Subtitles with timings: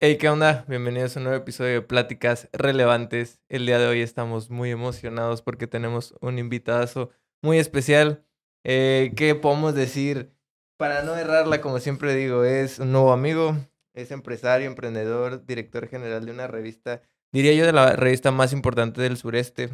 [0.00, 0.64] Hey, ¿qué onda?
[0.68, 3.40] Bienvenidos a un nuevo episodio de Pláticas Relevantes.
[3.48, 7.10] El día de hoy estamos muy emocionados porque tenemos un invitadazo
[7.42, 8.24] muy especial.
[8.62, 10.30] Eh, ¿Qué podemos decir?
[10.76, 13.56] Para no errarla, como siempre digo, es un nuevo amigo,
[13.92, 17.02] es empresario, emprendedor, director general de una revista,
[17.32, 19.70] diría yo de la revista más importante del sureste.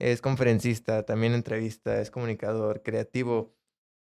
[0.00, 3.53] Es conferencista, también entrevista, es comunicador, creativo,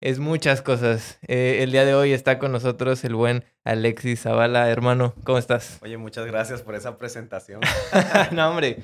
[0.01, 1.19] es muchas cosas.
[1.27, 4.69] Eh, el día de hoy está con nosotros el buen Alexis Zavala.
[4.69, 5.79] Hermano, ¿cómo estás?
[5.83, 7.61] Oye, muchas gracias por esa presentación.
[8.31, 8.83] no, hombre.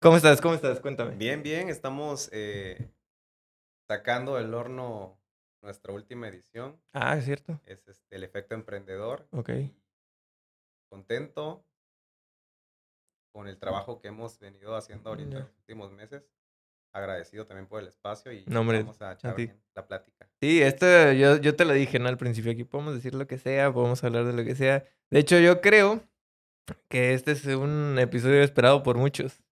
[0.00, 0.40] ¿Cómo estás?
[0.40, 0.80] ¿Cómo estás?
[0.80, 1.16] Cuéntame.
[1.16, 1.68] Bien, bien.
[1.68, 2.90] Estamos eh,
[3.88, 5.18] sacando del horno
[5.62, 6.80] nuestra última edición.
[6.92, 7.60] Ah, es cierto.
[7.66, 9.26] Es este, el efecto emprendedor.
[9.32, 9.50] Ok.
[10.88, 11.64] Contento
[13.32, 16.22] con el trabajo que hemos venido haciendo ahorita en los últimos meses.
[16.92, 19.34] Agradecido también por el espacio y vamos a echar
[19.74, 20.28] la plática.
[20.40, 22.08] Sí, esto yo, yo te lo dije, ¿no?
[22.08, 24.84] Al principio, aquí podemos decir lo que sea, podemos hablar de lo que sea.
[25.10, 26.02] De hecho, yo creo
[26.88, 29.42] que este es un episodio esperado por muchos.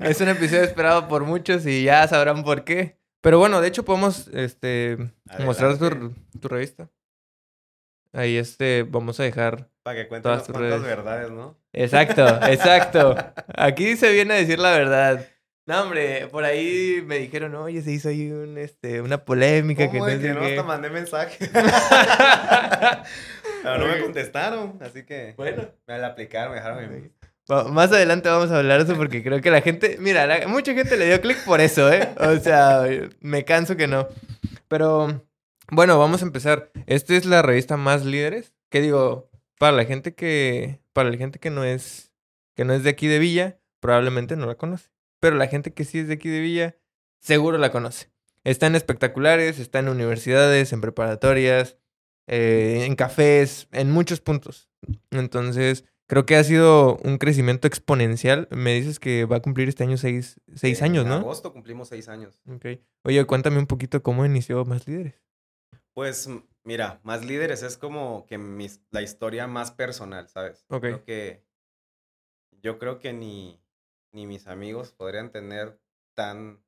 [0.00, 2.98] es un episodio esperado por muchos y ya sabrán por qué.
[3.20, 4.98] Pero bueno, de hecho podemos este,
[5.44, 6.90] mostrar tu, tu, revista.
[8.12, 9.70] Ahí este, vamos a dejar...
[9.82, 11.56] Para que cuenten todas las verdades, ¿no?
[11.72, 13.16] Exacto, exacto.
[13.56, 15.26] Aquí se viene a decir la verdad.
[15.66, 19.98] No, hombre, por ahí me dijeron, oye, se hizo ahí un, este, una polémica que
[19.98, 21.48] no que no hasta mandé mensaje.
[23.62, 27.12] Pero no me contestaron, así que bueno, me la aplicaron, me dejaron en
[27.48, 30.96] más adelante vamos a hablar de eso porque creo que la gente, mira, mucha gente
[30.96, 32.08] le dio clic por eso, ¿eh?
[32.18, 32.84] O sea,
[33.20, 34.08] me canso que no.
[34.68, 35.22] Pero
[35.70, 36.70] bueno, vamos a empezar.
[36.86, 41.38] Esta es la revista Más Líderes, que digo, para la gente que para la gente
[41.38, 42.12] que no es
[42.54, 44.88] que no es de aquí de Villa, probablemente no la conoce,
[45.24, 46.76] pero la gente que sí es de aquí de Villa
[47.18, 48.10] seguro la conoce.
[48.44, 51.78] Está en espectaculares, está en universidades, en preparatorias,
[52.26, 54.68] eh, en cafés, en muchos puntos.
[55.10, 58.46] Entonces, Creo que ha sido un crecimiento exponencial.
[58.50, 61.14] Me dices que va a cumplir este año seis, seis años, ¿no?
[61.14, 62.42] En agosto cumplimos seis años.
[62.46, 62.66] Ok.
[63.04, 65.22] Oye, cuéntame un poquito cómo inició Más Líderes.
[65.94, 66.28] Pues
[66.62, 68.38] mira, Más Líderes es como que
[68.90, 70.66] la historia más personal, ¿sabes?
[70.68, 70.82] Ok.
[70.82, 71.42] Creo que,
[72.60, 73.63] yo creo que ni,
[74.14, 75.78] ni mis amigos podrían tener
[76.14, 76.64] tan,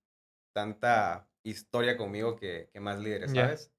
[0.52, 3.72] tanta historia conmigo que, que Más Líderes, ¿sabes?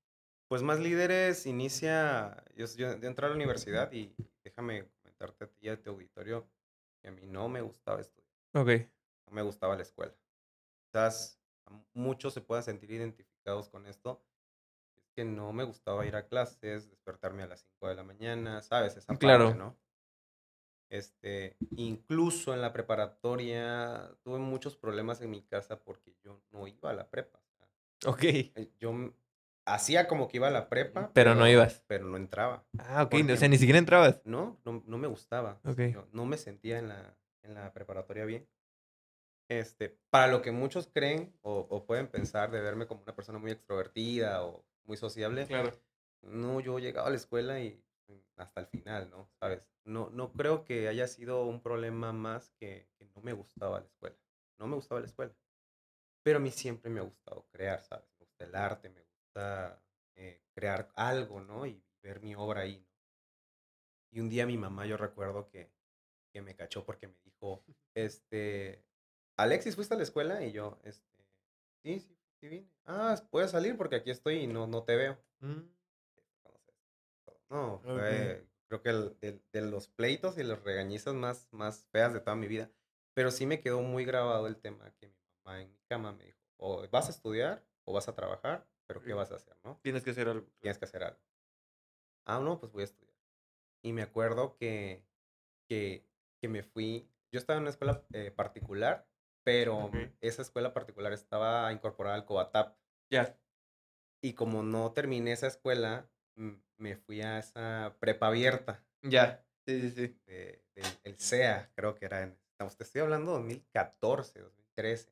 [0.48, 5.58] Pues Más Líderes inicia, yo, yo, entré a la universidad y déjame comentarte a ti
[5.62, 6.50] y a tu auditorio
[7.02, 8.32] que a mí no me gustaba estudiar.
[8.54, 8.90] Ok.
[9.28, 10.16] No me gustaba la escuela.
[10.86, 11.42] Quizás
[11.94, 14.24] muchos se puedan sentir identificados con esto.
[14.96, 18.62] Es que no me gustaba ir a clases, despertarme a las 5 de la mañana,
[18.62, 18.96] ¿sabes?
[18.96, 19.48] Esa claro.
[19.48, 19.78] parte, ¿no?
[20.90, 26.92] Este, incluso en la preparatoria tuve muchos problemas en mi casa porque yo no iba
[26.92, 27.42] a la prepa.
[28.06, 28.24] Ok.
[28.24, 28.94] Eh, yo
[29.66, 31.12] hacía como que iba a la prepa.
[31.14, 31.84] Pero, no ibas.
[31.88, 32.66] Pero no entraba.
[32.78, 33.16] Ah, ok.
[33.32, 34.22] o sea, ni siquiera entrabas.
[34.24, 35.60] No, no, no me gustaba.
[35.66, 35.80] Ok.
[36.12, 38.48] no me sentía en la, en la preparatoria bien.
[39.50, 43.40] Este, para lo que muchos creen o, o, pueden pensar de verme como una persona
[43.40, 45.46] muy extrovertida o muy sociable.
[45.48, 45.72] Claro.
[46.22, 47.82] No, yo llegaba a la escuela y
[48.36, 49.30] hasta el final, ¿no?
[49.40, 49.62] ¿Sabes?
[49.84, 53.86] No, no creo que haya sido un problema más que, que no me gustaba la
[53.86, 54.18] escuela.
[54.58, 55.34] No me gustaba la escuela.
[56.24, 58.06] Pero a mí siempre me ha gustado crear, ¿sabes?
[58.20, 59.08] Me gusta el arte, me
[60.16, 61.66] eh, crear algo, ¿no?
[61.66, 62.86] Y ver mi obra ahí.
[64.12, 65.72] Y un día mi mamá, yo recuerdo que,
[66.34, 67.64] que me cachó porque me dijo,
[67.94, 68.84] este,
[69.38, 70.44] Alexis, ¿fuiste a la escuela?
[70.44, 71.24] Y yo, este,
[71.84, 72.70] sí, sí, sí vine.
[72.86, 75.18] Ah, puedes salir porque aquí estoy y no, no te veo.
[75.40, 75.77] Mm.
[77.50, 82.20] No, creo que el, de, de, los pleitos y las regañizas más, más feas de
[82.20, 82.70] toda mi vida.
[83.14, 86.26] Pero sí me quedó muy grabado el tema que mi mamá en mi cama me
[86.26, 89.80] dijo, o vas a estudiar o vas a trabajar pero ¿qué vas a hacer, no?
[89.84, 90.48] Tienes que hacer algo.
[90.60, 91.20] Tienes que hacer algo.
[92.26, 93.16] Ah, no, pues voy a estudiar.
[93.84, 95.06] Y me acuerdo que,
[95.68, 96.06] que,
[96.42, 99.08] que me fui, yo estaba en una escuela eh, particular,
[99.44, 99.92] pero
[100.22, 102.78] esa escuela particular estaba incorporada al Cobatap.
[103.10, 103.38] Ya.
[104.22, 106.10] Y como no terminé esa escuela,
[106.78, 108.84] me fui a esa prepa abierta.
[109.02, 109.44] Ya.
[109.66, 110.20] Sí, sí, sí.
[110.26, 110.64] De,
[111.04, 112.38] el CEA, creo que era en.
[112.58, 115.12] Te estoy hablando de 2014, 2013.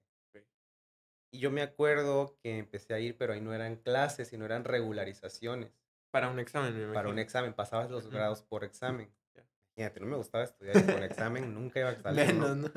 [1.31, 4.63] Y yo me acuerdo que empecé a ir, pero ahí no eran clases, sino eran
[4.63, 5.71] regularizaciones.
[6.12, 9.13] Para un examen, me Para un examen, pasabas los grados por examen.
[9.75, 12.25] Fíjate, no me gustaba estudiar por examen, nunca iba a salir.
[12.25, 12.71] Menos, ¿no?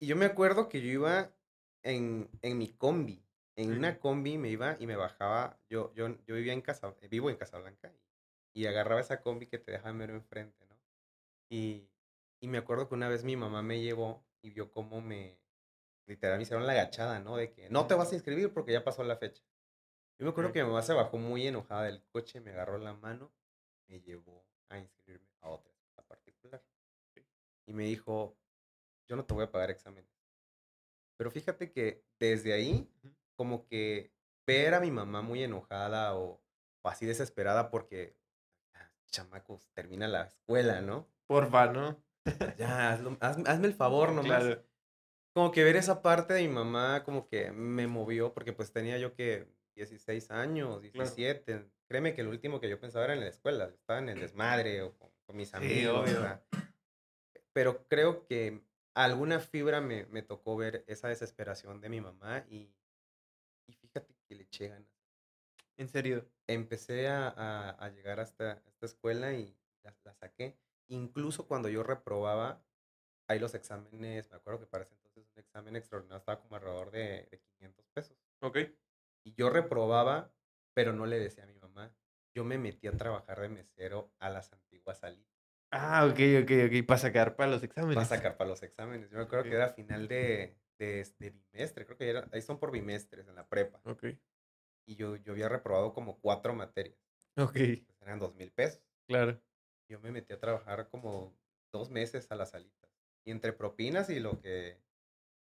[0.00, 1.30] Y yo me acuerdo que yo iba
[1.82, 3.21] en, en mi combi.
[3.56, 5.58] En una combi me iba y me bajaba.
[5.68, 7.92] Yo, yo, yo vivía en casa, vivo en Casablanca.
[8.54, 10.78] Y, y agarraba esa combi que te dejaba mero enfrente, ¿no?
[11.48, 11.88] Y,
[12.40, 15.38] y me acuerdo que una vez mi mamá me llevó y vio cómo me,
[16.06, 17.36] literal me hicieron la agachada, ¿no?
[17.36, 19.42] De que no te vas a inscribir porque ya pasó la fecha.
[20.18, 22.94] Yo me acuerdo que mi mamá se bajó muy enojada del coche, me agarró la
[22.94, 23.32] mano,
[23.88, 26.62] me llevó a inscribirme a otra la particular.
[27.66, 28.36] Y me dijo,
[29.08, 30.10] yo no te voy a pagar exámenes.
[31.16, 32.88] Pero fíjate que desde ahí.
[33.42, 34.12] Como que
[34.46, 36.40] ver a mi mamá muy enojada o,
[36.84, 38.16] o así desesperada porque,
[38.72, 41.08] "Ah, chamacos, termina la escuela, ¿no?
[41.26, 42.00] Porfa, ¿no?
[42.56, 44.44] Ya, hazlo- haz- hazme el favor nomás.
[44.44, 44.64] Claro.
[45.34, 48.96] Como que ver esa parte de mi mamá como que me movió porque pues tenía
[48.98, 50.92] yo que 16 años, Claro.
[50.92, 51.68] 17.
[51.88, 54.82] Créeme que lo último que yo pensaba era en la escuela, estaba en el desmadre
[54.82, 55.96] o con, con mis Sí, amigos.
[55.96, 56.40] o obvio.
[57.52, 58.62] pero creo que
[58.94, 62.70] alguna fibra me, me tocó ver esa desesperación de mi mamá y,
[64.32, 64.88] que le eché ganas.
[65.76, 66.26] En serio.
[66.46, 70.58] Empecé a, a- a llegar hasta esta escuela y la, la saqué.
[70.88, 72.64] Incluso cuando yo reprobaba,
[73.28, 76.90] ahí los exámenes, me acuerdo que para ese entonces un examen extraordinario estaba como alrededor
[76.90, 78.16] de, de 500 pesos.
[78.40, 78.58] Ok.
[79.24, 80.32] Y yo reprobaba,
[80.74, 81.94] pero no le decía a mi mamá.
[82.34, 85.30] Yo me metí a trabajar de mesero a las antiguas salitas
[85.70, 86.86] Ah, ok, ok, ok.
[86.86, 87.96] Para sacar para los exámenes.
[87.96, 89.10] para sacar para los exámenes.
[89.10, 92.58] Yo me acuerdo que era final de, de, de bimestre, creo que era, ahí son
[92.58, 93.80] por bimestres en la prepa.
[93.84, 94.04] Ok.
[94.86, 96.98] Y yo, yo había reprobado como cuatro materias,
[97.36, 97.52] Ok.
[97.86, 98.82] pues eran dos mil pesos.
[99.06, 99.40] Claro.
[99.88, 101.36] Yo me metí a trabajar como
[101.72, 102.90] dos meses a las salitas.
[103.24, 104.78] Y entre propinas y lo que,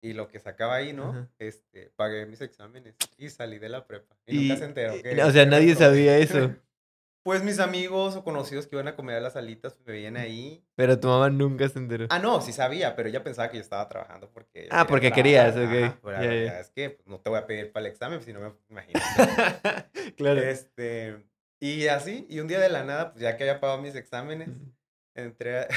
[0.03, 1.11] y lo que sacaba ahí, ¿no?
[1.11, 1.31] Ajá.
[1.39, 4.17] Este, pagué mis exámenes y salí de la prepa.
[4.27, 5.87] Y, Y, nunca se enteró que- o sea, nadie reprobé.
[5.87, 6.55] sabía eso.
[7.27, 10.65] Pues mis amigos o conocidos que iban a comer a las salitas me veían ahí.
[10.77, 12.07] Pero tu mamá nunca se enteró.
[12.09, 14.69] Ah, no, sí sabía, pero ella pensaba que yo estaba trabajando porque...
[14.71, 15.55] Ah, porque trabajar.
[15.55, 15.99] querías, ok.
[16.05, 18.33] Pero la realidad es que pues, no te voy a pedir para el examen, si
[18.33, 19.01] no me imagino.
[20.17, 20.41] claro.
[20.41, 21.27] este,
[21.59, 24.49] y así, y un día de la nada, pues ya que había pagado mis exámenes,
[25.17, 25.69] entré, a-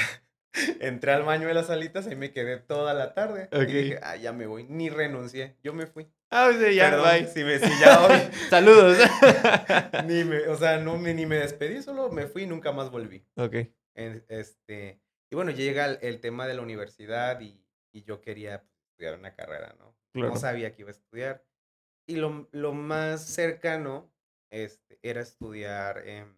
[0.80, 3.48] entré al baño de las salitas y me quedé toda la tarde.
[3.52, 3.62] Ok.
[3.62, 6.08] Y dije, ah, ya me voy, ni renuncié, yo me fui.
[6.32, 7.26] Ah, o sea, ya, Perdón, bye.
[7.26, 8.18] si me, si ya hoy,
[8.50, 8.96] Saludos.
[10.06, 12.90] ni me, o sea, no me, ni me despedí, solo me fui y nunca más
[12.90, 13.24] volví.
[13.36, 13.54] ok.
[13.96, 15.00] En- este,
[15.30, 17.60] y bueno, llega el, el tema de la universidad y,
[17.92, 19.96] y yo quería estudiar una carrera, ¿no?
[20.12, 20.30] Claro.
[20.30, 21.44] No sabía que iba a estudiar.
[22.06, 24.12] Y lo, lo más cercano
[24.50, 26.36] este, era estudiar en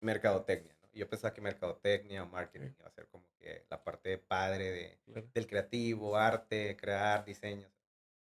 [0.00, 0.88] mercadotecnia, ¿no?
[0.92, 4.98] Yo pensaba que mercadotecnia o marketing iba a ser como que la parte padre de,
[5.06, 5.26] Claro.
[5.34, 7.70] del creativo, arte, crear, diseños.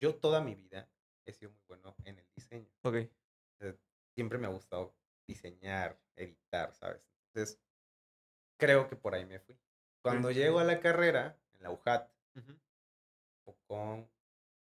[0.01, 0.91] Yo toda mi vida
[1.27, 2.97] he sido muy bueno en el diseño Ok.
[4.15, 7.09] siempre me ha gustado diseñar, editar, ¿sabes?
[7.29, 7.61] Entonces,
[8.59, 9.59] creo que por ahí me fui.
[10.03, 12.11] Cuando llego a la carrera, en la UJAT,
[13.45, 14.11] o con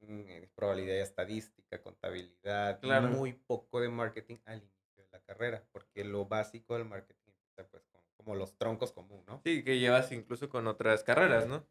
[0.00, 3.08] mm, eh, probabilidad estadística, contabilidad, Claro.
[3.08, 7.68] muy poco de marketing al inicio de la carrera, porque lo básico del marketing empieza
[7.70, 9.40] pues con, como los troncos común, ¿no?
[9.44, 11.66] Sí, que llevas incluso con otras carreras, ¿no?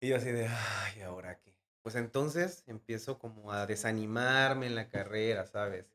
[0.00, 1.53] Y yo así de, ay, ¿ahora qué?
[1.84, 5.92] Pues entonces empiezo como a desanimarme en la carrera, ¿sabes?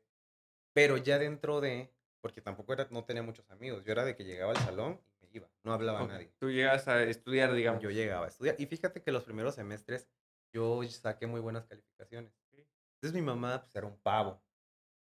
[0.72, 4.24] Pero ya dentro de, porque tampoco era, no tenía muchos amigos, yo era de que
[4.24, 6.32] llegaba al salón y me iba, no hablaba a nadie.
[6.38, 7.82] Tú llegas a estudiar, digamos.
[7.82, 8.54] Yo llegaba a estudiar.
[8.60, 10.08] Y fíjate que los primeros semestres
[10.52, 12.32] yo saqué muy buenas calificaciones.
[12.52, 14.40] Entonces mi mamá pues era un pavo.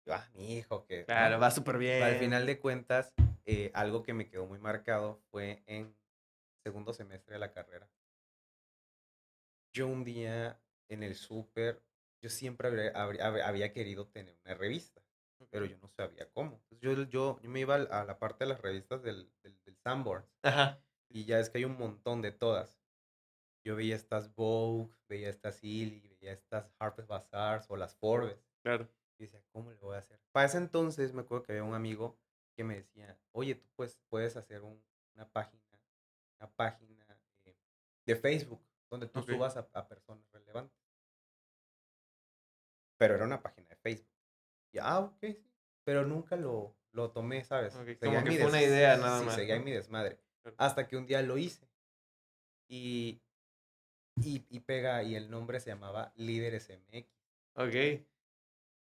[0.05, 1.03] Yo, ah, mi hijo, que...
[1.05, 2.03] Claro, va súper bien.
[2.03, 3.11] Al final de cuentas,
[3.45, 5.97] eh, algo que me quedó muy marcado fue en
[6.63, 7.89] segundo semestre de la carrera.
[9.73, 10.59] Yo un día
[10.89, 11.81] en el súper,
[12.21, 15.01] yo siempre habría- habría- hab- había querido tener una revista,
[15.49, 16.53] pero yo no sabía cómo.
[16.55, 19.75] Entonces, yo, yo, yo me iba a la parte de las revistas del, del, del
[19.77, 20.81] Sanborns Ajá.
[21.09, 22.79] y ya es que hay un montón de todas.
[23.63, 28.37] Yo veía estas Vogue, veía estas Illy, veía estas Harper's Bazaar o las Forbes.
[28.63, 28.87] Claro.
[29.17, 30.19] Y decía, ¿cómo le voy a hacer?
[30.31, 32.17] Para ese entonces me acuerdo que había un amigo
[32.55, 34.83] que me decía, oye, tú pues, puedes hacer un-
[35.15, 35.63] una página,
[36.39, 37.05] una página
[37.45, 37.55] eh,
[38.05, 40.77] de Facebook donde tú subas a, a personas relevantes.
[42.97, 44.11] Pero era una página de Facebook.
[44.71, 45.43] Y, ah, ok, sí.
[45.83, 47.75] Pero nunca lo, lo tomé, ¿sabes?
[47.75, 49.63] Ok, Seguía como en que mi fue una des- idea nada sí, más, seguía en
[49.63, 50.19] mi desmadre.
[50.57, 51.67] Hasta que un día lo hice.
[52.67, 53.21] Y,
[54.17, 57.07] y, y pega, y el nombre se llamaba Líderes MX.
[57.55, 58.05] Ok.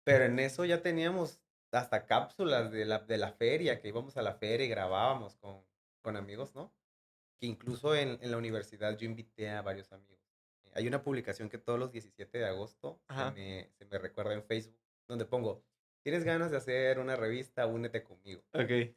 [0.03, 1.39] Pero en eso ya teníamos
[1.71, 5.63] hasta cápsulas de la, de la feria, que íbamos a la feria y grabábamos con,
[6.01, 6.73] con amigos, ¿no?
[7.41, 10.19] Que incluso en, en la universidad yo invité a varios amigos.
[10.63, 14.33] Eh, Hay una publicación que todos los 17 de agosto se me, se me recuerda
[14.35, 15.63] en Facebook, donde pongo,
[16.03, 17.65] ¿tienes ganas de hacer una revista?
[17.65, 18.43] Únete conmigo.
[18.53, 18.95] Ok.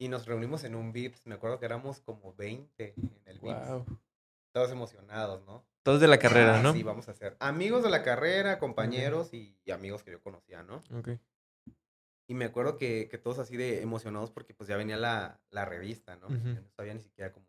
[0.00, 3.68] Y nos reunimos en un VIPS, me acuerdo que éramos como 20 en el VIPS.
[3.68, 3.98] Wow.
[4.52, 5.66] Todos emocionados, ¿no?
[5.82, 6.74] Todos de la carrera, Ah, ¿no?
[6.74, 10.62] Sí, vamos a hacer amigos de la carrera, compañeros y, y amigos que yo conocía,
[10.62, 10.82] ¿no?
[10.94, 11.08] Ok.
[12.30, 15.64] Y me acuerdo que, que todos así de emocionados porque pues ya venía la, la
[15.64, 16.26] revista, ¿no?
[16.26, 16.36] Ujú.
[16.36, 17.46] Yo no sabía ni siquiera cómo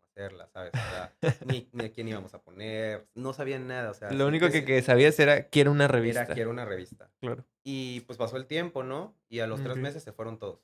[0.52, 0.72] ¿sabes?
[0.74, 1.12] O sea,
[1.46, 4.10] ni, ni a quién íbamos a poner, no sabía nada, o sea.
[4.12, 6.22] Lo único que, que sabías era que era una revista.
[6.24, 7.10] Era que era una revista.
[7.20, 7.44] Claro.
[7.64, 9.14] Y pues pasó el tiempo, ¿no?
[9.28, 9.78] Y a los tres Ok.
[9.82, 10.60] meses se fueron todos.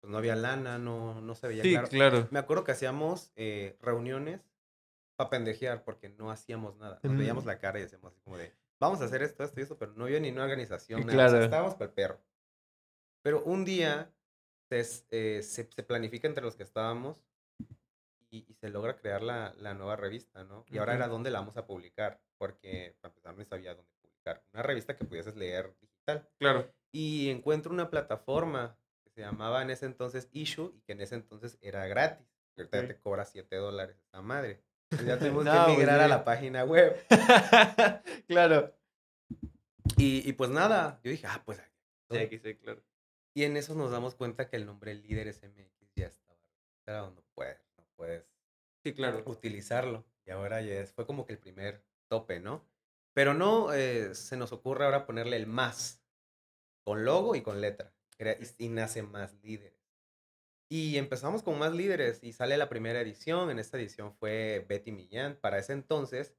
[0.00, 1.88] pues no había lana, no, no se veía Sí, claro.
[1.88, 2.28] claro.
[2.30, 4.40] Me acuerdo que hacíamos eh, reuniones
[5.16, 7.00] para pendejear porque no hacíamos nada.
[7.02, 7.46] Nos veíamos Mm.
[7.46, 9.92] la cara y decíamos así como de, vamos a hacer esto, esto y esto, pero
[9.94, 11.06] no había ni una organización.
[11.06, 11.44] Nada, o sea, claro.
[11.44, 12.20] estábamos para el perro.
[13.22, 14.10] Pero un día
[14.68, 17.22] se, eh, se, se planifica entre los que estábamos
[18.34, 20.64] y, y se logra crear la, la nueva revista, ¿no?
[20.68, 24.42] Y ahora era dónde la vamos a publicar, porque para empezar no sabía dónde publicar.
[24.52, 26.28] Una revista que pudieses leer digital.
[26.38, 26.72] Claro.
[26.92, 31.14] Y encuentro una plataforma que se llamaba en ese entonces Issue y que en ese
[31.14, 32.26] entonces era gratis.
[32.56, 34.62] Y ahorita te cobra 7 dólares esa madre.
[34.90, 36.96] Entonces ya tuvimos No, que pues migrar a la página web.
[38.28, 38.74] claro.
[39.96, 41.70] Y, y pues nada, yo dije, ah, pues aquí
[42.10, 42.18] Sí, estoy.
[42.18, 42.82] aquí sí, claro.
[43.34, 47.10] Y en eso nos damos cuenta que el nombre líder SMX ya estaba registrado.
[47.10, 47.63] No puedes, no
[47.96, 48.24] puedes
[48.84, 49.22] Sí, claro.
[49.26, 50.04] utilizarlo.
[50.26, 52.64] Y ahora ya es, fue como que el primer tope, ¿no?
[53.14, 56.02] Pero no eh, se nos ocurre ahora ponerle el más,
[56.84, 57.94] con logo y con letra.
[58.18, 59.74] Era- y, nace más líderes.
[60.70, 63.50] Y empezamos con más líderes y sale la primera edición.
[63.50, 65.36] En esta edición fue Betty Millán.
[65.36, 66.34] Para ese entonces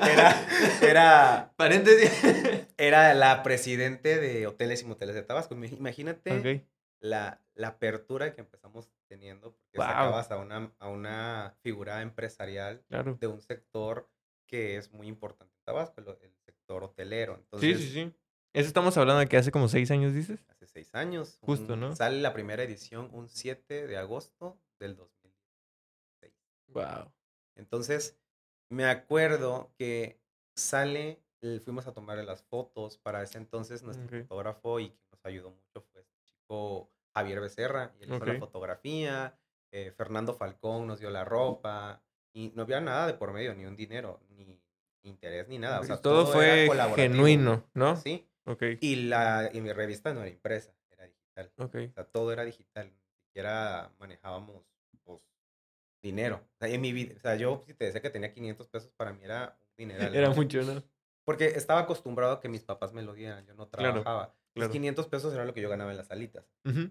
[0.00, 0.46] era,
[0.82, 2.10] era, Paréntesis.
[2.78, 5.54] era la presidente de Hoteles y Moteles de Tabasco.
[5.54, 6.62] Imag- Imagínate ok.
[7.00, 9.88] la, la apertura que empezamos teniendo, porque Guau.
[9.88, 13.16] sacabas a una, a una figura empresarial Claro.
[13.20, 14.08] de un sector
[14.46, 17.34] que es muy importante en Tabasco, el, sector hotelero.
[17.34, 18.14] Sí, Entonces, sí, sí.
[18.52, 20.44] Eso estamos hablando de que hace como seis años, dices.
[20.48, 21.38] hace seis años.
[21.42, 21.96] Justo, un- ¿no?
[21.96, 26.32] Sale la primera edición un 7 de agosto del 2016.
[26.68, 27.12] Wow.
[27.56, 28.16] Entonces,
[28.68, 30.20] me acuerdo que
[30.56, 32.98] sale, el- fuimos a tomarle las fotos.
[32.98, 34.22] Para ese entonces, nuestro Ok.
[34.28, 37.92] fotógrafo y que nos ayudó mucho fue este chico Javier Becerra.
[37.98, 39.36] Y él hizo la fotografía.
[39.72, 42.02] eh, Fernando Falcón nos dio la ropa.
[42.32, 44.60] Y no había nada de por medio, ni un dinero, ni
[45.02, 45.80] interés, ni nada.
[45.80, 47.96] O sea, todo, era fue genuino, ¿no?
[47.96, 48.26] Sí.
[48.44, 48.62] Ok.
[48.80, 51.52] Y, la, y mi revista no era impresa, era digital.
[51.58, 51.74] Ok.
[51.90, 52.86] O sea, todo era digital.
[52.92, 54.64] Ni siquiera manejábamos
[55.04, 55.20] pues,
[56.02, 56.36] dinero.
[56.54, 58.92] O sea, en mi vida, o sea, yo si te decía que tenía 500 pesos,
[58.96, 60.14] para mí era un dineral.
[60.14, 60.82] Era mucho, ¿no?
[61.24, 63.44] Porque estaba acostumbrado a que mis papás me lo dieran.
[63.46, 64.34] Yo no Claro, trabajaba.
[64.54, 64.72] Los claro.
[64.72, 66.44] 500 pesos era lo que yo ganaba en las salitas.
[66.64, 66.74] Ujú.
[66.74, 66.90] Bueno.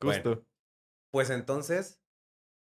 [0.00, 0.44] Justo.
[1.10, 2.00] Pues entonces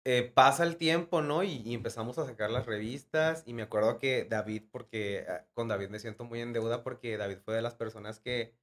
[0.04, 1.42] eh, pasa el tiempo, ¿no?
[1.42, 3.42] Y, y empezamos a sacar las revistas.
[3.46, 7.16] Y me acuerdo que David, porque ah, con David me siento muy en deuda porque
[7.16, 8.54] David fue de las personas que,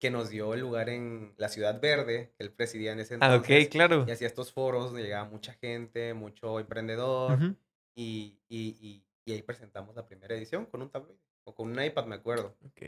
[0.00, 3.34] que nos dio el lugar en la Ciudad Verde, que él presidía en ese Ah,
[3.34, 3.66] entonces.
[3.66, 4.04] ok, claro.
[4.06, 7.32] Y hacía estos foros donde llegaba mucha gente, mucho emprendedor.
[7.38, 7.56] Ujú.
[7.94, 11.82] y, y, y, y ahí presentamos la primera edición con un tabloide o con un
[11.82, 12.56] iPad, me acuerdo.
[12.64, 12.82] Ok.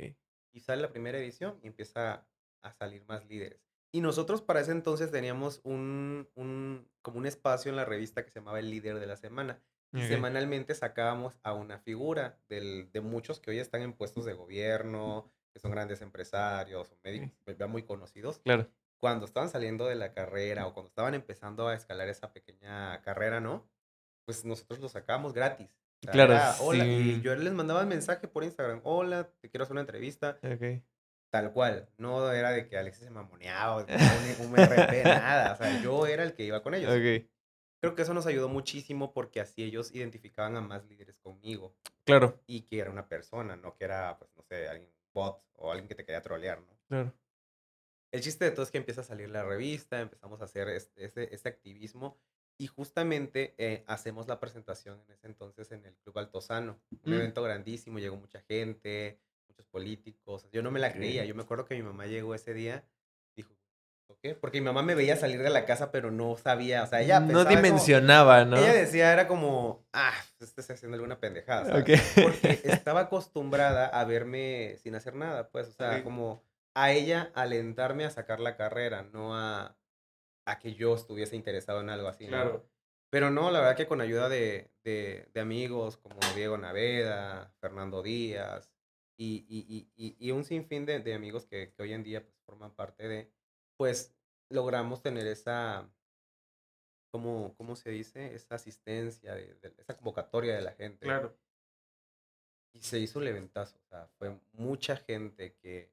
[0.53, 2.27] Y sale la primera edición y empieza
[2.63, 3.61] a salir más líderes.
[3.95, 8.31] Y nosotros para ese entonces teníamos un, un, como un espacio en la revista que
[8.33, 9.61] se llamaba El Líder de la Semana.
[9.93, 14.33] Y semanalmente sacábamos a una figura del, de muchos que hoy están en puestos de
[14.33, 18.41] gobierno, que son grandes empresarios médicos, ya muy conocidos.
[18.41, 18.69] Claro.
[18.99, 23.39] Cuando estaban saliendo de la carrera o cuando estaban empezando a escalar esa pequeña carrera,
[23.39, 23.65] ¿no?
[24.25, 25.71] Pues nosotros los sacábamos gratis.
[26.01, 28.81] O sea, Claro, era, Hola, y yo les mandaba mensaje por Instagram.
[28.83, 30.41] Hola, te quiero hacer una entrevista.
[30.43, 30.83] Ok.
[31.35, 31.89] Tal cual.
[31.99, 35.55] No era de que Alexis se mamoneaba o un, un RP, nada.
[35.55, 36.91] O sea, yo era el que iba con ellos.
[36.93, 37.27] Ok.
[37.81, 41.75] Creo que eso nos ayudó muchísimo porque así ellos identificaban a más líderes conmigo
[42.05, 42.41] Claro.
[42.47, 45.89] y que era una persona, no que era, pues, no sé, alguien bot o alguien
[45.89, 46.79] que te quería trolear, ¿no?
[46.89, 47.13] Claro.
[48.13, 51.05] El chiste de todo es que empieza a salir la revista, empezamos a hacer este,
[51.05, 52.17] este, este activismo
[52.57, 56.81] y justamente eh, hacemos la presentación en ese entonces en el Club Altozano.
[57.05, 57.15] Un Mm.
[57.17, 60.49] evento grandísimo, llegó mucha gente, muchos políticos.
[60.53, 61.25] Yo no me la creía.
[61.25, 62.85] Yo me acuerdo que mi mamá llegó ese día,
[63.37, 63.55] dijo,
[64.23, 64.35] ¿qué?
[64.35, 66.83] Porque mi mamá me veía salir de la casa, pero no sabía.
[66.83, 68.57] O sea, ella no pensaba como- dimensionaba, ¿no?
[68.57, 71.67] Ella decía, era como, ah, pues este está haciendo alguna pendejada.
[71.67, 71.83] ¿sabes?
[72.17, 72.23] Ok.
[72.25, 76.43] Porque estaba acostumbrada a verme sin hacer nada, pues, o sea, como
[76.75, 79.77] a ella alentarme a sacar la carrera, no a,
[80.47, 82.25] a que yo estuviese interesado en algo así.
[82.25, 82.31] ¿no?
[82.31, 82.67] Claro.
[83.11, 88.03] Pero no, la verdad que con ayuda de, de, de amigos como Diego Naveda, Fernando
[88.03, 88.74] Díaz
[89.17, 92.37] y, y, y, y, un sinfín de, de amigos que, que hoy en día pues,
[92.45, 93.31] forman parte de,
[93.77, 94.15] pues
[94.51, 95.89] logramos tener esa,
[97.13, 98.35] ¿cómo, cómo se dice?
[98.35, 101.05] Esa asistencia, de, de- esa convocatoria de la gente.
[101.07, 101.37] Claro.
[102.75, 103.79] Y se hizo un eventazo.
[103.79, 105.93] O sea, fue mucha gente que,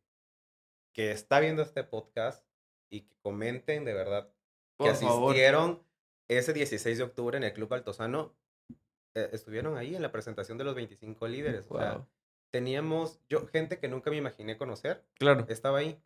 [0.93, 2.45] que está viendo este podcast
[2.89, 4.33] y que comenten de verdad
[4.79, 5.29] que favor.
[5.31, 5.83] asistieron
[6.27, 8.35] ese 16 de octubre en el Club Altozano.
[9.13, 11.67] eh, estuvieron ahí en la presentación de los 25 líderes.
[11.69, 12.07] O sea, Wow.
[12.51, 15.46] Teníamos yo, gente que nunca me imaginé conocer, Claro.
[15.50, 16.01] estaba ahí.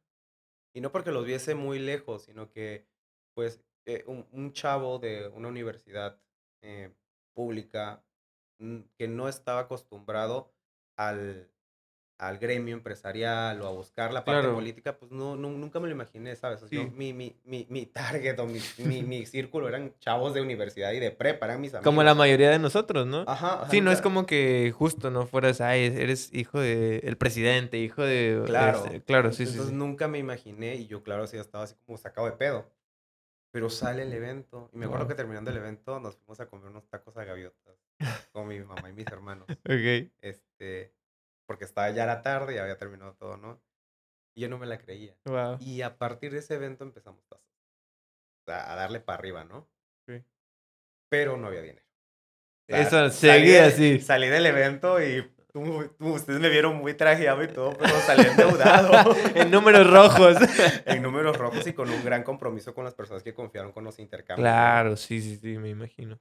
[0.74, 2.86] Y no porque los viese muy lejos, sino que,
[3.34, 6.20] pues, eh, un, un chavo de una universidad
[6.62, 6.94] eh,
[7.34, 8.04] pública
[8.60, 10.54] mm, que no estaba acostumbrado
[10.98, 11.50] al,
[12.17, 14.55] al gremio empresarial o a buscar la parte Claro.
[14.55, 16.63] política, pues no, nu- nunca me lo imaginé, ¿sabes?
[16.63, 20.34] O sea, yo- mi, mi, mi, mi target o mi, mi, mi círculo eran chavos
[20.34, 21.84] de universidad y de prepa, eran mis amigos.
[21.84, 23.25] Como la mayoría de nosotros, ¿no?
[23.27, 27.17] Ajá, ajá, Sí, no es como que justo no fueras, ay, eres hijo de el
[27.17, 28.41] presidente, hijo de...
[28.45, 28.77] Claro.
[28.86, 29.77] este, claro, sí, sí, Entonces sí.
[29.77, 32.72] nunca me imaginé y yo, claro, sí estaba así como sacado de pedo.
[33.51, 35.10] Pero sale el evento y me acuerdo Wow.
[35.10, 37.75] que terminando el evento nos fuimos a comer unos tacos a gaviotas
[38.34, 39.48] con mi mamá y mis hermanos.
[39.65, 40.12] Ok.
[40.22, 40.93] Este,
[41.46, 43.62] porque estaba ya la tarde y había terminado todo, ¿no?
[44.36, 45.16] Y yo no me la creía.
[45.25, 45.58] Wow.
[45.62, 47.24] Y a partir de ese evento empezamos
[48.48, 49.68] a, a darle para arriba, ¿no?
[50.08, 50.24] Sí.
[51.10, 51.86] Pero no había dinero.
[52.68, 54.00] O sea, Eso de- así.
[54.00, 58.24] Salí del evento y tú- tú- ustedes me vieron muy trajeado y todo, pero salí
[58.28, 59.16] endeudado.
[59.36, 60.36] En números rojos.
[60.86, 64.00] en números rojos y con un gran compromiso con las personas que confiaron con los
[64.00, 64.44] intercambios.
[64.44, 66.20] claro, sí, sí, sí, me imagino.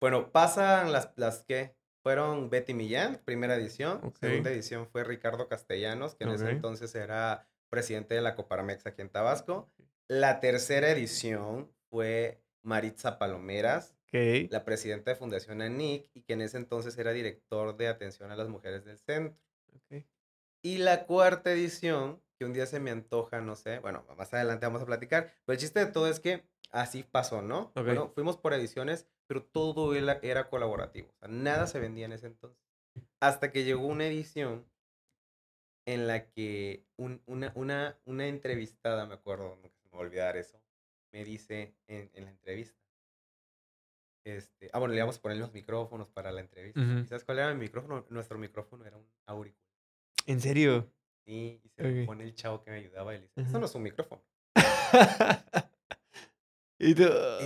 [0.00, 4.12] Bueno, pasan las, las que fueron Betty Millán, primera edición.
[4.20, 9.02] Segunda edición fue Ricardo Castellanos, que en ese entonces era presidente de la Coparmex aquí
[9.02, 9.70] en Tabasco.
[10.08, 16.56] La tercera edición fue Maritza Palomeras, la presidenta de Fundación ANIC y que en ese
[16.56, 19.38] entonces era director de atención a las mujeres del centro.
[20.62, 24.66] Y la cuarta edición, que un día se me antoja, no sé, bueno, más adelante
[24.66, 27.72] vamos a platicar, pero el chiste de todo es que así pasó, ¿no?
[27.76, 27.84] Ok.
[27.84, 32.12] Bueno, fuimos por ediciones, pero todo era, era colaborativo, o sea, nada se vendía en
[32.12, 32.58] ese entonces.
[33.20, 34.66] Hasta que llegó una edición
[35.86, 40.06] en la que un- una, una, una entrevistada, me acuerdo, nunca se me va a
[40.06, 40.60] olvidar eso,
[41.12, 42.76] me dice en, en la entrevista.
[44.24, 46.80] Este, ah, bueno, le íbamos a poner los micrófonos para la entrevista.
[46.80, 46.98] Ujú.
[47.00, 48.04] ¿Y sabes cuál era mi micrófono?
[48.10, 49.64] Nuestro micrófono era un auricular.
[50.26, 50.92] ¿En serio?
[51.24, 52.06] Sí, y se lo Ok.
[52.06, 54.22] pone el chavo que me ayudaba y le dice, eso no es un micrófono.
[56.78, 57.02] y tú...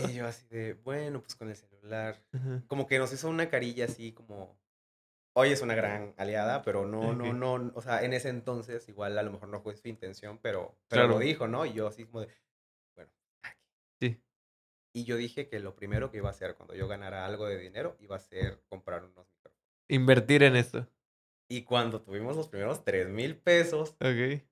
[0.08, 2.22] Y yo así de, bueno, pues con el celular.
[2.32, 2.62] Ajá.
[2.66, 4.58] Como que nos hizo una carilla así como,
[5.34, 7.34] hoy es una gran aliada, pero no, no, Ok.
[7.34, 10.76] no, o sea, en ese entonces igual a lo mejor no fue su intención, pero,
[10.88, 11.14] pero Claro.
[11.14, 11.64] lo dijo, ¿no?
[11.66, 12.28] Y yo así como de,
[12.94, 13.10] bueno,
[13.42, 13.60] aquí.
[14.00, 14.22] Sí.
[14.94, 17.56] Y yo dije que lo primero que iba a hacer cuando yo ganara algo de
[17.58, 19.66] dinero iba a ser comprar unos micrófonos.
[19.88, 20.86] Invertir en esto.
[21.48, 23.96] Y cuando tuvimos los primeros tres mil pesos,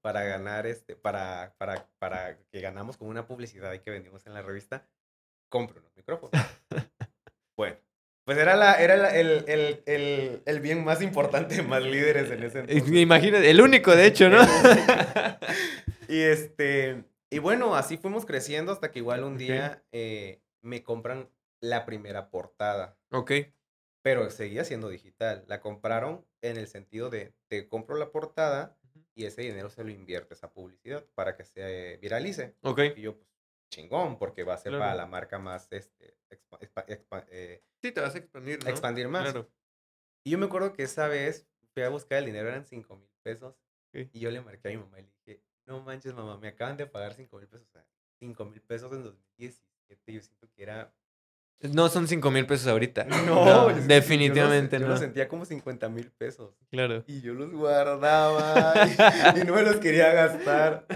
[0.03, 4.35] para ganar este, para, para, para que ganamos con una publicidad y que vendimos en
[4.35, 4.87] la revista,
[5.49, 6.33] compro unos micrófonos.
[7.57, 7.77] bueno,
[8.27, 12.43] pues era, la, era la- el, el, el, el bien más importante más líderes en
[12.43, 12.93] ese entonces.
[12.93, 14.41] Imagínate, el único de hecho, ¿no?
[16.09, 21.31] y este, y bueno, así fuimos creciendo hasta que igual un día eh, me compran
[21.63, 22.99] la primera portada.
[23.11, 23.33] ok.
[24.03, 25.45] Pero seguía siendo digital.
[25.47, 28.77] La compraron en el sentido de te compro la portada
[29.15, 32.57] y ese dinero se lo inviertes a publicidad para que se viralice.
[32.63, 32.81] Ok.
[32.97, 33.29] Y yo, pues,
[33.71, 34.97] chingón, porque va a ser para Claro.
[34.99, 38.71] la marca más, este, expa- expa- expa- eh, Sí, te vas a expandir, ¿no?
[38.71, 39.23] expandir más.
[39.31, 39.51] Claro.
[40.25, 43.11] Y yo me acuerdo que esa vez fui a buscar el dinero, eran 5 mil
[43.23, 43.55] pesos.
[43.95, 44.09] Ok.
[44.13, 46.77] Y yo le marqué a mi mamá y le dije, no manches, mamá, me acaban
[46.77, 47.67] de pagar 5 mil pesos.
[47.69, 47.87] O sea,
[48.19, 50.13] 5 mil pesos en 2017.
[50.13, 50.95] Yo siento que era...
[51.63, 53.07] No son cinco mil pesos ahorita.
[53.27, 54.95] yo sentí- definitivamente yo no.
[54.95, 56.55] lo sentía como 50 mil pesos.
[56.71, 57.05] Claro.
[57.07, 58.75] Y yo los guardaba
[59.37, 60.87] y, y no me los quería gastar.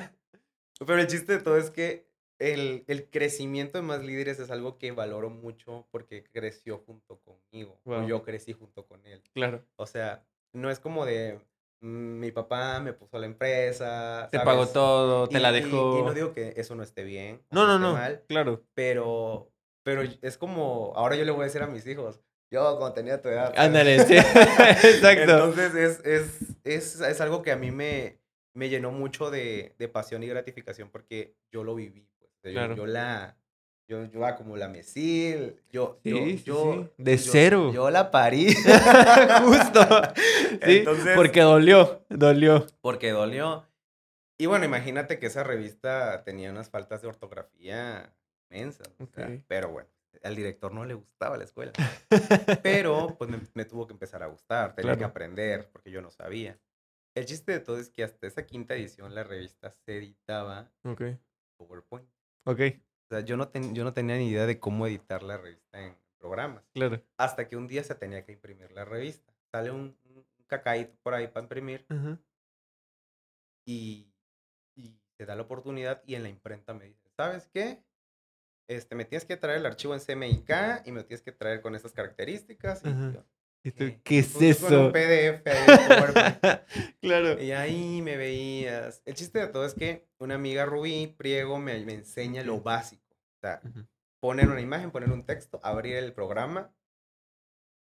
[0.78, 2.06] Pero el chiste de todo es que
[2.38, 7.78] el, el crecimiento de más líderes es algo que valoro mucho porque creció junto conmigo.
[7.84, 9.22] O yo crecí junto con él.
[9.34, 9.62] Claro.
[9.76, 11.38] O sea, no es como de
[11.80, 14.28] mm, mi papá me puso a la empresa.
[14.32, 14.52] Te ¿sabes?
[14.52, 15.98] pagó todo, te Y- la dejó.
[16.00, 17.42] Y, no digo que eso no esté bien.
[17.50, 17.92] No, no, no.
[17.92, 18.64] mal, Claro.
[18.74, 19.50] pero,
[19.84, 22.20] pero es como, ahora yo le voy a decir a mis hijos,
[22.50, 23.52] yo cuando tenía tu edad.
[23.56, 24.14] Ándale, sí.
[24.84, 25.22] Exacto.
[25.22, 28.18] Entonces es, es, es, es algo que a mí me,
[28.54, 32.08] me llenó mucho de, de pasión y gratificación porque yo lo viví.
[32.18, 32.30] Pues.
[32.42, 32.76] Yo- Claro.
[32.76, 33.36] yo, la,
[33.88, 36.90] yo, yo como la mesil, yo, yo, Sí, sí, yo- sí.
[37.02, 37.70] De yo- cero.
[37.72, 38.54] Yo la parí.
[39.44, 39.86] Justo.
[40.62, 42.66] Sí, Entonces- porque dolió, dolió.
[42.80, 43.66] porque dolió.
[44.38, 48.12] Y bueno, imagínate que esa revista tenía unas faltas de ortografía
[48.58, 48.88] inmensas.
[48.98, 49.88] o sea, pero bueno,
[50.22, 51.72] al director no le gustaba la escuela.
[52.62, 55.10] Pero pues me, me tuvo que empezar a gustar, tenía que Claro.
[55.10, 56.58] aprender porque yo no sabía.
[57.14, 61.00] El chiste de todo es que hasta esa quinta edición la revista se editaba Ok,
[61.02, 61.20] en
[61.56, 62.08] PowerPoint.
[62.44, 62.60] ok,
[63.04, 65.80] O sea, yo no, ten- yo no tenía ni idea de cómo editar la revista
[65.84, 66.64] en programas.
[66.72, 67.02] claro.
[67.18, 69.32] Hasta que un día se tenía que imprimir la revista.
[69.52, 72.18] Sale un, un cacaíto por ahí para imprimir Ajá.
[73.66, 74.12] y,
[74.74, 77.84] y te da la oportunidad y en la imprenta me dice, ¿sabes qué?
[78.68, 81.60] Este, me tienes que traer el archivo en CMYK y me lo tienes que traer
[81.60, 82.82] con estas características.
[82.84, 83.12] Y Ajá.
[83.12, 83.24] yo,
[83.62, 84.00] ¿Y tú, "¿Qué?".
[84.02, 84.92] ¿Qué es Pues, con un eso?
[84.92, 85.66] PDF ahí
[87.00, 87.40] claro.
[87.42, 89.02] Y ahí me veías.
[89.04, 93.02] El chiste de todo es que una amiga Rubí Priego me, me enseña lo básico.
[93.14, 93.60] O sea,
[94.20, 96.74] poner una imagen, poner un texto, abrir el programa.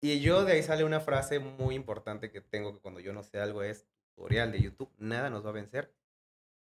[0.02, 3.24] Y yo de ahí sale una frase muy importante que tengo que cuando yo no
[3.24, 5.94] sé algo es, tutorial de YouTube, nada nos va a vencer.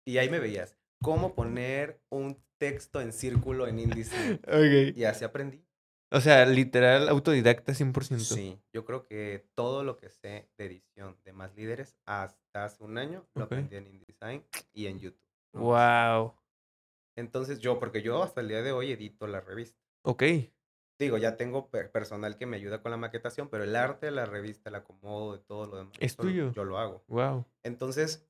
[0.05, 4.14] Y ahí me veías, cómo poner un texto en círculo en índice.
[4.46, 4.96] Ok.
[4.96, 5.62] Y así aprendí.
[6.12, 8.18] O sea, literal, autodidacta 100%.
[8.20, 12.85] Sí, yo creo que todo lo que sé de edición de más líderes hasta hace
[12.85, 15.20] un año lo aprendí en InDesign y en YouTube.
[15.52, 15.61] ¿no?
[15.62, 16.35] Wow.
[17.16, 19.78] Entonces yo, porque yo hasta el día de hoy edito la revista.
[20.02, 20.22] Ok.
[20.98, 24.12] Digo, ya tengo per- personal que me ayuda con la maquetación, pero el arte de
[24.12, 26.52] la revista, el acomodo de todo lo demás, Es tuyo.
[26.52, 27.04] yo lo hago.
[27.09, 27.44] Wow.
[27.64, 28.24] Entonces,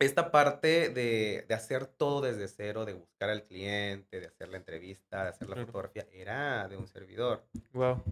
[0.00, 4.56] esta parte de, de hacer todo desde cero, de buscar al cliente, de hacer la
[4.56, 7.44] entrevista, de hacer la fotografía, era de un servidor.
[7.72, 8.02] Wow.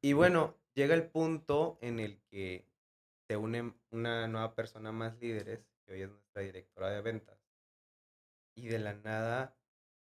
[0.00, 2.64] Y bueno, llega el punto en el que
[3.28, 7.38] se une una nueva persona más líderes, que hoy es nuestra directora de ventas.
[8.54, 9.56] Y de la nada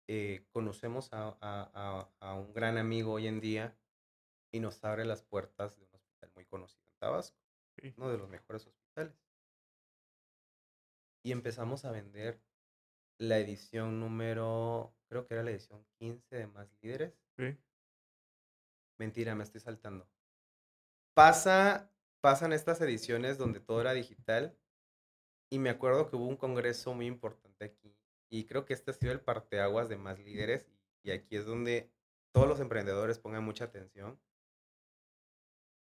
[0.07, 3.75] eh, conocemos a, a- a- a un gran amigo hoy en día
[4.53, 7.37] y nos abre las puertas de un hospital muy conocido en Tabasco,
[7.97, 9.13] uno de los mejores hospitales.
[11.25, 12.39] Y empezamos a vender
[13.17, 17.19] la edición número, creo que era la edición 15 de Más Líderes.
[17.39, 17.57] Ok.
[18.99, 20.07] Mentira, me estoy saltando.
[21.15, 24.55] Pasa, pasan estas ediciones donde todo era digital
[25.49, 27.97] y me acuerdo que hubo un congreso muy importante aquí
[28.29, 30.67] y creo que este ha sido el parteaguas de más líderes
[31.01, 31.91] y aquí es donde
[32.33, 34.21] todos los emprendedores pongan mucha atención.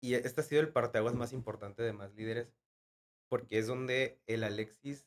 [0.01, 2.51] Y este ha sido el parteaguas más importante de más líderes
[3.29, 5.07] porque es donde el Alexis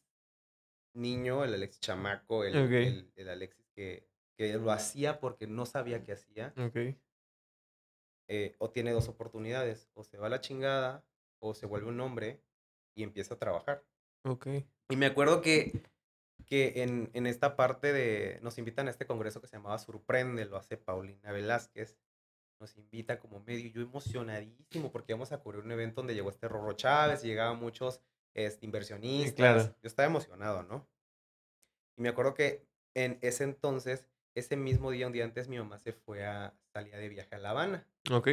[0.94, 6.04] niño, el Alexis chamaco, el, el- el Alexis que, que lo hacía porque no sabía
[6.04, 6.96] qué hacía, Ok.
[8.28, 11.04] eh, o tiene dos oportunidades, o se va a la chingada,
[11.40, 12.42] o se vuelve un hombre
[12.96, 13.84] y empieza a trabajar.
[14.24, 14.48] Ok.
[14.90, 15.84] Y me acuerdo que,
[16.46, 20.46] que en, en esta parte de, nos invitan a este congreso que se llamaba Surprende,
[20.46, 21.98] lo hace Paulina Velázquez,
[22.60, 26.48] nos invita como medio, yo emocionadísimo porque íbamos a cubrir un evento donde llegó este
[26.48, 28.02] Rorro Chávez y llegaban muchos
[28.34, 29.34] este, inversionistas.
[29.36, 29.62] claro.
[29.82, 30.88] Yo estaba emocionado, ¿no?
[31.98, 32.66] Y me acuerdo que
[32.96, 36.98] en ese entonces, ese mismo día, un día antes, mi mamá se fue a, salía
[36.98, 37.86] de viaje a La Habana.
[38.12, 38.30] Ok.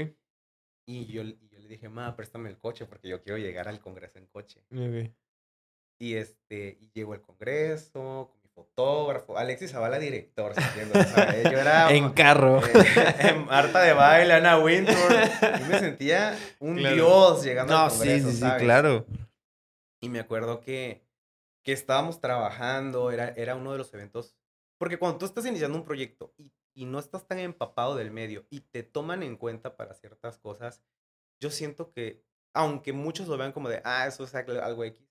[0.86, 3.80] Y yo, y yo le dije, ma, préstame el coche porque yo quiero llegar al
[3.80, 4.64] congreso en coche.
[4.72, 5.10] Ok.
[6.00, 11.06] Y este, y llegó el congreso con mi fotógrafo, Alexis Zavala, director, ¿entiendes?
[11.06, 12.64] O sea, yo era En carro.
[12.64, 12.72] eh,
[13.18, 14.94] en Marta de baile, Ana Wintour.
[14.96, 16.94] Yo me sentía un Claro.
[16.94, 18.62] dios llegando No, al sí, congreso, sí, sí, ¿sabes?
[18.62, 19.06] claro.
[20.00, 21.04] Y me acuerdo que,
[21.64, 24.36] que estábamos trabajando, era, era uno de los eventos,
[24.78, 28.46] porque cuando tú estás iniciando un proyecto y, y no estás tan empapado del medio
[28.50, 30.82] y te toman en cuenta para ciertas cosas,
[31.40, 35.08] yo siento que, aunque muchos lo vean como de, ah, eso es algo X,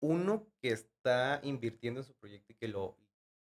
[0.00, 2.96] uno que está invirtiendo en su proyecto y que, lo,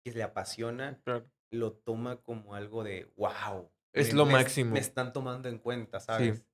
[0.04, 1.28] que le apasiona, Claro.
[1.50, 3.70] lo toma como algo de, wow.
[3.92, 4.72] Es me- lo me- máximo.
[4.72, 6.38] Me están tomando en cuenta, ¿sabes?
[6.38, 6.44] Sí,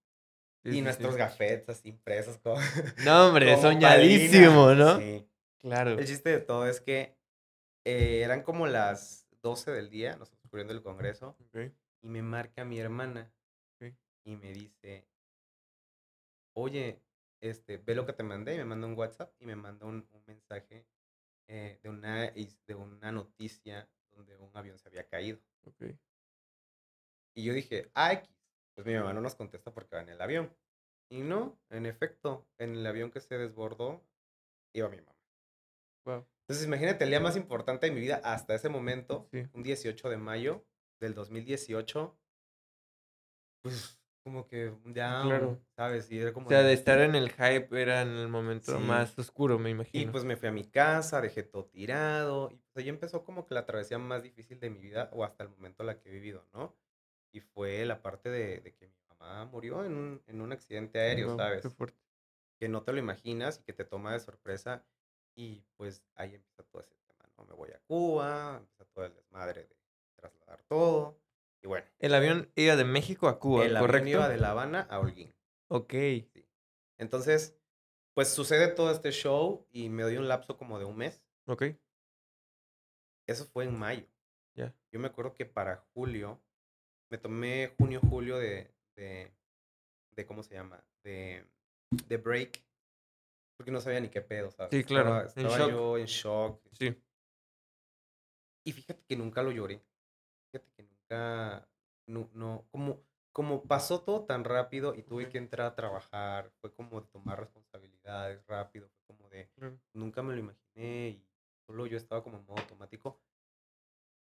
[0.65, 1.19] y sí, nuestros sí.
[1.19, 2.57] gafetes así impresos como...
[3.05, 4.85] No, hombre, como soñadísimo, padrina.
[4.85, 4.99] ¿no?
[4.99, 5.29] Sí.
[5.59, 5.99] Claro.
[5.99, 7.17] El chiste de todo es que
[7.85, 11.73] eh, eran como las 12 del día, nosotros cubriendo el congreso, Ok.
[12.03, 13.33] y me marca mi hermana
[13.81, 13.93] Ok.
[14.25, 15.07] y me dice,
[16.55, 17.01] oye,
[17.41, 20.07] este, ve lo que te mandé, y me manda un WhatsApp y me manda un,
[20.13, 20.87] un mensaje
[21.49, 25.39] eh, de, una, de una noticia donde un avión se había caído.
[25.67, 25.83] Ok.
[27.35, 28.29] Y yo dije, ah, X.
[28.75, 30.57] Pues mi mamá no nos contesta porque va en el avión.
[31.11, 34.03] Y no, en efecto, en el avión que se desbordó,
[34.75, 35.15] iba mi mamá.
[36.07, 36.27] Wow.
[36.43, 39.47] Entonces, imagínate el día más importante de mi vida hasta ese momento, Sí.
[39.53, 40.65] un 18 de mayo
[41.01, 42.19] del 2018.
[43.63, 45.61] Pues, como que ya, Claro.
[45.77, 46.11] ¿sabes?
[46.11, 48.77] Y era como O sea, de- de estar en el hype era en el momento
[48.79, 48.85] Sí.
[48.85, 50.13] más oscuro, me Y imagino.
[50.13, 52.49] pues me fui a mi casa, dejé todo tirado.
[52.51, 55.45] Y pues ahí empezó como que la travesía más difícil de mi vida, o hasta
[55.45, 56.77] el momento la que he vivido, ¿no?
[57.33, 60.99] Y fue la parte de, de que mi mamá murió en un, en un accidente
[61.01, 61.67] aéreo, ¿sabes?
[62.59, 64.85] Que no te lo imaginas y que te toma de sorpresa.
[65.35, 67.45] Y pues ahí empieza todo ese tema, ¿no?
[67.47, 69.77] Me voy a Cuba, empieza todo el desmadre de
[70.15, 71.19] trasladar todo.
[71.63, 74.09] Y bueno, El avión iba de México a Cuba, el avión ¿correcto?
[74.11, 75.33] iba de La Habana a Holguín.
[75.69, 75.95] Ok.
[76.99, 77.57] Entonces,
[78.15, 81.23] pues sucede todo este show y me doy un lapso como de un mes.
[81.47, 81.65] Ok.
[83.27, 84.07] Eso fue en mayo.
[84.55, 84.75] Ya.
[84.91, 86.43] Yo me acuerdo que para julio,
[87.13, 89.31] me tomé junio, julio de, de,
[90.17, 90.83] de ¿cómo se llama?
[91.05, 91.47] De,
[92.09, 92.65] de break.
[93.59, 94.71] Porque no sabía ni qué pedo, ¿sabes?
[94.73, 95.71] Sí, claro, Estaba, en estaba shock.
[95.71, 96.63] yo en shock.
[96.73, 97.03] Sí.
[98.65, 99.83] Y fíjate que nunca lo lloré.
[100.51, 101.69] Fíjate que nunca,
[102.07, 106.73] no, no, como, como pasó todo tan rápido y tuve que entrar a trabajar, fue
[106.73, 109.79] como de tomar responsabilidades rápido, fue como de, Claro.
[109.93, 111.29] nunca me lo imaginé y
[111.67, 113.21] solo yo estaba como en modo automático.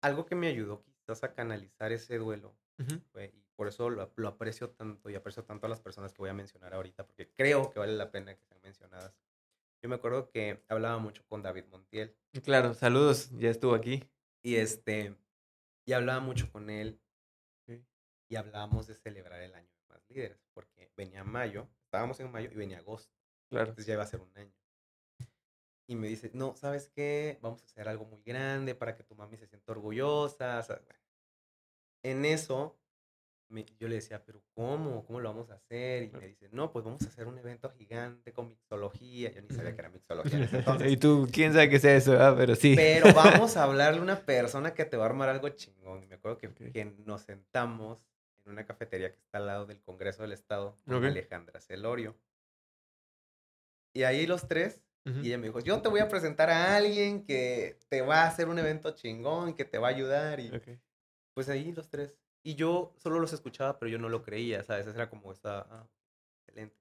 [0.00, 3.00] Algo que me ayudó quizás a canalizar ese duelo Ujú.
[3.12, 6.18] fue, y por eso lo, lo aprecio tanto y aprecio tanto a las personas que
[6.18, 9.14] voy a mencionar ahorita, porque creo que vale la pena que sean mencionadas.
[9.82, 12.16] yo me acuerdo que hablaba mucho con David Montiel.
[12.44, 14.04] Claro, saludos, ya estuvo aquí.
[14.42, 15.16] Y este,
[15.84, 17.00] y hablaba mucho con él.
[17.66, 17.84] Sí.
[18.28, 22.50] Y hablábamos de celebrar el año de más líderes, porque venía mayo, estábamos en mayo
[22.52, 23.12] y venía agosto.
[23.50, 23.70] Claro.
[23.70, 24.52] Entonces ya iba a ser un año.
[25.90, 27.38] Y me dice, no, ¿sabes qué?
[27.40, 30.58] Vamos a hacer algo muy grande para que tu mami se sienta orgullosa.
[30.58, 30.82] o sea.
[32.02, 32.78] En eso,
[33.48, 35.04] me- yo le decía, pero ¿cómo?
[35.06, 36.04] ¿Cómo lo vamos a hacer?
[36.04, 39.32] Y me dice, no, pues vamos a hacer un evento gigante con mixología.
[39.32, 40.92] Yo ni sabía que era mixología en ese entonces.
[40.92, 42.74] y tú, quién sabe qué sea eso, ah, pero sí.
[42.76, 46.02] Pero vamos a hablarle a una persona que te va a armar algo chingón.
[46.02, 46.72] Y me acuerdo que, Ok.
[46.72, 48.04] que nos sentamos
[48.44, 51.04] en una cafetería que está al lado del Congreso del Estado, con.
[51.04, 52.14] Alejandra Celorio.
[53.94, 57.24] Y ahí los tres, y ella me dijo, yo te voy a presentar a alguien
[57.24, 60.38] que te va a hacer un evento chingón, que te va a ayudar.
[60.38, 60.68] Y Ok.
[61.38, 62.16] Pues ahí los tres.
[62.42, 64.88] Y yo solo los escuchaba, pero yo no lo creía, ¿sabes?
[64.88, 65.88] Era como esta, ah,
[66.40, 66.76] excelente.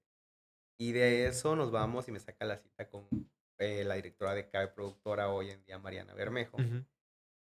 [0.80, 3.06] Y de eso nos vamos y me saca la cita con
[3.60, 6.56] eh, la directora de CAE productora hoy en día, Mariana Bermejo.
[6.56, 6.84] Ujú.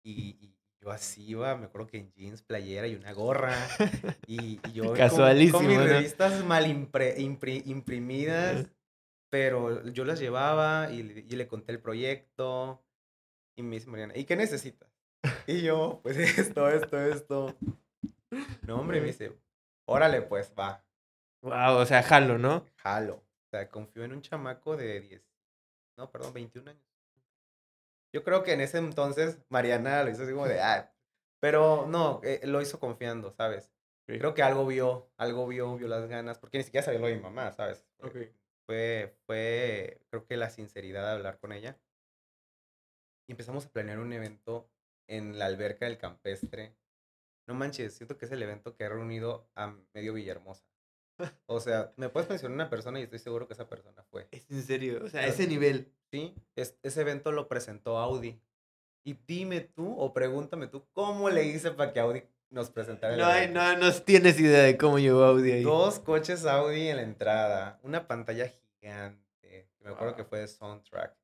[0.03, 3.53] Y, y yo así iba, me acuerdo que en jeans, playera y una gorra.
[4.25, 5.83] Y, y yo con- Casualísimo, con, mis ¿no?
[5.85, 8.67] revistas mal impre- impri- imprimidas,
[9.29, 12.83] pero yo las llevaba y, le- y le conté el proyecto.
[13.55, 14.89] Y me dice Mariana, ¿y qué necesitas?
[15.47, 17.55] Y yo, pues esto, esto, esto.
[18.67, 19.37] No, hombre, me dice,
[19.87, 20.83] órale, pues va,
[21.41, 22.65] Wow, o sea, jalo, ¿no?
[22.77, 23.15] jalo.
[23.15, 25.23] O sea, confío en un chamaco de 10,
[25.97, 26.83] no, perdón, 21 años.
[28.13, 30.93] Yo creo que en ese entonces Mariana lo hizo así como de, ah,
[31.41, 33.71] pero no, eh, lo hizo confiando, ¿sabes?
[34.07, 37.15] Creo que algo vio, algo vio, vio las ganas, porque ni siquiera sabía lo de
[37.15, 37.85] mi mamá, ¿sabes?
[37.99, 38.15] Eh, Ok.
[38.67, 41.77] Fue, fue, creo que la sinceridad de hablar con ella.
[43.27, 44.69] Y empezamos a planear un evento
[45.07, 46.75] en la alberca del campestre.
[47.47, 50.65] No manches, siento que es el evento que ha reunido a medio Villahermosa.
[51.45, 54.27] O sea, me puedes mencionar una persona y estoy seguro que esa persona fue.
[54.31, 55.91] Es en serio, o sea, ese nivel.
[56.11, 58.41] Sí, es- ese evento lo presentó Audi.
[59.05, 63.19] Y dime tú, o pregúntame tú, ¿cómo le hice para que Audi nos presentara el
[63.19, 63.59] No, evento?
[63.61, 65.63] no, no tienes idea de cómo llegó Audi ahí.
[65.63, 71.15] Dos coches Audi en la entrada, una pantalla gigante, me acuerdo que fue de soundtrack,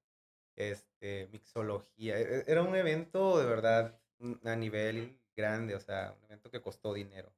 [0.56, 2.20] este, mixología.
[2.20, 6.62] e- Era un evento de verdad mm, a nivel grande, o sea, un evento que
[6.62, 7.34] costó dinero.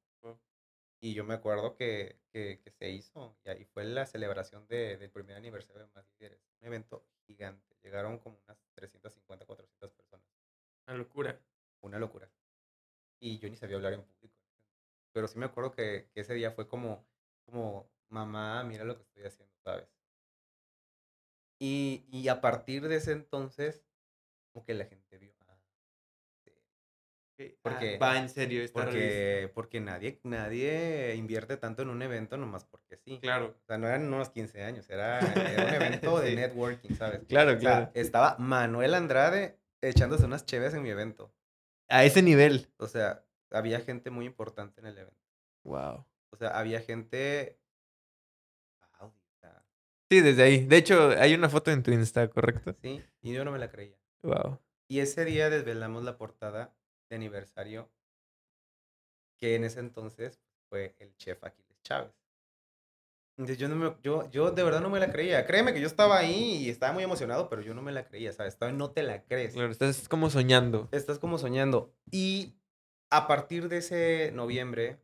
[1.01, 4.97] Y yo me acuerdo que, que, que se hizo, y ahí fue la celebración de,
[4.97, 6.39] del primer aniversario de Más Líderes.
[6.61, 7.75] Un evento gigante.
[7.83, 10.25] Llegaron como unas 350, 400 personas.
[10.87, 11.39] Una locura.
[11.81, 12.31] Una locura.
[13.19, 14.35] Y yo ni sabía hablar en público.
[15.13, 17.07] Pero sí me acuerdo que, que ese día fue como,
[17.45, 19.89] como, mamá, mira lo que estoy haciendo, ¿sabes?
[21.63, 23.85] Y, y a partir de ese entonces,
[24.51, 25.57] como que la gente vio, ah,
[26.43, 26.51] sí,
[27.55, 28.99] Ok, Porque- ah, va en serio esta revista.
[28.99, 33.19] porque, porque nadie, nadie invierte tanto en un evento nomás porque sí.
[33.21, 35.73] Claro, O sea, no eran unos 15 años, era, era un
[36.15, 37.21] evento de networking, ¿sabes?
[37.27, 37.91] claro, O sea, claro.
[37.93, 41.33] estaba Manuel Andrade echándose unas cheves en mi evento.
[41.89, 42.71] A ese nivel.
[42.77, 45.21] O sea, había gente muy importante en el evento.
[45.63, 46.05] Wow.
[46.31, 47.59] O sea, había gente.
[50.09, 50.65] Sí, desde ahí.
[50.65, 52.75] De hecho, hay una foto en tu Insta, ¿correcto?
[52.81, 53.97] sí, y yo no me la creía.
[54.21, 54.59] Wow.
[54.87, 56.75] Y ese día desvelamos la portada
[57.09, 57.89] de aniversario,
[59.37, 60.39] que en ese entonces
[60.69, 62.13] fue el chef Aquiles Chávez.
[63.35, 65.45] Entonces yo, no me, yo, yo de verdad no me la creía.
[65.47, 68.31] Créeme que yo estaba ahí y estaba muy emocionado, pero yo no me la creía,
[68.31, 68.57] ¿sabes?
[68.57, 69.53] Todavía no te la crees.
[69.53, 70.87] Claro, estás como soñando.
[70.91, 71.91] Estás como soñando.
[72.11, 72.53] Y
[73.09, 74.99] a partir de ese noviembre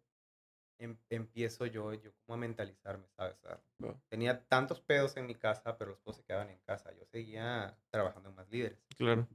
[0.80, 3.36] em- empiezo yo, yo como a mentalizarme, ¿sabes?
[3.38, 4.02] O sea, Wow.
[4.10, 6.92] tenía tantos pedos en mi casa, pero los pedos se quedaban en casa.
[6.96, 8.80] Yo seguía trabajando en más líderes.
[8.98, 9.28] Claro.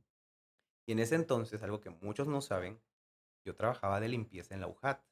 [0.87, 2.80] Y en ese entonces, algo que muchos no saben,
[3.46, 5.02] yo trabajaba de limpieza en la UJAT.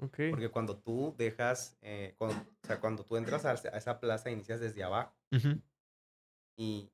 [0.00, 0.18] Ok.
[0.30, 4.30] Porque cuando tú dejas, eh, cuando, o sea, cuando tú entras a, a esa plaza,
[4.30, 5.14] inicias desde abajo.
[6.56, 6.90] Y,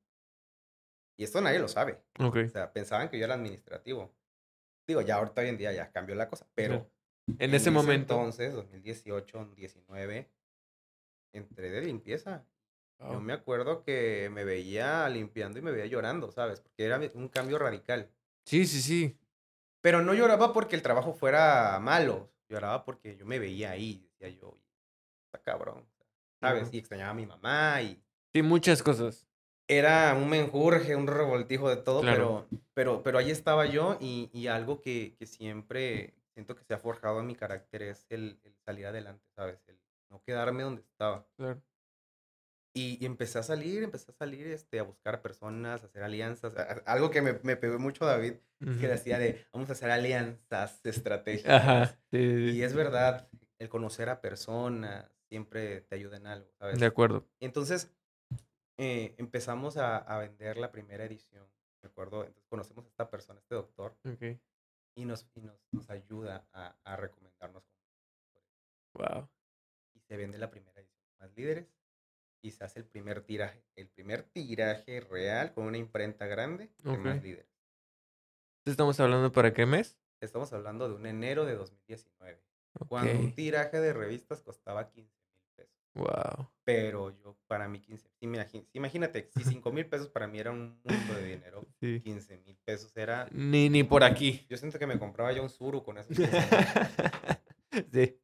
[1.18, 2.02] y esto nadie lo sabe.
[2.18, 2.36] Ok.
[2.46, 4.14] O sea, pensaban que yo era administrativo.
[4.86, 6.90] Digo, ya ahorita hoy en día ya cambió la cosa, pero Claro.
[7.38, 8.14] En ese momento.
[8.14, 10.30] entonces, 2018, 19,
[11.32, 12.44] entré de limpieza.
[13.00, 13.20] Yo Wow.
[13.20, 16.60] me acuerdo que me veía limpiando y me veía llorando, ¿sabes?
[16.60, 18.08] Porque era un cambio radical.
[18.44, 19.18] Sí, sí, sí.
[19.80, 22.30] Pero no lloraba porque el trabajo fuera malo.
[22.48, 24.08] Lloraba porque yo me veía ahí.
[24.18, 24.56] Decía yo,
[25.26, 25.84] está cabrón.
[26.40, 26.64] ¿Sabes?
[26.68, 26.76] Ujú.
[26.76, 28.00] Y extrañaba a mi mamá y
[28.32, 29.26] Sí, muchas cosas.
[29.68, 32.46] era un menjurje, un revoltijo de todo, Claro.
[32.50, 36.74] pero, pero, pero ahí estaba yo y, y algo que, que siempre siento que se
[36.74, 39.58] ha forjado en mi carácter es el, el salir adelante, ¿sabes?
[39.68, 39.78] El
[40.10, 41.26] no quedarme donde estaba.
[41.36, 41.62] Claro.
[42.76, 46.56] Y, y empecé a salir, empecé a salir este, a buscar personas, a hacer alianzas.
[46.56, 48.80] a- a- algo que me, me pegó mucho David, que Ujú.
[48.88, 51.52] decía de, vamos a hacer alianzas estratégicas.
[51.62, 51.86] Ajá.
[52.10, 52.56] Sí, sí, sí.
[52.56, 53.28] Y es verdad,
[53.60, 56.80] el conocer a personas siempre te ayuda en algo, ¿sabes?
[56.80, 57.24] De acuerdo.
[57.40, 57.92] Entonces,
[58.76, 61.46] eh, empezamos a, a vender la primera edición.
[61.80, 64.40] Recuerdo, entonces conocemos a esta persona, este doctor, Ok.
[64.94, 67.64] Y nos, y nos, nos ayuda a, a recomendarnos.
[68.94, 69.28] Wow.
[69.94, 71.66] Y se vende la primera edición más líderes
[72.42, 76.98] y se hace el primer tiraje, el primer tiraje real con una imprenta grande de
[76.98, 77.50] más líderes.
[78.66, 79.98] ¿Estamos hablando para qué mes?
[80.20, 82.42] Estamos hablando de un enero de 2019,
[82.80, 82.88] Ok.
[82.88, 85.23] cuando un tiraje de revistas costaba 15 mil pesos.
[85.94, 86.50] Wow.
[86.64, 90.80] Pero yo, para mí, 15, imagi- imagínate, si 5 mil pesos para mí era un
[90.82, 92.00] mundo de dinero, Sí.
[92.00, 93.28] 15 mil pesos era...
[93.30, 94.44] Ni, ni por aquí.
[94.48, 96.32] Yo siento que me compraba ya un suru con esos 15
[97.72, 97.84] mil.
[97.92, 98.20] sí.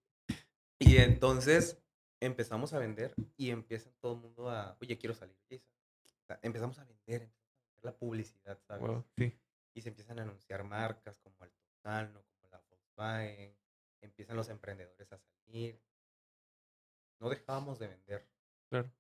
[0.79, 1.79] Y entonces
[2.21, 5.37] empezamos a vender y empieza todo el mundo a, oye, quiero salir.
[5.49, 5.69] Jason".
[6.05, 8.83] O sea, empezamos a vender, empezamos a la publicidad, ¿sabes?
[8.87, 9.05] Wow.
[9.17, 9.39] Sí.
[9.75, 13.55] Y se empiezan a anunciar marcas como Altozano, como la Volkswagen,
[14.01, 15.81] empiezan los emprendedores a salir.
[17.21, 18.27] No dejábamos de vender.
[18.69, 18.91] Claro.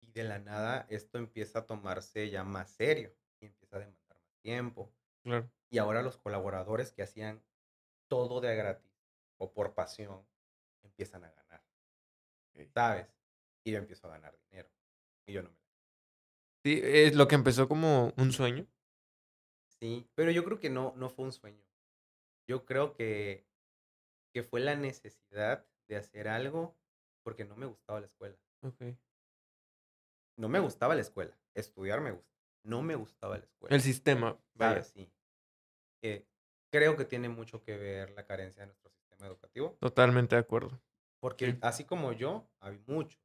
[0.00, 4.18] Y de la nada esto empieza a tomarse ya más serio y empieza a demandar
[4.18, 4.92] más tiempo.
[5.22, 5.48] Claro.
[5.70, 7.42] Y ahora los colaboradores que hacían
[8.08, 8.92] todo de a gratis
[9.38, 10.26] o por pasión
[10.82, 11.64] empiezan a ganar.
[12.74, 13.06] ¿Sabes?
[13.64, 14.68] Y yo empiezo a ganar dinero.
[15.26, 15.56] Y yo no me.
[16.64, 18.66] Sí, es lo que empezó como un sueño.
[19.80, 21.64] Sí, pero yo creo que no, no fue un sueño.
[22.46, 23.46] Yo creo que,
[24.32, 26.76] que fue la necesidad de hacer algo
[27.22, 28.36] porque no me gustaba la escuela.
[30.36, 31.36] No me gustaba la escuela.
[31.54, 32.32] Estudiar me gusta.
[32.64, 33.74] No me gustaba la escuela.
[33.74, 34.38] El sistema.
[34.54, 34.82] Vaya.
[34.82, 34.88] ¿sabes?
[34.88, 35.10] Sí.
[36.02, 36.26] Eh,
[36.70, 39.76] creo que tiene mucho que ver la carencia de nuestro sistema educativo.
[39.80, 40.80] Totalmente de acuerdo.
[41.20, 41.58] Porque Sí.
[41.62, 43.20] así como yo, hay muchos.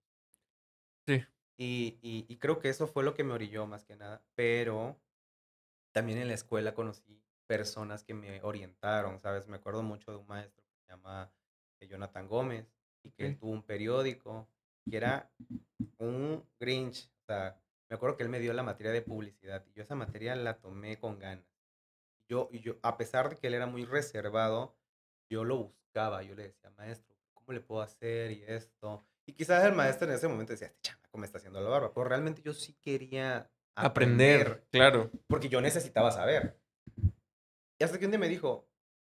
[1.08, 1.23] Sí.
[1.58, 4.23] Y, y, y creo que eso fue lo que me orilló más que nada.
[4.36, 4.99] Pero
[5.93, 9.47] también en la escuela conocí personas que me orientaron, ¿sabes?
[9.47, 11.32] Me acuerdo mucho de un maestro que se llama
[11.80, 12.66] eh, Jonathan Gómez
[13.04, 14.50] y que él tuvo un periódico
[14.90, 15.32] que era
[15.98, 17.10] un Grinch.
[17.22, 17.60] O sea,
[17.90, 20.58] me acuerdo que él me dio la materia de publicidad y yo esa materia la
[20.60, 21.46] tomé con ganas.
[22.30, 24.76] Yo, yo, a pesar de que él era muy reservado,
[25.30, 26.24] yo lo buscaba.
[26.24, 29.06] Yo le decía, maestro, ¿cómo le puedo hacer y esto?
[29.26, 31.94] Y quizás el maestro en ese momento decía, este chamaco me está haciendo la barba.
[31.94, 34.42] Pero realmente yo sí quería Aprender.
[34.42, 35.12] aprender Claro.
[35.28, 36.60] porque yo necesitaba saber.
[37.80, 38.68] Y hasta que un día me dijo,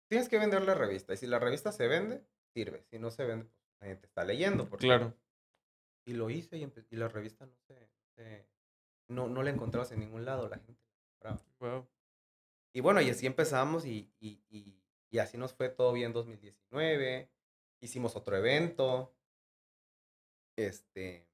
[0.09, 1.15] tienes que vender la revista.
[1.15, 2.25] Y si la revista se vende,
[2.59, 2.83] sirve.
[2.91, 4.69] Si no se vende, pues nadie te está leyendo.
[4.69, 5.15] porque- Claro.
[6.07, 8.47] Y lo hice y, y la revista no se, se-
[9.09, 10.49] no, no la encontrabas en ningún lado.
[10.49, 10.81] La gente
[11.23, 11.43] la compraba.
[11.61, 11.89] Wow.
[12.75, 17.31] Y bueno, y así empezamos y, y, y, y así nos fue todo bien 2019.
[17.81, 19.15] Hicimos otro evento.
[20.57, 21.27] Este.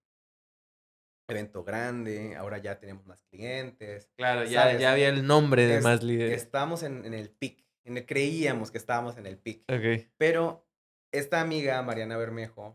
[1.28, 2.36] Evento grande.
[2.36, 4.10] Ahora ya tenemos más clientes.
[4.16, 6.42] Claro, ya, ya había el nombre de Es- más líderes.
[6.42, 7.64] Estábamos en, en el pic.
[7.84, 9.62] en el- creíamos que estábamos en el pic.
[9.70, 10.10] Ok.
[10.16, 10.66] Pero
[11.18, 12.74] esta amiga, Mariana Bermejo,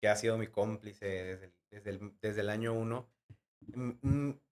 [0.00, 3.08] que ha sido mi cómplice desde el, desde el, desde el año uno,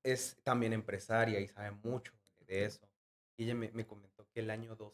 [0.02, 2.12] es también empresaria y sabe mucho
[2.46, 2.88] de eso.
[3.36, 4.92] Y ella me, me comentó que el año 2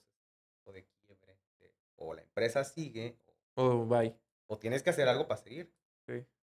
[0.65, 3.19] o de quiebre, de- o la empresa sigue,
[3.55, 4.15] o, Oh, bye.
[4.47, 5.73] o tienes que hacer algo para seguir.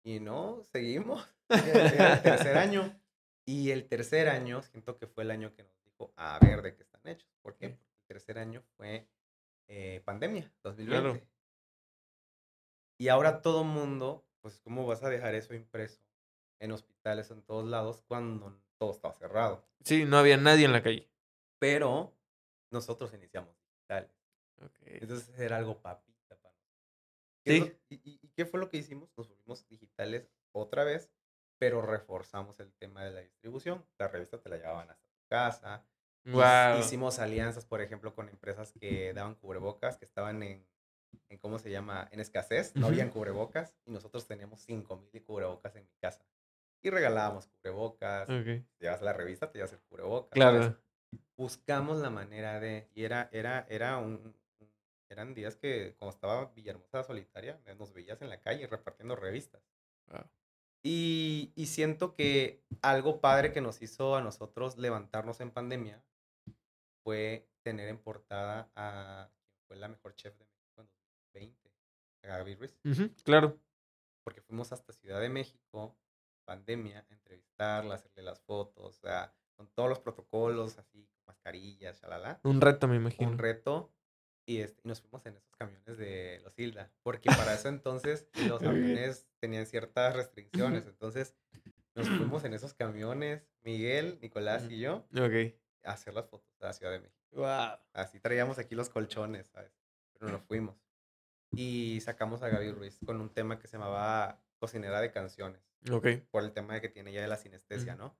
[0.04, 1.24] Y no, seguimos.
[1.48, 2.98] Era el tercer año.
[3.44, 6.74] Y el tercer año, siento que fue el año que nos dijo, a ver de
[6.74, 7.28] qué están hechos.
[7.40, 7.68] ¿Por qué?
[7.70, 9.06] Porque el tercer año fue
[9.68, 11.24] eh, pandemia, 2020.
[12.98, 16.00] Y ahora todo mundo, pues, ¿cómo vas a dejar eso impreso
[16.60, 19.64] en hospitales, en todos lados, cuando todo estaba cerrado?
[19.84, 21.10] Sí, no había nadie en la calle.
[21.58, 22.12] Pero
[22.70, 24.10] nosotros iniciamos digitales.
[24.62, 24.78] Ok.
[24.84, 26.88] Entonces era algo papita para nosotros.
[27.44, 27.70] ¿Qué es Sí.
[27.70, 29.10] lo- ¿Y, qué fue lo que hicimos?
[29.16, 31.10] Nos volvimos digitales otra vez,
[31.58, 33.84] pero reforzamos el tema de la distribución.
[33.98, 35.84] La revista te la llevaban hasta tu casa.
[36.24, 36.78] Wow.
[36.78, 40.64] Hicimos alianzas, por ejemplo, con empresas que daban cubrebocas, que estaban en,
[41.28, 42.08] en ¿cómo se llama?
[42.12, 42.74] En escasez.
[42.76, 46.24] No habían cubrebocas y nosotros teníamos 5000 cubrebocas en mi casa.
[46.82, 48.28] Y regalábamos cubrebocas.
[48.28, 48.64] Ok.
[48.78, 50.38] Llevas la revista, te llevas el cubrebocas.
[50.38, 50.60] ¿sabes?
[50.60, 50.78] Claro.
[51.36, 54.34] buscamos la manera de, y era, era, era un,
[55.08, 59.62] eran días que cuando estaba Villahermosa solitaria, nos veías en la calle repartiendo revistas.
[60.08, 60.24] Wow.
[60.82, 66.02] Y, y siento que algo padre que nos hizo a nosotros levantarnos en pandemia
[67.04, 70.44] fue tener en portada a quien fue la mejor chef de
[71.34, 72.78] México en 2020, a Gaby Ruiz.
[73.24, 73.58] Claro.
[74.24, 75.96] Porque fuimos hasta Ciudad de México,
[76.44, 82.40] pandemia, a entrevistarla, hacerle las fotos, o sea, con todos los protocolos, así, mascarillas, shalala
[82.44, 83.28] Un reto, me imagino.
[83.30, 83.92] un reto
[84.46, 88.28] y, este, y nos fuimos en esos camiones de los Hilda, porque para eso entonces
[88.60, 88.68] los Ok.
[88.68, 91.34] aviones tenían ciertas restricciones, entonces
[91.94, 95.54] nos fuimos en esos camiones, Miguel, Nicolás y yo, Ok.
[95.84, 97.18] a hacer las fotos de la Ciudad de México.
[97.32, 97.78] Wow.
[97.92, 99.72] Así traíamos aquí los colchones, ¿sabes?
[100.14, 100.76] Pero nos fuimos.
[101.52, 105.60] Y sacamos a Gaby Ruiz con un tema que se llamaba cocinera de canciones.
[105.90, 106.06] Ok.
[106.30, 108.16] Por el tema de que tiene ya de la sinestesia, ¿no?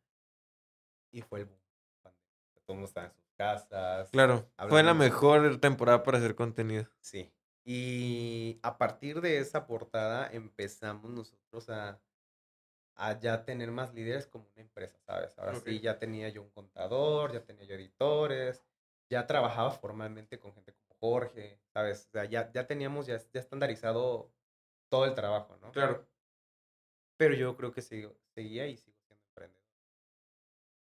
[1.11, 1.59] Y fue el boom.
[2.03, 4.11] Todo el mundo estaba en sus casas.
[4.11, 4.49] Claro.
[4.69, 6.89] Fue la mejor temporada para hacer contenido.
[7.01, 7.33] Sí.
[7.65, 12.01] Y a partir de esa portada empezamos nosotros a,
[12.97, 15.37] a ya tener más líderes como una empresa, ¿sabes?
[15.39, 18.65] Ahora sí, ya tenía yo un contador, ya tenía yo editores,
[19.09, 22.07] ya trabajaba formalmente con gente como Jorge, ¿sabes?
[22.07, 24.33] O sea, ya, ya teníamos ya, ya estandarizado
[24.89, 25.73] todo el trabajo, ¿no?
[25.73, 26.07] Claro.
[27.19, 29.63] Pero yo creo que sigo, seguía y sigo siendo emprendedor.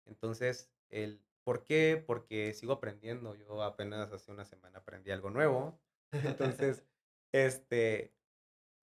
[0.06, 2.04] Entonces, el, ¿por qué?
[2.06, 3.36] Porque sigo aprendiendo.
[3.36, 5.80] Yo apenas hace una semana aprendí algo nuevo.
[6.12, 6.84] Entonces,
[7.34, 8.14] este,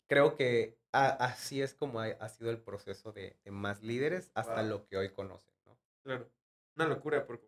[0.09, 4.33] creo que a- así es como ha, ha sido el proceso de, de más líderes
[4.35, 4.69] hasta Wow.
[4.71, 5.79] lo que hoy conocen, ¿no?
[6.03, 6.29] Claro.
[6.77, 7.41] Una locura por.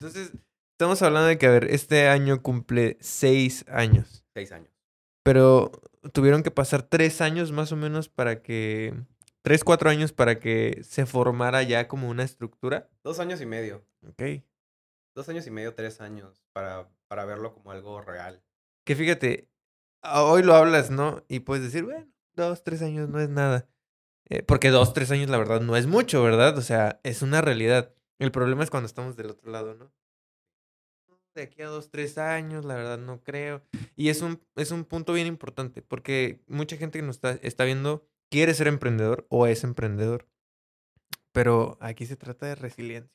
[0.00, 0.32] Entonces,
[0.76, 4.26] estamos hablando de que, a ver, este año cumple seis años.
[4.34, 4.68] Seis años.
[5.22, 5.72] Pero
[6.12, 8.94] tuvieron que pasar tres años más o menos para que.
[9.40, 12.90] Tres, cuatro años para que se formara ya como una estructura.
[13.02, 13.86] Dos años y medio.
[14.06, 14.42] Ok.
[15.14, 18.42] Dos años y medio, tres años para, para verlo como algo real.
[18.84, 19.48] Que fíjate,
[20.02, 21.24] hoy lo hablas, ¿no?
[21.28, 23.66] Y puedes decir, bueno, dos, tres años no es nada.
[24.28, 26.58] Eh, porque dos, tres años, la verdad, no es mucho, ¿verdad?
[26.58, 27.94] O sea, es una realidad.
[28.18, 29.90] El problema es cuando estamos del otro lado, ¿no?
[31.36, 33.62] De aquí a dos, tres años, la verdad, no creo.
[33.94, 37.64] Y es un, es un punto bien importante, porque mucha gente que nos está, está
[37.64, 40.26] viendo quiere ser emprendedor o es emprendedor.
[41.32, 43.12] Pero aquí se trata de resiliencia,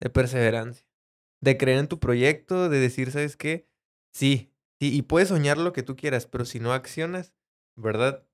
[0.00, 0.86] de perseverancia,
[1.40, 3.66] de creer en tu proyecto, de decir, ¿sabes qué?
[4.12, 7.32] Sí, sí, y puedes soñar lo que tú quieras, pero si no accionas,
[7.76, 8.26] ¿verdad?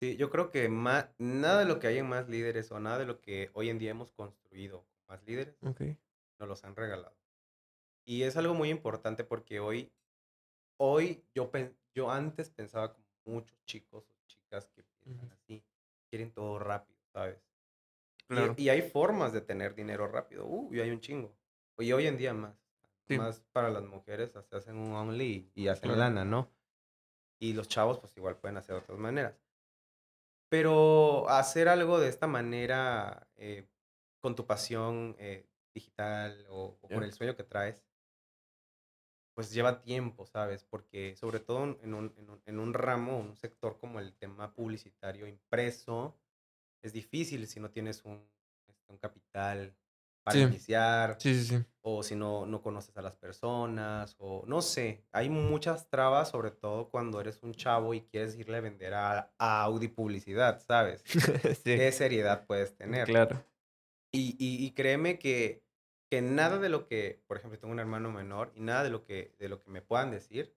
[0.00, 2.98] Sí, yo creo que ma- nada de lo que hay en Más Líderes o nada
[2.98, 5.56] de lo que hoy en día hemos construido con Más Líderes
[6.38, 7.17] nos los han regalado.
[8.08, 9.92] Y es algo muy importante porque hoy,
[10.78, 11.50] hoy yo,
[11.94, 15.34] yo antes pensaba como muchos chicos o chicas que piensan Ujú.
[15.34, 15.62] así,
[16.08, 17.36] quieren todo rápido, ¿sabes?
[17.36, 18.54] Y- Claro.
[18.56, 21.36] Y, hay formas de tener dinero rápido, uh, y hay un chingo.
[21.78, 22.54] Y hoy en día más.
[23.06, 23.18] Sí.
[23.18, 25.98] Más para las mujeres, se hacen un only y, y hacen Claro.
[25.98, 26.50] lana, ¿no?
[27.38, 29.38] Y los chavos pues igual pueden hacer de otras maneras.
[30.48, 33.68] Pero hacer algo de esta manera, eh,
[34.20, 36.94] con tu pasión eh, digital o, o Ya.
[36.96, 37.87] con el sueño que traes,
[39.38, 40.64] pues lleva tiempo, ¿sabes?
[40.64, 44.52] Porque sobre todo en un, en un, en un ramo, un sector como el tema
[44.52, 46.18] publicitario impreso,
[46.82, 48.28] es difícil si no tienes un,
[48.66, 49.76] este, un capital
[50.24, 50.42] para Sí.
[50.42, 51.64] iniciar Sí, sí, sí.
[51.82, 56.50] o si no, no conoces a las personas, o no sé, hay muchas trabas, sobre
[56.50, 61.04] todo cuando eres un chavo y quieres irle a vender a, a Audi publicidad, ¿sabes?
[61.62, 61.76] sí.
[61.76, 63.06] ¿Qué seriedad puedes tener?
[63.06, 63.44] Claro.
[64.12, 65.62] Y, y, y créeme que,
[66.10, 69.04] que nada de lo que, por ejemplo, tengo un hermano menor y nada de lo
[69.04, 70.54] que, de lo que me puedan decir,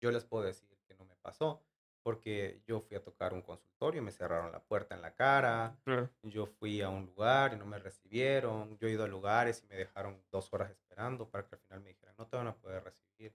[0.00, 1.62] yo les puedo decir que no me pasó,
[2.02, 5.76] porque yo fui a tocar un consultorio y me cerraron la puerta en la cara,
[5.84, 6.10] Claro.
[6.22, 8.78] yo fui a un lugar y no me recibieron.
[8.78, 11.80] Yo he ido a lugares y me dejaron dos horas esperando para que al final
[11.80, 13.34] me dijeran, no te van a poder recibir.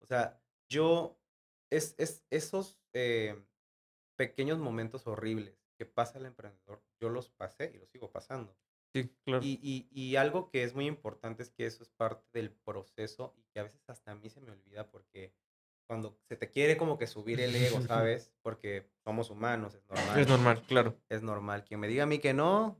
[0.00, 1.18] O sea, yo,
[1.70, 3.42] es, es esos eh,
[4.16, 8.56] pequeños momentos horribles que pasa el emprendedor, yo los pasé y los sigo pasando.
[8.94, 9.42] Sí, claro.
[9.44, 13.34] Y, y, y algo que es muy importante es que eso es parte del proceso
[13.36, 15.34] y que a veces hasta a mí se me olvida porque
[15.88, 18.32] cuando se te quiere como que subir el ego, ¿sabes?
[18.42, 20.96] Porque somos humanos, es normal Es normal, claro.
[21.08, 21.64] es normal.
[21.64, 22.78] Quien me diga a mí que no,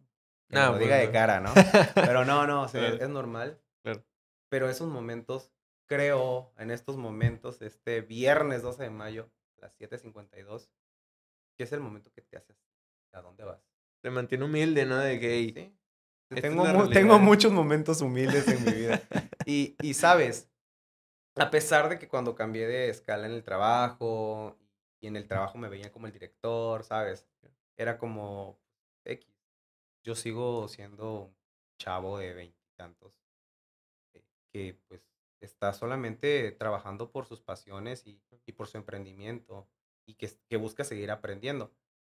[0.48, 1.52] que Ah, me lo diga de cara, ¿no?
[2.12, 3.04] Pero no, no, o sea, Claro.
[3.04, 3.60] es normal.
[3.82, 4.04] Claro.
[4.48, 5.50] Pero esos momentos,
[5.86, 10.70] creo, en estos momentos, este viernes 12 de mayo, a las 7.52,
[11.56, 12.56] que es el momento que te haces,
[13.12, 13.60] ¿a dónde vas?
[14.00, 14.98] Te mantiene humilde, ¿no?
[14.98, 15.76] De que, "Ey, Sí.
[16.28, 16.92] Tengo, la mu- realidad".
[16.94, 19.02] tengo muchos momentos humildes en mi vida.
[19.46, 20.50] Y, y sabes,
[21.36, 24.56] a pesar de que cuando cambié de escala en el trabajo
[25.00, 27.26] y en el trabajo me veía como el director, ¿sabes?
[27.76, 28.58] Era como
[29.04, 29.28] X.
[30.04, 31.36] Yo sigo siendo un
[31.78, 33.14] chavo de veintitantos
[34.14, 35.02] eh, que pues
[35.40, 39.68] está solamente trabajando por sus pasiones y, y por su emprendimiento
[40.06, 41.72] y que, que busca seguir aprendiendo.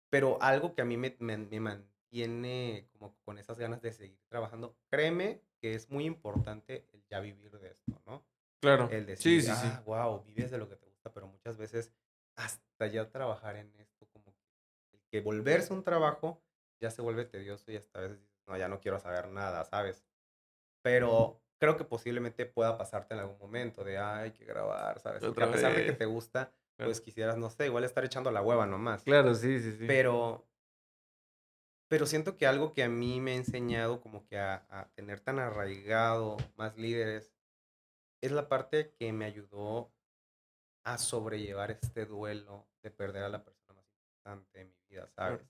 [0.09, 4.19] Pero algo que a mí me, me, me mantiene como con esas ganas de seguir
[4.27, 8.25] trabajando, créeme que es muy importante el ya vivir de esto, ¿no?
[8.61, 8.89] Claro.
[8.91, 9.67] El decir, sí, sí, sí.
[9.67, 11.93] ah, wow, vives de lo que te gusta, pero muchas veces
[12.35, 16.41] hasta ya trabajar en esto, como que, el que volverse un trabajo
[16.81, 20.03] ya se vuelve tedioso y hasta a veces no, ya no quiero saber nada, ¿sabes?
[20.83, 25.23] Pero creo que posiblemente pueda pasarte en algún momento de, "Ah, hay que grabar, ¿sabes?
[25.23, 26.89] Porque a pesar de que te gusta, Claro.
[26.89, 29.03] pues quisieras, no sé, igual estar echando la hueva nomás.
[29.03, 29.85] Claro, sí, sí, sí.
[29.85, 30.47] Pero,
[31.91, 35.19] pero siento que algo que a mí me ha enseñado como que a, a tener
[35.19, 37.33] tan arraigado más líderes
[38.21, 39.91] es la parte que me ayudó
[40.85, 44.61] a sobrellevar este duelo de perder a la persona más importante.
[44.61, 45.41] en mi vida, ¿sabes?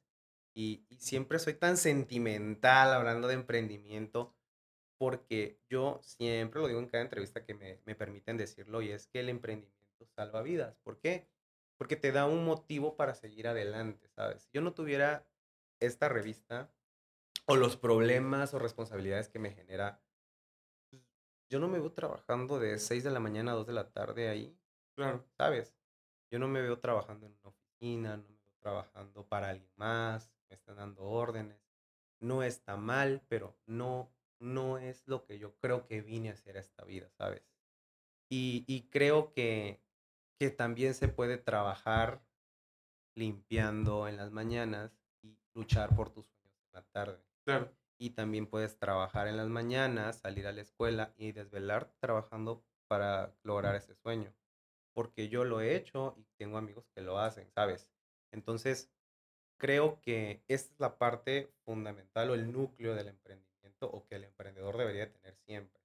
[0.55, 4.33] Y, y siempre soy tan sentimental hablando de emprendimiento
[4.97, 9.05] porque yo siempre lo digo en cada entrevista que me, me permiten decirlo y es
[9.05, 10.75] que el emprendimiento salva vidas.
[10.81, 11.27] ¿Por qué?
[11.77, 14.41] Porque te da un motivo para seguir adelante, ¿sabes?
[14.41, 15.30] Si yo no tuviera
[15.81, 16.73] esta revista
[17.47, 20.01] o los problemas o responsabilidades que me genera,
[20.89, 21.03] pues,
[21.49, 24.29] yo no me veo trabajando de 6 de la mañana a 2 de la tarde
[24.29, 24.57] ahí,
[24.95, 25.25] Claro.
[25.37, 25.75] ¿sabes?
[26.31, 30.31] Yo no me veo trabajando en una oficina, no me veo trabajando para alguien más,
[30.49, 31.59] me están dando órdenes.
[32.21, 36.55] No está mal, pero no, no es lo que yo creo que vine a hacer
[36.57, 37.43] a esta vida, ¿sabes?
[38.29, 39.81] Y, y creo que,
[40.39, 42.23] que también se puede trabajar
[43.15, 45.00] limpiando en las mañanas
[45.53, 47.23] luchar por tus sueños en la tarde.
[47.45, 47.71] Claro.
[47.97, 53.33] Y también puedes trabajar en las mañanas, salir a la escuela y desvelar trabajando para
[53.43, 54.33] lograr ese sueño.
[54.93, 57.89] Porque yo lo he hecho y tengo amigos que lo hacen, ¿sabes?
[58.31, 58.91] Entonces,
[59.57, 64.23] creo que esta es la parte fundamental o el núcleo del emprendimiento o que el
[64.23, 65.81] emprendedor debería tener siempre.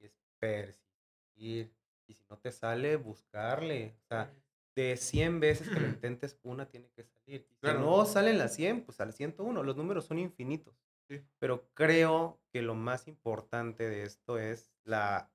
[0.00, 1.72] Y es persistir.
[2.08, 3.94] Y si no te sale, buscarle.
[4.02, 4.34] O sea,
[4.74, 7.46] de 100 veces que lo intentes, una tiene que salir.
[7.50, 7.80] Y si Claro.
[7.80, 9.62] no salen las 100, pues al 101.
[9.62, 10.74] Los números son infinitos.
[11.08, 11.20] Sí.
[11.38, 15.30] Pero creo que lo más importante de esto es la,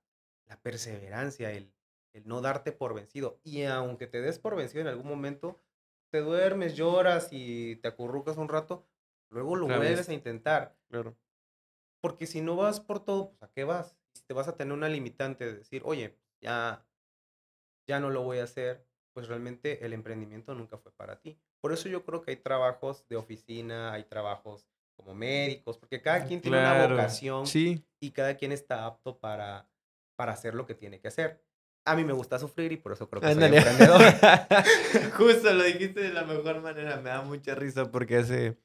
[0.48, 1.72] la perseverancia, el,
[2.14, 3.40] el no darte por vencido.
[3.44, 5.60] Y aunque te des por vencido en algún momento,
[6.10, 8.88] te duermes, lloras y te acurrucas un rato,
[9.30, 9.78] luego lo vez.
[9.78, 10.76] vuelves a intentar.
[10.90, 11.16] Claro.
[12.02, 13.96] Porque si no vas por todo, pues ¿a qué vas?
[14.14, 16.86] Si te vas a tener una limitante de decir, oye, ya,
[17.88, 18.87] ya no lo voy a hacer,
[19.18, 21.39] pues realmente el emprendimiento nunca fue para ti.
[21.59, 26.24] Por eso yo creo que hay trabajos de oficina, hay trabajos como médicos, porque cada
[26.26, 27.84] quien tiene una vocación Sí.
[27.99, 29.68] y cada quien está apto para,
[30.15, 31.43] para hacer lo que tiene que hacer.
[31.84, 33.57] A mí me gusta sufrir y por eso creo que soy Ándale.
[33.57, 34.01] emprendedor.
[35.18, 36.97] Justo lo dijiste de la mejor manera.
[36.97, 38.55] Me da mucha risa porque hace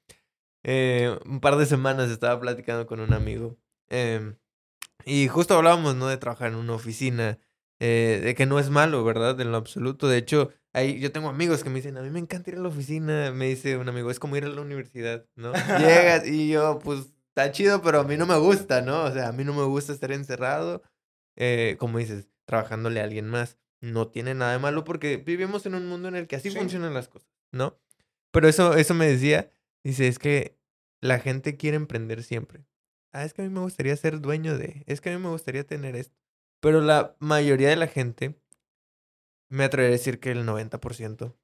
[0.64, 3.56] eh, un par de semanas estaba platicando con un amigo.
[3.88, 4.36] em,
[5.06, 6.08] y justo hablábamos, ¿no?
[6.08, 7.38] De trabajar en una oficina.
[7.84, 9.40] Eh, de que no es malo, ¿verdad?
[9.40, 10.06] En lo absoluto.
[10.06, 12.60] De hecho, hay, yo tengo amigos que me dicen, a mí me encanta ir a
[12.60, 13.32] la oficina.
[13.32, 15.52] Me dice un amigo, es como ir a la universidad, ¿no?
[15.78, 19.02] Llegas y yo, pues, está chido, pero a mí no me gusta, ¿no?
[19.04, 20.82] O sea, a mí no me gusta estar encerrado.
[21.36, 23.58] eh, como dices, trabajándole a alguien más.
[23.80, 26.56] No tiene nada de malo porque vivimos en un mundo en el que así Sí.
[26.56, 27.80] funcionan las cosas, ¿no?
[28.30, 29.50] Pero eso, eso me decía,
[29.82, 30.56] dice, es que
[31.00, 32.64] la gente quiere emprender siempre.
[33.12, 35.30] Ah, es que a mí me gustaría ser dueño de, es que a mí me
[35.30, 36.16] gustaría tener esto.
[36.62, 38.40] Pero la mayoría de la gente,
[39.50, 41.36] me atrevería a decir que el 90%,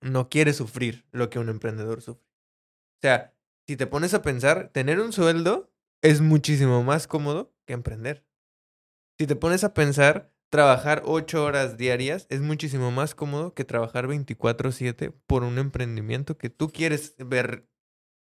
[0.00, 2.24] no quiere sufrir lo que un emprendedor sufre.
[2.24, 3.34] O sea,
[3.66, 5.70] si te pones a pensar, tener un sueldo
[6.02, 8.24] es muchísimo más cómodo que emprender.
[9.18, 14.06] Si te pones a pensar, trabajar ocho horas diarias es muchísimo más cómodo que trabajar
[14.06, 17.68] 24/7 por un emprendimiento que tú quieres ver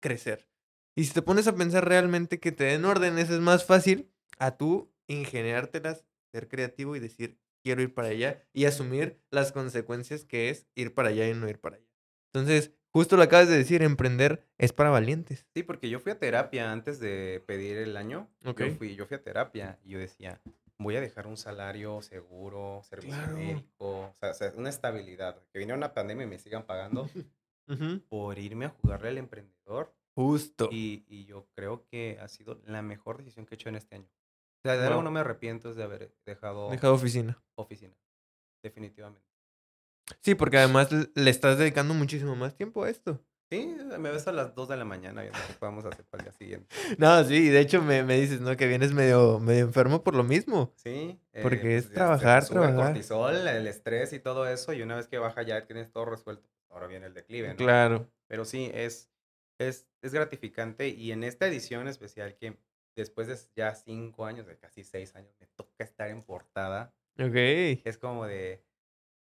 [0.02, 0.48] crecer.
[0.96, 4.58] Y si te pones a pensar realmente que te den órdenes es más fácil a
[4.58, 10.50] tú ingeniártelas, ser creativo y decir, quiero ir para allá y asumir las consecuencias que
[10.50, 11.86] es ir para allá y no ir para allá.
[12.34, 15.46] Entonces, justo lo acabas de decir, emprender es para valientes.
[15.54, 18.30] Sí, porque yo fui a terapia antes de pedir el año.
[18.42, 20.42] Yo, fui, yo fui a terapia y yo decía,
[20.80, 23.38] voy a dejar un salario seguro, servicio Claro.
[23.38, 25.38] médico, o sea, una estabilidad.
[25.52, 27.10] Que viniera una pandemia y me sigan pagando
[28.10, 29.94] por irme a jugarle al emprendedor.
[30.16, 30.70] Justo.
[30.72, 33.96] Y, y yo creo que ha sido la mejor decisión que he hecho en este
[33.96, 34.10] año.
[34.64, 34.88] O sea, de Wow.
[34.90, 37.42] algo no me arrepiento es de haber dejado Dejado oficina.
[37.56, 37.96] oficina.
[38.64, 39.26] Definitivamente.
[40.22, 43.20] Sí, porque además le estás dedicando muchísimo más tiempo a esto.
[43.50, 46.30] Sí, me ves a las 2 de la mañana viendo qué podemos hacer para el
[46.30, 46.68] día siguiente.
[47.00, 48.56] No, sí, de hecho me, me dices, ¿no?
[48.56, 50.72] Que vienes medio, medio enfermo por lo mismo.
[50.78, 51.20] Sí.
[51.34, 52.94] eh, Porque es te trabajar, sube el trabajar.
[52.94, 56.48] cortisol, el estrés y todo eso, y una vez que baja ya tienes todo resuelto.
[56.70, 57.56] Ahora viene el declive, ¿no?
[57.58, 58.10] Claro.
[58.28, 59.10] Pero sí, es,
[59.60, 62.58] es, es gratificante y en esta edición especial que
[62.96, 67.36] después de ya cinco años, de casi seis años, me toca estar en portada, Ok.
[67.36, 68.64] es como de,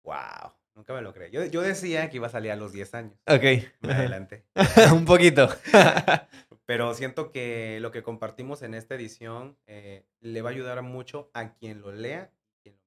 [0.03, 1.31] wow, nunca me lo creí.
[1.31, 3.43] Yo, yo decía que iba a salir a los 10 años, Ok.
[3.81, 4.45] me adelanté.
[4.93, 5.49] Un poquito.
[6.65, 11.29] Pero siento que lo que compartimos en esta edición eh, le va a ayudar mucho
[11.33, 12.81] a quien lo lea, y quien lo-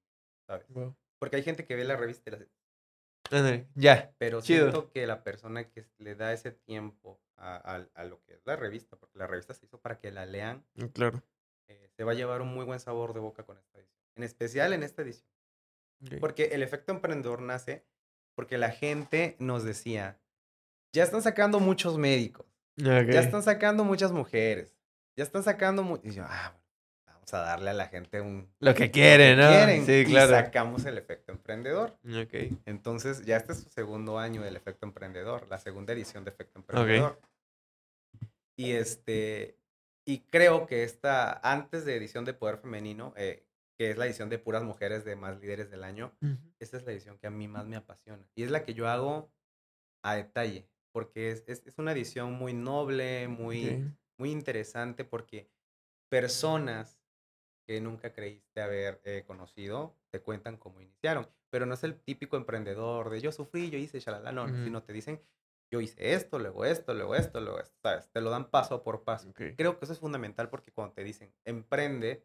[0.47, 0.67] ¿sabes?
[0.71, 0.97] Wow.
[1.19, 4.15] Porque hay gente que ve la revista y la Ya.
[4.19, 4.71] Pero Chido.
[4.71, 8.41] siento que la persona que le da ese tiempo a, a- a lo que es
[8.47, 11.23] la revista, porque la revista se hizo para que la lean, Claro.
[11.69, 14.01] eh, se va a llevar un muy buen sabor de boca con esta edición.
[14.17, 15.29] En especial en esta edición.
[16.05, 16.15] Ok.
[16.21, 17.85] Porque el efecto emprendedor nace
[18.37, 20.19] porque la gente nos decía,
[20.93, 22.47] ya están sacando muchos médicos,
[22.81, 23.11] Ok.
[23.11, 24.77] ya están sacando muchas mujeres,
[25.17, 25.83] ya están sacando...
[25.83, 26.01] mu-".
[26.03, 26.57] Y yo, ah,
[27.25, 28.49] vamos a darle a la gente un...
[28.61, 29.49] Lo que quieren, ¿no?
[29.49, 30.31] quieren, Sí, y claro.
[30.31, 31.97] sacamos el efecto emprendedor.
[32.05, 32.59] Ok.
[32.67, 36.59] Entonces, ya este es su segundo año del efecto emprendedor, la segunda edición de efecto
[36.59, 37.21] emprendedor.
[38.57, 39.59] Y este,
[40.07, 43.47] y creo que esta, antes de edición de Poder Femenino, eh,
[43.77, 46.13] que es la edición de puras mujeres de más líderes del año,
[46.61, 48.25] esta es la edición que a mí más me apasiona.
[48.37, 49.33] Y es la que yo hago
[50.05, 55.49] a detalle, porque es, es, es una edición muy noble, muy, muy interesante, porque
[56.09, 57.04] personas
[57.67, 61.29] que nunca creíste haber eh, conocido te cuentan cómo iniciaron.
[61.51, 64.65] Pero no es el típico emprendedor de yo sufrí, yo hice, shalala, no, Ujú.
[64.65, 65.21] sino te dicen
[65.73, 68.09] yo hice esto, luego esto, luego esto, luego esto, ¿sabes?
[68.13, 69.33] Te lo dan paso por paso.
[69.57, 72.25] Creo que eso es fundamental porque cuando te dicen emprende,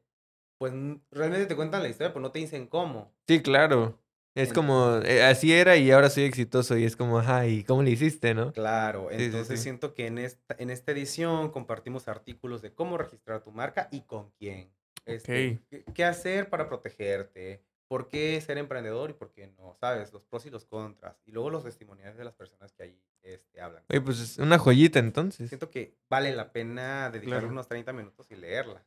[0.60, 0.74] pues
[1.10, 3.12] realmente te cuentan la historia, pero no te dicen cómo.
[3.28, 4.00] Sí, claro.
[4.36, 7.92] Es como, eh, así era y ahora soy exitoso y es como, ay, ¿cómo le
[7.92, 8.54] hiciste, no?
[8.54, 9.64] Claro, Sí, sí, entonces sí.
[9.64, 14.02] siento que en esta, en esta edición compartimos artículos de cómo registrar tu marca y
[14.02, 14.72] con quién.
[15.06, 15.60] Este,
[15.94, 20.14] qué, hacer para protegerte, por qué ser emprendedor y por qué no, ¿sabes?
[20.14, 21.22] Los pros y los contras.
[21.26, 23.84] Y luego los testimoniales de las personas que ahí este, hablan.
[23.90, 25.50] Oye, pues es una joyita entonces.
[25.50, 27.48] Siento que vale la pena dedicarle Claro.
[27.50, 28.86] unos 30 minutos y leerla.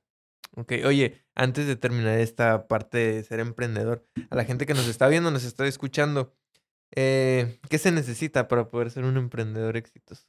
[0.55, 4.87] Ok, oye, antes de terminar esta parte de ser emprendedor, a la gente que nos
[4.87, 6.35] está viendo, nos está escuchando,
[6.95, 10.27] eh, ¿qué se necesita para poder ser un emprendedor exitoso?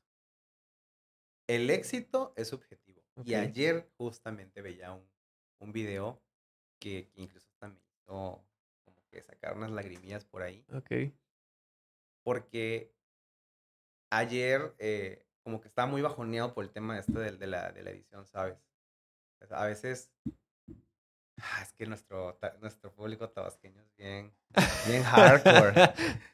[1.48, 3.04] El éxito es subjetivo.
[3.26, 5.06] Y ayer justamente veía un,
[5.64, 6.22] un video
[6.80, 8.44] que, que incluso me hizo
[8.84, 10.66] como que sacar unas lagrimillas por ahí.
[10.74, 10.92] Ok.
[12.24, 12.94] Porque
[14.12, 17.84] ayer eh, como que estaba muy bajoneado por el tema este de, de la, de
[17.84, 18.58] la edición, ¿sabes?
[19.48, 20.12] Sea, A veces...
[21.42, 24.34] ah, Es que nuestro, nuestro público tabasqueño es bien,
[24.88, 25.74] bien hardcore.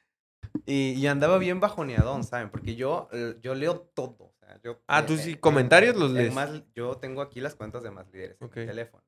[0.66, 2.50] Y, y andaba bien bajoneadón, ¿saben?
[2.52, 3.10] Porque yo,
[3.42, 4.26] yo leo todo.
[4.26, 6.34] o sea, yo, Ah, ¿tú sí en- comentarios los en lees?
[6.34, 8.56] Más- yo tengo aquí las cuentas de más líderes en Ok.
[8.58, 9.04] mi teléfono.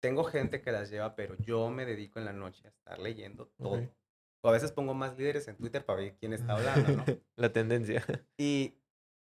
[0.00, 3.46] Tengo gente que las lleva, pero yo me dedico en la noche a estar leyendo
[3.58, 3.88] todo.
[4.42, 7.04] O a veces pongo más líderes en Twitter para ver quién está hablando, ¿no?
[7.36, 8.04] La tendencia.
[8.38, 8.78] Y,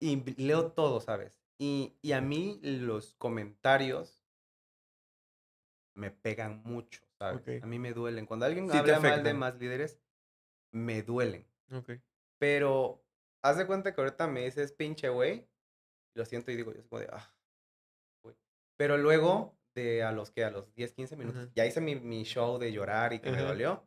[0.00, 1.32] y leo todo, ¿sabes?
[1.60, 4.22] Y, y a mí los comentarios
[5.94, 7.40] me pegan mucho, ¿sabes?
[7.40, 7.62] Ok.
[7.62, 8.26] A mí me duelen.
[8.26, 10.00] Cuando alguien Sí habla mal de más líderes,
[10.72, 11.46] me duelen.
[11.72, 11.92] Ok.
[12.38, 13.04] Pero
[13.42, 15.46] haz de cuenta que ahorita me dices pinche güey.
[16.14, 17.32] Lo siento y digo, yo como de, ah,
[18.22, 18.36] güey.
[18.76, 21.52] Pero luego, de a los que a los 10, 15 minutos, Ajá.
[21.54, 23.46] ya hice mi, mi show de llorar y que me Ajá.
[23.48, 23.86] dolió.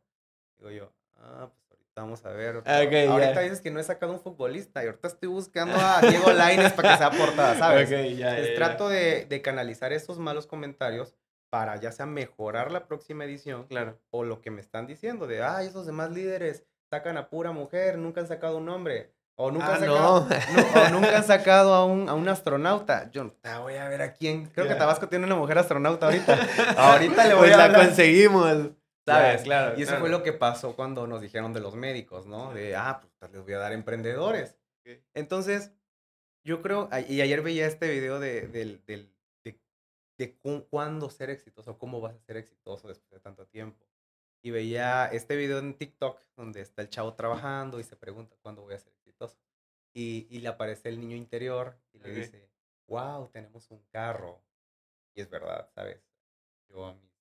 [0.57, 2.63] Digo yo, ah, pues ahorita vamos a ver.
[2.65, 3.41] Ah, ok, ahorita ya.
[3.41, 6.91] dices que no he sacado un futbolista y ahorita estoy buscando a Diego Lainez para
[6.93, 7.88] que sea portada, ¿sabes?
[7.88, 8.55] Ok, ya, Entonces, ya, ya.
[8.55, 11.15] trato de, de canalizar esos malos comentarios
[11.51, 13.99] para ya sea mejorar la próxima edición Claro.
[14.09, 17.97] o lo que me están diciendo de, ay, esos demás líderes sacan a pura mujer,
[17.97, 19.11] nunca han sacado un hombre.
[19.38, 20.29] O nunca, Ah, han sacado, no.
[20.29, 23.11] no, o nunca han sacado a un, a un astronauta.
[23.11, 24.45] Yo ah, voy a ver a quién.
[24.47, 24.75] Creo que.
[24.75, 26.39] Tabasco tiene una mujer astronauta ahorita.
[26.77, 27.86] ahorita le voy Pues a la hablar.
[27.88, 28.69] conseguimos.
[29.05, 29.41] ¿Sabes?
[29.43, 29.77] Claro.
[29.77, 30.01] Y eso claro.
[30.01, 32.53] fue lo que pasó cuando nos dijeron de los médicos, ¿no?
[32.53, 34.55] De, ah, pues les voy a dar emprendedores.
[35.13, 35.71] Entonces,
[36.43, 38.79] yo creo, y ayer veía este video de, de,
[40.17, 43.86] de cu- cuándo ser exitoso, cómo vas a ser exitoso después de tanto tiempo.
[44.43, 48.61] Y veía este video en TikTok donde está el chavo trabajando y se pregunta cuándo
[48.61, 49.38] voy a ser exitoso.
[49.95, 52.49] Y, y le aparece el niño interior y le dice,
[52.87, 54.43] wow, tenemos un carro.
[55.15, 56.03] Y es verdad, ¿sabes?
[56.67, 57.11] Yo a mis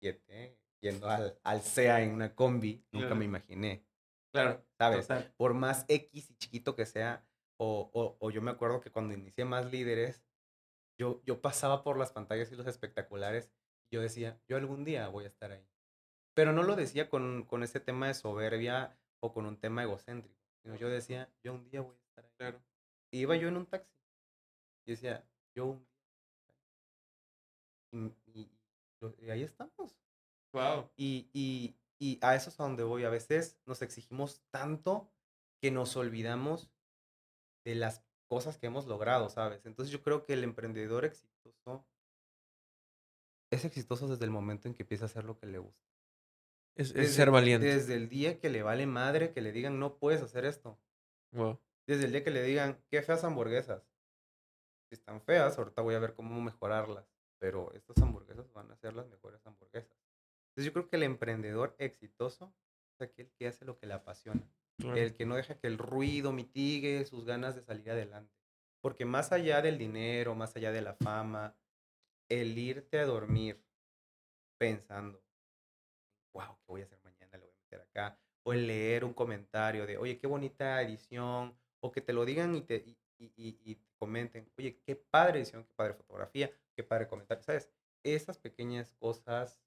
[0.00, 3.16] siete, yendo al, al SEA en una combi, nunca Claro.
[3.16, 3.84] me imaginé.
[4.32, 4.64] Claro.
[4.78, 5.06] ¿sabes?
[5.06, 5.34] total.
[5.36, 7.26] Por más X y chiquito que sea,
[7.58, 10.24] o, o, o yo me acuerdo que cuando inicié más líderes,
[10.98, 13.50] yo, yo pasaba por las pantallas y los espectaculares,
[13.90, 15.66] y yo decía, yo algún día voy a estar ahí.
[16.34, 20.37] Pero no lo decía con, con ese tema de soberbia o con un tema egocéntrico,
[20.76, 22.32] yo decía, yo un día voy a estar ahí.
[22.36, 22.62] Claro.
[23.10, 23.90] Y iba yo en un taxi
[24.86, 25.86] y decía, yo un día.
[26.46, 26.56] voy a estar
[27.92, 28.14] ahí".
[28.34, 28.50] Y, y-
[29.00, 29.96] lo- y ahí estamos.
[30.52, 30.90] Wow.
[30.96, 33.04] Y, y, y a eso es a donde voy.
[33.04, 35.10] A veces nos exigimos tanto
[35.60, 36.70] que nos olvidamos
[37.64, 39.64] de las cosas que hemos logrado, ¿sabes?
[39.66, 41.86] Entonces yo creo que el emprendedor exitoso
[43.50, 45.87] es exitoso desde el momento en que empieza a hacer lo que le gusta.
[46.78, 47.66] Es, ser valiente.
[47.66, 50.78] Desde el día que le vale madre que le digan no puedes hacer esto.
[51.32, 51.60] Wow.
[51.88, 53.82] Desde el día que le digan qué feas hamburguesas.
[54.88, 57.04] Si están feas, ahorita voy a ver cómo mejorarlas.
[57.40, 59.98] Pero estas hamburguesas van a ser las mejores hamburguesas.
[60.50, 62.54] Entonces yo creo que el emprendedor exitoso
[62.94, 64.48] es aquel que hace lo que le apasiona.
[64.78, 64.96] Claro.
[64.96, 68.32] El que no deja que el ruido mitigue sus ganas de salir adelante.
[68.80, 71.56] Porque más allá del dinero, más allá de la fama,
[72.28, 73.60] el irte a dormir
[74.58, 75.22] pensando,
[76.32, 77.38] wow, ¿qué voy a hacer mañana?
[77.38, 78.18] Le voy a meter acá.
[78.44, 81.56] O el leer un comentario de, oye, qué bonita edición.
[81.80, 84.96] O que te lo digan y te, y, y- y- y te comenten, oye, qué
[84.96, 87.42] padre edición, qué padre fotografía, qué padre comentario.
[87.42, 87.70] ¿Sabes?
[88.04, 89.60] esas pequeñas cosas,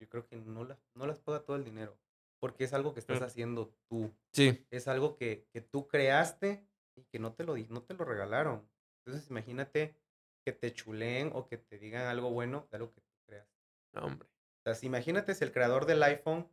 [0.00, 1.98] yo creo que no las, no las paga todo el dinero,
[2.40, 3.26] porque es algo que estás Claro.
[3.26, 4.14] haciendo tú.
[4.32, 4.64] Sí.
[4.70, 6.64] Es algo que, que tú creaste
[6.96, 8.68] y que no te, lo, no te lo regalaron.
[9.04, 9.96] Entonces imagínate
[10.44, 13.48] que te chuleen o que te digan algo bueno de algo que tú creas.
[13.92, 14.28] No, hombre.
[14.74, 16.48] Sea, imagínate si el creador del iPhone,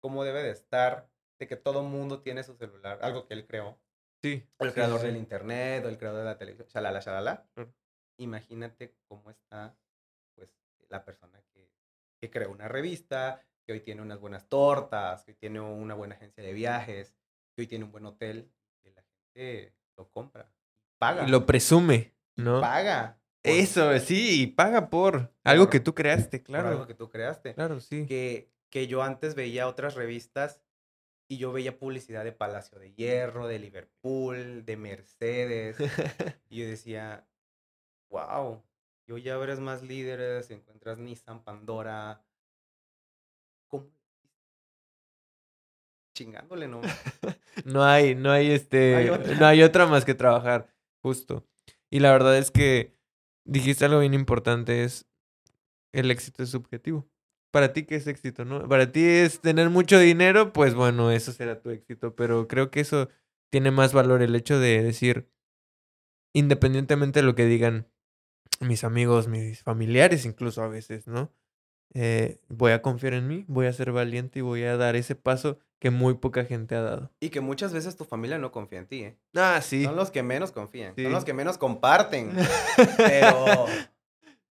[0.00, 3.78] cómo debe de estar, de que todo mundo tiene su celular, algo que él creó.
[4.22, 4.48] Sí.
[4.58, 7.48] O el creador sí, del internet, o el creador de la televisión, shalala, shalala.
[8.18, 9.76] Imagínate cómo está,
[10.34, 10.50] pues,
[10.88, 11.70] la persona que,
[12.20, 16.14] que creó una revista, que hoy tiene unas buenas tortas, que hoy tiene una buena
[16.14, 17.14] agencia de viajes,
[17.54, 18.50] que hoy tiene un buen hotel,
[18.82, 20.50] que la gente lo compra,
[20.98, 22.60] paga, Y lo presume, ¿no?
[22.60, 23.17] paga.
[23.42, 26.68] Eso, sí, y paga por algo Por- que tú creaste, claro.
[26.68, 27.54] algo que tú creaste.
[27.54, 28.06] Claro, sí.
[28.06, 30.60] que, que yo antes veía otras revistas
[31.28, 35.76] y yo veía publicidad de Palacio de Hierro, de Liverpool, de Mercedes.
[36.50, 37.26] y yo decía,
[38.10, 38.62] wow,
[39.06, 42.22] y hoy ya abres más líderes, encuentras Nissan, Pandora.
[43.68, 43.90] ¿Cómo?
[46.14, 46.80] Chingándole, ¿no?
[47.64, 50.72] No hay, no hay este, hay no hay otra más que trabajar,
[51.02, 51.44] justo.
[51.90, 52.97] Y la verdad es que
[53.48, 55.06] dijiste algo bien importante, es
[55.92, 57.08] el éxito es subjetivo.
[57.50, 58.68] Para ti, ¿qué es éxito, no?
[58.68, 62.80] Para ti es tener mucho dinero, pues bueno, eso será tu éxito, pero creo que
[62.80, 63.08] eso
[63.50, 65.30] tiene más valor el hecho de decir,
[66.34, 67.88] independientemente de lo que digan
[68.60, 71.32] mis amigos, mis familiares, incluso a veces, ¿no?
[71.94, 75.14] Eh, voy a confiar en mí, voy a ser valiente y voy a dar ese
[75.14, 77.10] paso que muy poca gente ha dado.
[77.20, 79.16] Y que muchas veces tu familia no confía en ti, ¿eh?
[79.36, 79.84] Ah, sí.
[79.84, 81.04] Son los que menos confían, Sí.
[81.04, 82.32] son los que menos comparten.
[82.96, 83.66] Pero...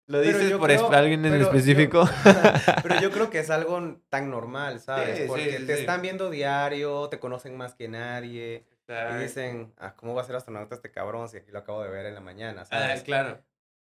[0.10, 2.10] ¿Lo Pero dices yo por creo- alguien en pero yo- específico?
[2.84, 5.18] Pero yo creo que es algo tan normal, ¿sabes?
[5.18, 8.66] Sí, Porque sí, te están viendo diario, te conocen más que nadie.
[8.88, 11.90] Y dicen, ah, ¿cómo va a ser astronauta este cabrón si aquí lo acabo de
[11.90, 12.62] ver en la mañana?
[12.62, 13.02] Ah, ¿sabes?
[13.04, 13.44] claro.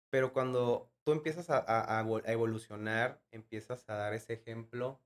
[0.09, 4.99] Pero cuando tú empiezas a, a- a evol- a evolucionar, empiezas a dar ese ejemplo.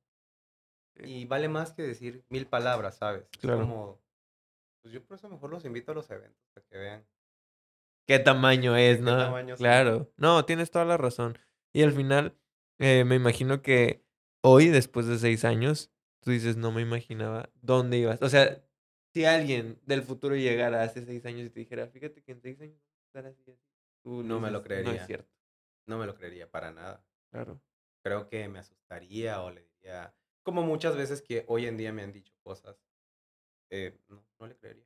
[0.95, 3.27] Y vale más que decir mil palabras, ¿sabes?
[3.33, 3.59] Es Claro.
[3.61, 4.01] como,
[4.81, 7.05] pues yo por eso mejor los invito a los eventos para que vean.
[8.07, 9.17] ¿Qué tamaño es, qué no?
[9.17, 9.63] tamaño son.
[9.63, 10.11] claro.
[10.17, 11.37] No, tienes toda la razón.
[11.73, 12.35] Y al final,
[12.79, 14.03] eh, me imagino que
[14.43, 18.21] hoy, después de seis años, tú dices, no me imaginaba dónde ibas.
[18.21, 18.61] O sea,
[19.13, 22.59] si alguien del futuro llegara hace seis años y te dijera, fíjate que en seis
[22.61, 23.59] años vas a estar así, así",
[24.03, 25.01] tú No me lo dices, No creería.
[25.01, 25.31] es cierto.
[25.87, 27.05] No me lo creería para nada.
[27.31, 27.61] Claro.
[28.03, 30.13] Creo que me asustaría o le diría,
[30.43, 32.77] como muchas veces que hoy en día me han dicho cosas,
[33.69, 34.85] eh, no, no le creería.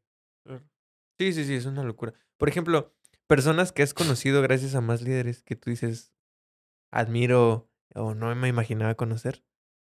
[1.18, 2.14] Sí, sí, sí, es una locura.
[2.38, 2.94] Por ejemplo,
[3.28, 6.14] personas que has conocido gracias a más líderes que tú dices,
[6.92, 9.44] admiro o no me imaginaba conocer.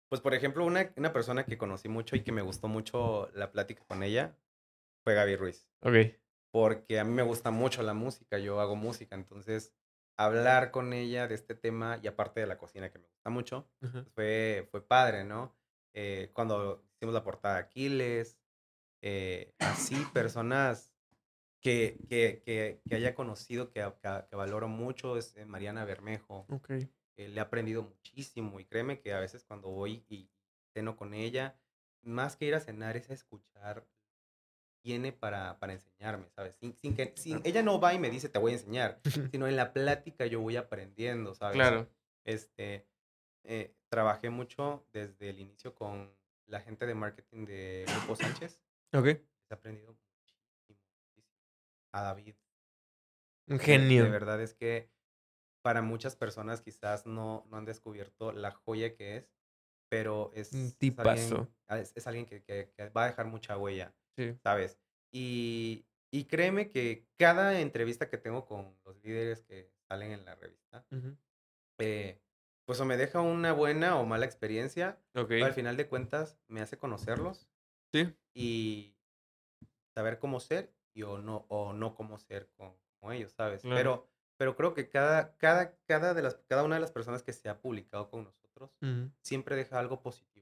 [0.09, 3.51] Pues, por ejemplo, una, una persona que conocí mucho y que me gustó mucho la
[3.51, 4.37] plática con ella
[5.03, 5.69] fue Gaby Ruiz.
[5.81, 6.17] Ok.
[6.51, 9.73] Porque a mí me gusta mucho la música, yo hago música, entonces
[10.17, 13.67] hablar con ella de este tema y aparte de la cocina que me gusta mucho,
[13.81, 14.05] Ajá.
[14.13, 15.55] fue, fue padre, ¿no?
[15.93, 18.37] Eh, cuando hicimos la portada de Aquiles,
[19.01, 20.93] eh, así personas
[21.59, 23.87] que, que, que, que haya conocido, que,
[24.29, 26.45] que, valoro mucho, es eh, Mariana Bermejo.
[26.49, 26.69] Ok.
[26.69, 30.29] Eh, le he aprendido muchísimo y créeme que a veces cuando voy y
[30.73, 31.55] ceno con ella,
[32.01, 33.85] más que ir a cenar es escuchar,
[34.81, 36.55] tiene para, para enseñarme, ¿sabes?
[36.55, 38.99] Sin, sin que, sin, ella no va y me dice te voy a enseñar,
[39.31, 41.55] sino en la plática yo voy aprendiendo, ¿sabes?
[41.55, 41.87] Claro.
[42.25, 42.87] Este,
[43.43, 46.13] eh, trabajé mucho desde el inicio con
[46.47, 48.59] la gente de marketing de Grupo Sánchez.
[48.93, 49.05] Ok.
[49.07, 50.79] He aprendido muchísimo.
[51.93, 52.35] A David.
[53.47, 54.03] Un genio.
[54.05, 54.89] De verdad es que
[55.61, 59.31] para muchas personas quizás no, no han descubierto la joya que es,
[59.89, 61.09] pero es, Un es tipazo.
[61.11, 64.35] alguien, ah, es, es alguien que, que- que va a dejar mucha huella, Sí.
[64.43, 64.79] ¿sabes?
[65.11, 70.35] Y, y créeme que cada entrevista que tengo con los líderes que salen en la
[70.35, 70.85] revista,
[71.79, 72.21] eh,
[72.65, 75.27] pues o me deja una buena o mala experiencia, Ok.
[75.29, 77.49] pero al final de cuentas me hace conocerlos
[77.93, 78.13] Sí.
[78.33, 78.95] y
[79.93, 83.61] saber cómo ser y o no, o no cómo ser con, como ellos, ¿sabes?
[83.61, 83.75] Claro.
[83.77, 84.07] Pero,
[84.37, 87.49] pero creo que cada, cada, cada, de las, cada una de las personas que se
[87.49, 88.71] ha publicado con nosotros
[89.21, 90.40] siempre deja algo positivo.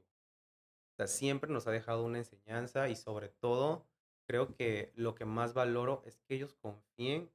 [1.00, 3.88] Sea, siempre nos ha dejado una enseñanza y sobre todo
[4.28, 7.32] creo que lo que más valoro es que ellos confíen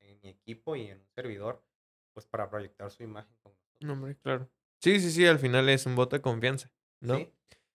[0.00, 1.62] en mi equipo y en un servidor,
[2.12, 3.78] pues para proyectar su imagen con nosotros.
[3.80, 4.50] No, hombre, claro.
[4.80, 7.14] Sí, sí, sí, al final es un voto de confianza, ¿no?
[7.14, 7.32] ¿sí?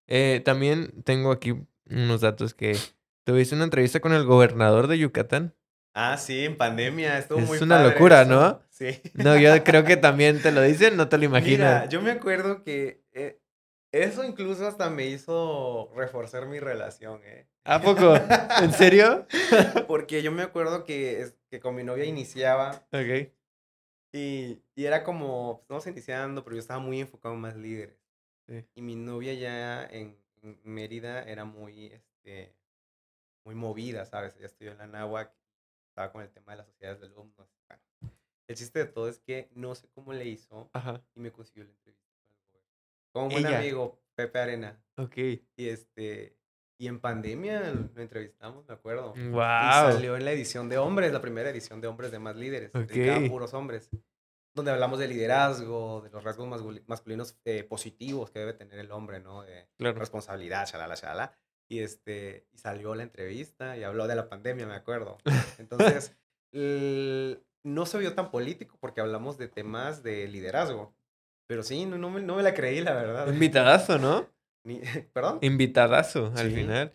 [0.07, 2.75] Eh, también tengo aquí unos datos que
[3.23, 5.55] tuviste una entrevista con el gobernador de Yucatán.
[5.93, 8.31] Ah, sí, en pandemia, estuvo Es muy una padre locura, eso.
[8.31, 8.61] ¿no?
[8.69, 9.01] Sí.
[9.13, 11.89] No, yo creo que también te lo dicen, no te lo Mira, imaginas.
[11.89, 13.04] yo me acuerdo que
[14.03, 17.47] eso incluso hasta me hizo reforzar mi relación, ¿eh?
[17.63, 18.15] ¿A poco?
[18.61, 19.25] ¿En serio?
[19.87, 23.31] Porque yo me acuerdo que, que con mi novia iniciaba Ok.
[24.13, 27.97] Y, y era como, pues, estamos iniciando, pero yo estaba muy enfocado en más líderes.
[28.47, 28.65] Sí.
[28.75, 32.55] Y mi novia ya en, en Mérida era muy, este,
[33.43, 34.35] muy movida, ¿sabes?
[34.37, 35.33] Ella estudió en la náhuac,
[35.89, 37.49] estaba con el tema de las sociedades de alumnos.
[38.47, 41.01] El chiste de todo es que no sé cómo le hizo Ajá.
[41.15, 42.04] y me consiguió la entrevista
[43.23, 43.59] un buen Ella.
[43.59, 44.81] amigo, Pepe Arena.
[44.97, 45.17] Ok.
[45.17, 46.37] Y este,
[46.79, 47.61] y en pandemia
[47.95, 49.13] lo entrevistamos, me acuerdo.
[49.15, 49.39] Y Wow.
[49.93, 53.17] salió en la edición de hombres, la primera edición de hombres de más líderes, dedicada
[53.17, 53.27] a Ok.
[53.29, 53.89] puros hombres,
[54.53, 58.91] donde hablamos de liderazgo, de los rasgos masculi- masculinos eh, positivos que debe tener el
[58.91, 59.41] hombre, ¿no?
[59.43, 59.99] De Claro.
[59.99, 61.37] responsabilidad, shalala, shalala.
[61.69, 65.17] Y, este, y salió la entrevista y habló de la pandemia, me acuerdo.
[65.59, 66.15] Entonces,
[66.53, 70.94] el- no se vio tan político porque hablamos de temas de liderazgo.
[71.47, 73.27] Pero sí, no, no, me, no me la creí, la verdad.
[73.27, 74.27] Invitadazo, ¿no?
[75.13, 75.39] ¿Perdón?
[75.41, 76.55] Invitadazo al Sí.
[76.55, 76.93] final.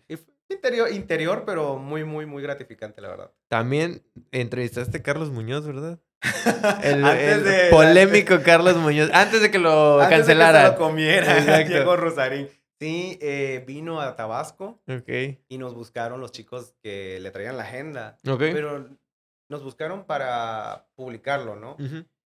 [0.49, 3.31] Interior, interior, pero muy, muy, muy gratificante, la verdad.
[3.47, 5.99] También entrevistaste a Carlos Muñoz, ¿verdad?
[6.83, 9.09] El, Antes el de- polémico Carlos Muñoz.
[9.13, 10.61] Antes de que lo Antes de que cancelara.
[10.65, 11.69] se lo comiera Exacto.
[11.69, 12.49] Diego Rosarín.
[12.79, 15.09] Sí, eh, vino a Tabasco Ok.
[15.47, 18.17] y nos buscaron los chicos que le traían la agenda.
[18.27, 18.39] Ok.
[18.39, 18.89] Pero
[19.49, 21.77] nos buscaron para publicarlo, ¿no?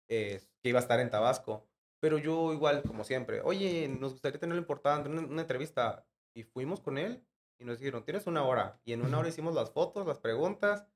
[0.09, 1.67] Eh, que iba a estar en Tabasco.
[2.05, 6.07] Pero yo igual, como siempre, oye, nos gustaría tenerlo importante, una, una entrevista.
[6.35, 7.25] Y fuimos con él
[7.59, 8.79] y nos dijeron, tienes una hora.
[8.85, 10.87] Y en una hora hicimos las fotos, las preguntas.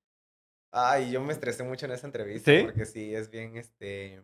[0.71, 2.63] Ay, yo me estresé mucho en esa entrevista ¿Sí?
[2.63, 4.23] porque sí, es bien, este,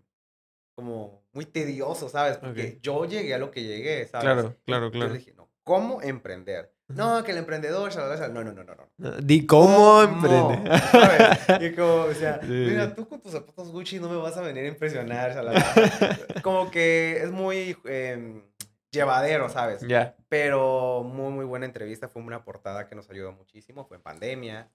[0.74, 2.36] como muy tedioso, ¿sabes?
[2.36, 4.24] Porque yo llegué a lo que llegué, ¿sabes?
[4.24, 5.12] Claro, claro, yo claro.
[5.14, 6.73] le dije, no, ¿cómo emprender?
[6.94, 9.10] No, que el emprendedor, shalala, no, no, no, no, no.
[9.20, 10.78] Di cómo emprende.
[10.90, 11.62] ¿Sabes?
[11.62, 14.42] Y como, o sea, Sí, mira, tú con tus zapatos Gucci no me vas a
[14.42, 15.64] venir a impresionar, shalala.
[16.42, 18.42] Como que es muy em,
[18.90, 19.80] llevadero, ¿sabes?
[19.82, 20.14] Ya.
[20.28, 22.08] Pero muy, muy buena entrevista.
[22.08, 23.84] Fue una portada que nos ayudó muchísimo.
[23.86, 24.68] Fue en pandemia.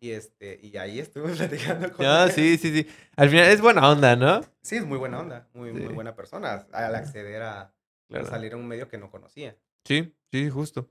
[0.00, 2.32] Y, este, y ahí estuvimos platicando con No, él.
[2.32, 2.88] sí, sí, sí.
[3.16, 4.40] Al final es buena onda, ¿no?
[4.62, 5.48] Sí, es muy buena onda.
[5.54, 5.80] Muy, Sí.
[5.80, 6.66] muy buena persona.
[6.72, 7.72] Al acceder a, a
[8.08, 8.26] Claro.
[8.26, 9.56] salir a un medio que no conocía.
[9.84, 10.90] Sí, sí, justo.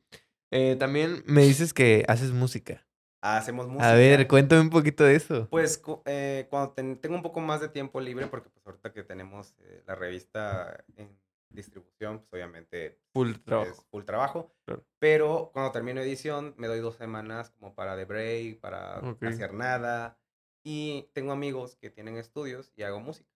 [0.51, 2.85] Eh, también me dices que haces música.
[3.21, 3.91] Hacemos música.
[3.91, 5.47] A ver, cuéntame un poquito de eso.
[5.49, 9.03] Pues eh, cuando ten- tengo un poco más de tiempo libre, porque pues ahorita que
[9.03, 11.19] tenemos eh, la revista en
[11.49, 13.85] distribución, pues obviamente Full es trabajo.
[13.91, 14.55] full trabajo.
[14.65, 14.85] Claro.
[14.99, 19.23] Pero cuando termino edición, me doy dos semanas como para de break, para Ok.
[19.23, 20.17] hacer nada.
[20.63, 23.29] Y tengo amigos que tienen estudios y hago música.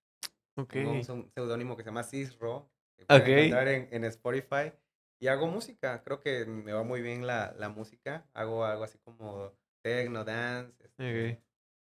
[0.56, 0.72] Ok.
[0.74, 3.28] Tengo un seu- seudónimo que se llama Cisro, que pueden Ok.
[3.28, 4.72] encontrar en, en Spotify.
[5.20, 6.04] Y hago música.
[6.04, 8.26] Creo que me va muy bien la, la música.
[8.34, 9.52] Hago algo así como
[9.82, 10.74] techno, dance.
[10.84, 10.94] este,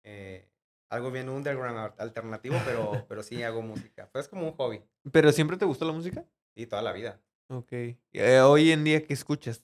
[0.03, 0.49] eh,
[0.89, 4.09] algo bien underground, al- alternativo, pero, pero sí hago música.
[4.11, 4.84] Pues es como un hobby.
[5.11, 6.26] ¿Pero siempre te gustó la música?
[6.55, 7.22] Y toda la vida.
[7.49, 7.72] Ok.
[8.13, 9.63] Eh, hoy en día, ¿qué escuchas?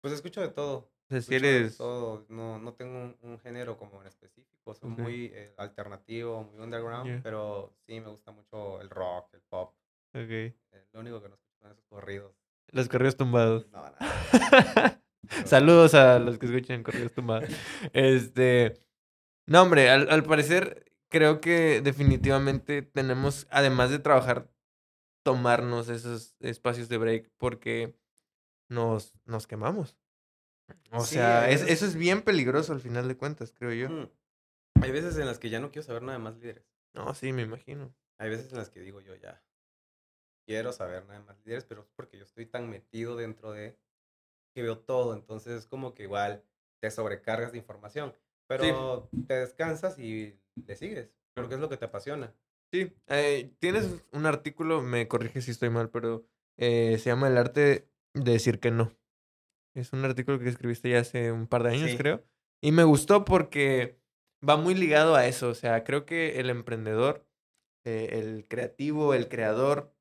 [0.00, 0.76] Pues escucho de todo.
[0.76, 2.26] O sea, de todo.
[2.28, 4.74] No, no tengo un, un género como en específico.
[4.74, 7.08] Soy muy eh, alternativo, muy underground.
[7.22, 9.74] Pero sí me gusta mucho el rock, el pop.
[10.14, 10.30] Ok.
[10.30, 10.54] Eh,
[10.92, 12.32] lo único que no escucho son esos corridos.
[12.70, 13.66] Los correos tumbados.
[13.70, 13.82] No.
[15.44, 17.48] Saludos a los que escuchan correos tumbados.
[17.92, 18.80] Este.
[19.46, 24.50] No, hombre, al, al parecer, creo que definitivamente tenemos, además de trabajar,
[25.24, 27.94] tomarnos esos espacios de break porque
[28.68, 29.96] nos, nos quemamos.
[30.90, 33.88] O Sí, sea, es- veces- eso es bien peligroso al final de cuentas, creo yo.
[33.88, 34.10] Mm.
[34.82, 36.64] Hay veces en las que ya no quiero saber nada más líderes.
[36.94, 37.94] No, sí, me imagino.
[38.18, 39.42] Hay veces en las que digo yo ya
[40.48, 43.76] quiero saber nada más líderes, pero es porque yo estoy tan metido dentro de
[44.54, 45.12] que veo todo.
[45.12, 46.42] Entonces es como que igual
[46.80, 48.14] te sobrecargas de información.
[48.46, 51.10] Pero te descansas y le sigues.
[51.34, 52.34] Porque es lo que te apasiona.
[52.72, 56.24] Sí, eh, tienes un artículo, me corrige si estoy mal, pero
[56.56, 58.96] eh, se llama El arte de decir que no.
[59.74, 61.98] Es un artículo que escribiste ya hace un par de años, Sí.
[61.98, 62.24] creo.
[62.62, 64.00] Y me gustó porque
[64.46, 65.50] va muy ligado a eso.
[65.50, 67.26] O sea, creo que el emprendedor,
[67.84, 69.94] eh, el creativo, el creador,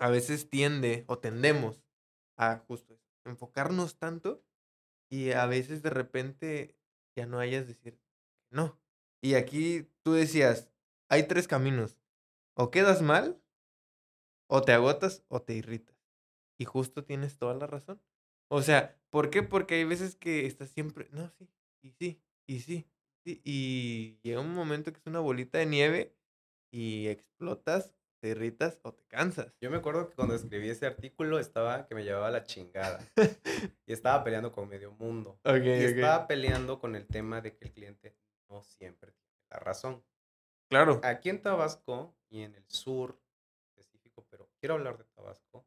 [0.00, 1.82] a veces tiende o tendemos
[2.36, 4.44] a justo enfocarnos tanto
[5.10, 6.76] y a veces de repente
[7.16, 7.98] ya no hayas decir
[8.50, 8.80] no.
[9.22, 10.70] Y aquí tú decías,
[11.08, 11.98] hay tres caminos.
[12.54, 13.40] O quedas mal,
[14.48, 15.96] o te agotas, o te irritas.
[16.58, 18.00] Y justo tienes toda la razón.
[18.48, 19.42] O sea, ¿por qué?
[19.42, 21.50] Porque hay veces que estás siempre, no, sí,
[21.82, 22.86] y sí, y sí,
[23.24, 26.16] sí, y llega un momento que es una bolita de nieve
[26.70, 29.54] y explotas, te irritas o te cansas.
[29.60, 32.98] Yo me acuerdo que cuando escribí ese artículo estaba que me llevaba la chingada.
[33.86, 35.40] y estaba peleando con medio mundo.
[35.44, 38.16] Ok, Y estaba peleando con el tema de que el cliente
[38.48, 40.04] no siempre tiene la razón.
[40.68, 41.00] Claro.
[41.04, 43.20] Aquí en Tabasco y en el sur
[43.76, 45.66] específico, pero quiero hablar de Tabasco,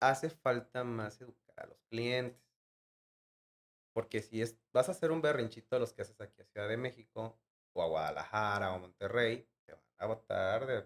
[0.00, 2.40] hace falta más educar a los clientes.
[3.92, 6.68] Porque si es, vas a hacer un berrinchito de los que haces aquí a Ciudad
[6.68, 7.38] de México,
[7.74, 10.82] o a Guadalajara, o a Monterrey, te van a tarde, de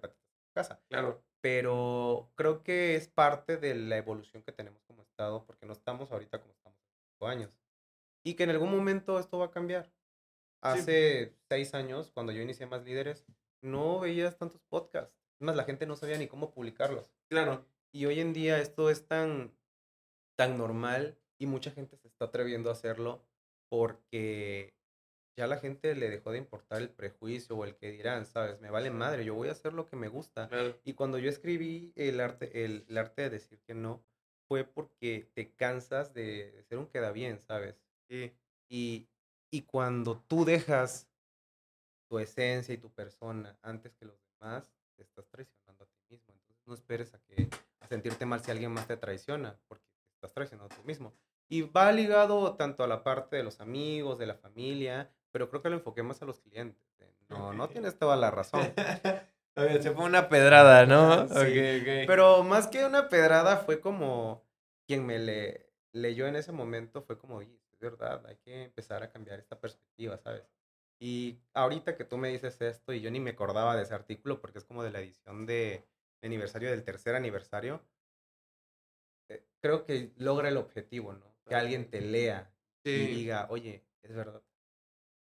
[0.57, 0.80] casa.
[0.88, 1.22] Claro.
[1.42, 6.11] Pero creo que es parte de la evolución que tenemos como Estado, porque no estamos
[6.11, 7.50] ahorita como estamos hace cinco años.
[8.24, 9.92] Y que en algún momento esto va a cambiar.
[10.62, 13.24] Hace seis años, cuando yo inicié Más Líderes,
[13.62, 15.14] no veías tantos podcasts.
[15.38, 17.12] Es más, la gente no sabía ni cómo publicarlos.
[17.28, 17.64] Claro.
[17.92, 19.52] Y hoy en día esto es tan,
[20.36, 23.22] tan normal y mucha gente se está atreviendo a hacerlo
[23.68, 24.74] porque
[25.37, 28.59] ya la gente le dejó de importar el prejuicio o el que dirán, ¿sabes?
[28.61, 30.49] Me vale madre, yo voy a hacer lo que me gusta.
[30.84, 34.03] Y cuando yo escribí el arte, el, arte de decir que no,
[34.49, 37.76] fue porque te cansas de, ser un queda bien, ¿sabes?
[38.09, 38.32] Sí.
[38.68, 39.09] Y,
[39.51, 41.07] y cuando tú dejas
[42.09, 44.64] tu esencia y tu persona antes que los demás,
[44.97, 46.32] te estás traicionando a ti mismo.
[46.32, 47.49] Entonces no esperes a, que,
[47.80, 51.12] a sentirte mal si alguien más te traiciona, porque te estás traicionando a ti mismo.
[51.49, 55.61] Y va ligado tanto a la parte de los amigos, de la familia, pero creo
[55.61, 56.82] que lo enfoqué más a los clientes.
[57.28, 58.72] No, no tienes toda la razón.
[59.82, 61.28] se fue una pedrada, ¿no?
[61.28, 64.47] sí, Pero más que una pedrada fue como
[64.87, 69.03] quien me le, leyó en ese momento fue como, oye, es verdad, hay que empezar
[69.03, 70.49] a cambiar esta perspectiva, ¿sabes?
[70.99, 74.41] Y ahorita que tú me dices esto y yo ni me acordaba de ese artículo
[74.41, 75.84] porque es como de la edición de,
[76.22, 77.82] aniversario del tercer aniversario,
[79.28, 81.26] eh, creo que logra el objetivo, ¿no?
[81.47, 82.51] Que alguien te lea
[82.84, 84.41] y diga, oye, es verdad.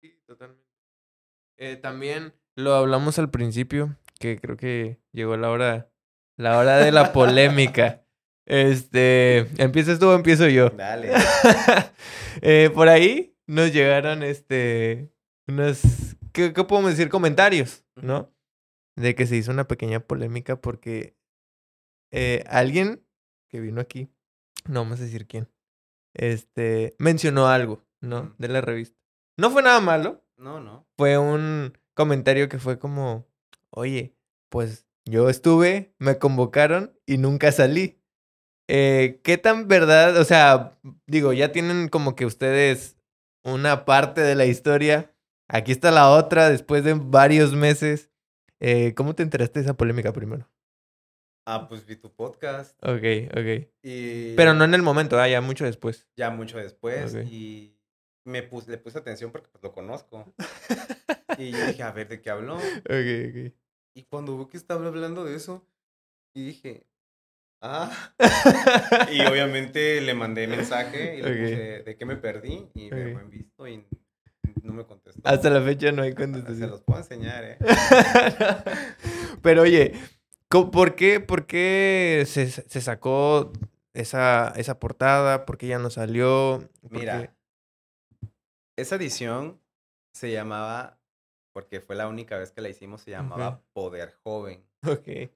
[0.04, 0.62] Sí, totalmente.
[1.56, 5.90] Eh, también lo hablamos al principio, que creo que llegó la hora,
[6.36, 8.02] la hora de la polémica.
[8.46, 10.68] Este, ¿empiezas tú o empiezo yo?
[10.68, 11.14] Dale.
[12.42, 15.10] eh, por ahí nos llegaron, este,
[16.34, 17.08] ¿qué, ¿qué, podemos decir?
[17.08, 18.30] Comentarios, ¿no?
[18.96, 21.16] De que se hizo una pequeña polémica porque
[22.12, 23.02] eh, alguien
[23.48, 24.10] que vino aquí,
[24.68, 25.48] no vamos a decir quién,
[26.12, 28.34] este, mencionó algo, ¿no?
[28.36, 29.03] De la revista.
[29.36, 30.24] No fue nada malo.
[30.36, 30.86] No, no.
[30.96, 33.26] Fue un comentario que fue como,
[33.70, 34.16] oye,
[34.48, 38.00] pues yo estuve, me convocaron y nunca salí.
[38.68, 40.16] Eh, ¿Qué tan verdad?
[40.16, 42.96] O sea, digo, ya tienen como que ustedes
[43.42, 45.12] una parte de la historia.
[45.48, 48.10] Aquí está la otra después de varios meses.
[48.60, 50.48] Eh, ¿Cómo te enteraste de esa polémica primero?
[51.46, 52.74] Ah, pues vi tu podcast.
[52.82, 53.02] Ok,
[53.36, 53.68] ok.
[53.82, 56.08] Pero no en el momento, ah, ya mucho después.
[56.16, 57.14] Ya mucho después.
[57.30, 57.73] Y
[58.24, 60.32] me puse, le puse atención porque pues lo conozco.
[61.38, 62.58] y yo dije, a ver, ¿de qué habló?
[63.94, 65.66] Y cuando vi que estaba hablando de eso,
[66.34, 66.86] y dije,
[67.60, 67.92] ah.
[69.12, 72.68] y obviamente le mandé mensaje y le puse, ¿de qué me perdí?
[72.74, 73.86] Y me dejó en visto y
[74.62, 75.20] no me contestó.
[75.24, 76.58] Hasta la fecha no hay contestación.
[76.58, 77.58] Se los puedo enseñar, ¿eh?
[79.42, 79.92] Pero oye,
[80.48, 83.52] ¿Por qué, por qué se, se, sacó
[83.92, 85.46] esa, esa portada?
[85.46, 86.68] ¿Por qué ya no salió?
[86.90, 87.34] Mira,
[88.76, 89.60] esa edición
[90.12, 91.00] se llamaba,
[91.52, 94.64] porque fue la única vez que la hicimos, se llamaba Poder Joven.
[94.86, 95.30] Ok.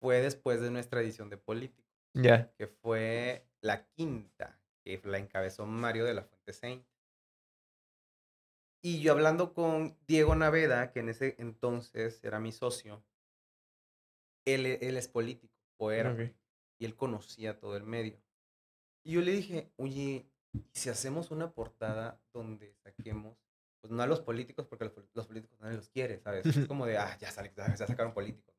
[0.00, 1.88] Fue después de nuestra edición de Político.
[2.14, 2.52] Ya.
[2.54, 6.84] Que fue la quinta, que la encabezó Mario de la Fuente Saint.
[8.80, 13.04] Y yo hablando con Diego Naveda, que en ese entonces era mi socio,
[14.46, 16.16] él, él es político, o era,
[16.78, 18.22] y él conocía todo el medio.
[19.04, 20.30] Y yo le dije, oye,
[20.72, 23.38] si hacemos una portada donde saquemos,
[23.80, 26.46] pues no a los políticos, porque los, los políticos nadie los quiere, ¿sabes?
[26.46, 28.54] Es como de, ah, ya, ya sacaron políticos.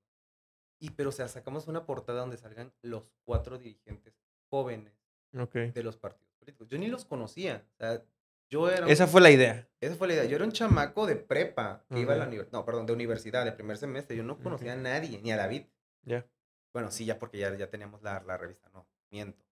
[0.80, 4.14] Y, pero, o sea, sacamos una portada donde salgan los cuatro dirigentes
[4.50, 4.94] jóvenes
[5.32, 6.68] de los partidos políticos.
[6.70, 7.66] Yo ni los conocía.
[7.74, 8.04] O sea,
[8.50, 8.88] yo era...
[8.88, 9.70] Esa fue la idea.
[9.82, 10.26] Esa fue la idea.
[10.26, 13.44] Yo era un chamaco de prepa que iba a la universidad, no, perdón, de universidad,
[13.44, 14.16] de primer semestre.
[14.16, 15.66] Yo no conocía a nadie, ni a David.
[16.04, 16.26] Ya.
[16.74, 19.44] Bueno, sí, ya porque ya, ya teníamos la, la revista, no, miento.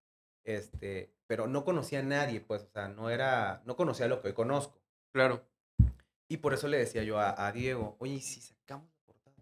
[0.47, 4.29] Este, pero no conocía a nadie, pues, o sea, no era, no conocía lo que
[4.29, 4.81] hoy conozco.
[5.13, 5.45] Claro.
[6.29, 9.35] Y por eso le decía yo a, a Diego, oye, si sacamos la portada?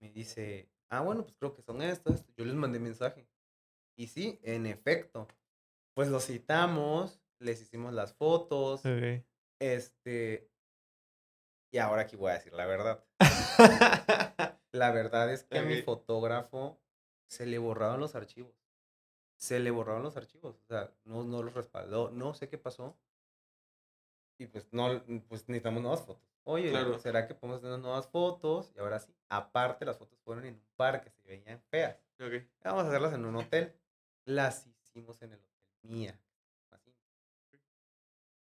[0.00, 2.24] Me dice, ah, bueno, pues creo que son estas.
[2.36, 3.26] Yo les mandé mensaje.
[3.96, 5.26] Y sí, en efecto,
[5.94, 8.82] pues los citamos, les hicimos las fotos.
[9.60, 10.48] Este,
[11.72, 13.04] y ahora aquí voy a decir la verdad.
[14.72, 16.80] La verdad es que a mi fotógrafo
[17.28, 18.59] se le borraron los archivos.
[19.40, 20.56] Se le borraron los archivos.
[20.56, 22.10] O sea, no, no los respaldó.
[22.10, 22.98] No sé qué pasó.
[24.38, 26.22] Y pues no, pues necesitamos nuevas fotos.
[26.44, 28.72] Oye, ¿será que podemos tener nuevas fotos?
[28.74, 31.96] Y ahora sí, aparte las fotos fueron en un parque, se veían feas.
[32.64, 33.74] Vamos a hacerlas en un hotel.
[34.24, 35.50] Las hicimos en el hotel
[35.82, 36.20] mía.
[36.70, 36.94] Así.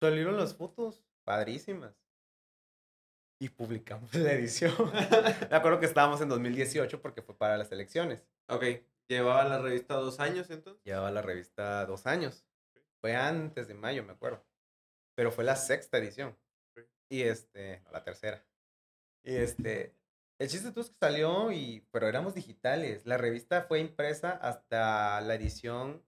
[0.00, 1.94] Salieron las fotos, padrísimas
[3.42, 4.72] y publicamos la edición.
[5.50, 8.24] Me acuerdo que estábamos en 2018 porque fue para las elecciones.
[8.46, 8.64] Ok.
[9.12, 10.82] ¿Llevaba la revista dos años entonces?
[10.84, 12.46] Llevaba la revista dos años.
[13.02, 14.42] Fue antes de mayo, me acuerdo.
[15.14, 16.34] Pero fue la sexta edición.
[17.10, 18.42] Y este, no, la tercera.
[19.22, 19.94] Y este,
[20.38, 23.04] El chiste todo es que salió y, pero éramos digitales.
[23.04, 26.02] La revista fue impresa hasta la edición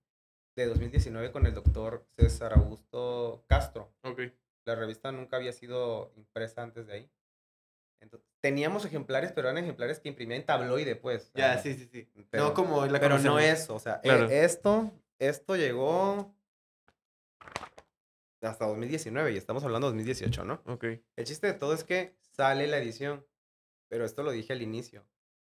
[0.56, 3.92] de 2019 con el doctor César Augusto Castro.
[4.02, 4.20] Ok.
[4.64, 7.10] La revista nunca había sido impresa antes de ahí.
[8.04, 11.32] Entonces, teníamos ejemplares, pero eran ejemplares que imprimían en tabloide, pues.
[11.34, 12.08] Ya, sí, sí, sí.
[12.30, 13.42] pero- no como la Pero no conocemos.
[13.42, 14.28] eso, o sea, eh, Claro.
[14.28, 16.34] esto, esto llegó
[18.42, 20.60] hasta 2019 y estamos hablando de 2018, ¿no?
[20.66, 20.84] Ok.
[21.16, 23.26] El chiste de todo es que sale la edición,
[23.88, 25.06] pero esto lo dije al inicio.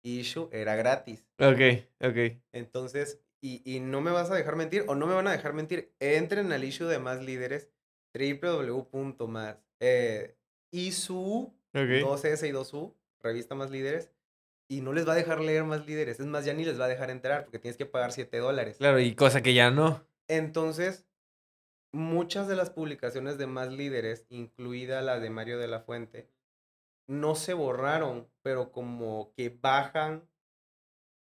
[0.03, 1.25] Issue era gratis.
[1.39, 2.37] Ok, ok.
[2.51, 5.53] Entonces, y, y no me vas a dejar mentir, o no me van a dejar
[5.53, 7.69] mentir, entren al issue de Más Líderes,
[8.13, 10.37] www.más, eh,
[10.71, 12.01] ISU, Ok.
[12.03, 14.09] 2S y 2U, revista Más Líderes,
[14.67, 16.85] y no les va a dejar leer Más Líderes, es más, ya ni les va
[16.85, 18.77] a dejar entrar, porque tienes que pagar 7 dólares.
[18.77, 20.07] Claro, y cosa que ya no.
[20.27, 21.05] Entonces,
[21.93, 26.29] muchas de las publicaciones de Más Líderes, incluida la de Mario de la Fuente,
[27.07, 30.27] no se borraron, pero como que bajan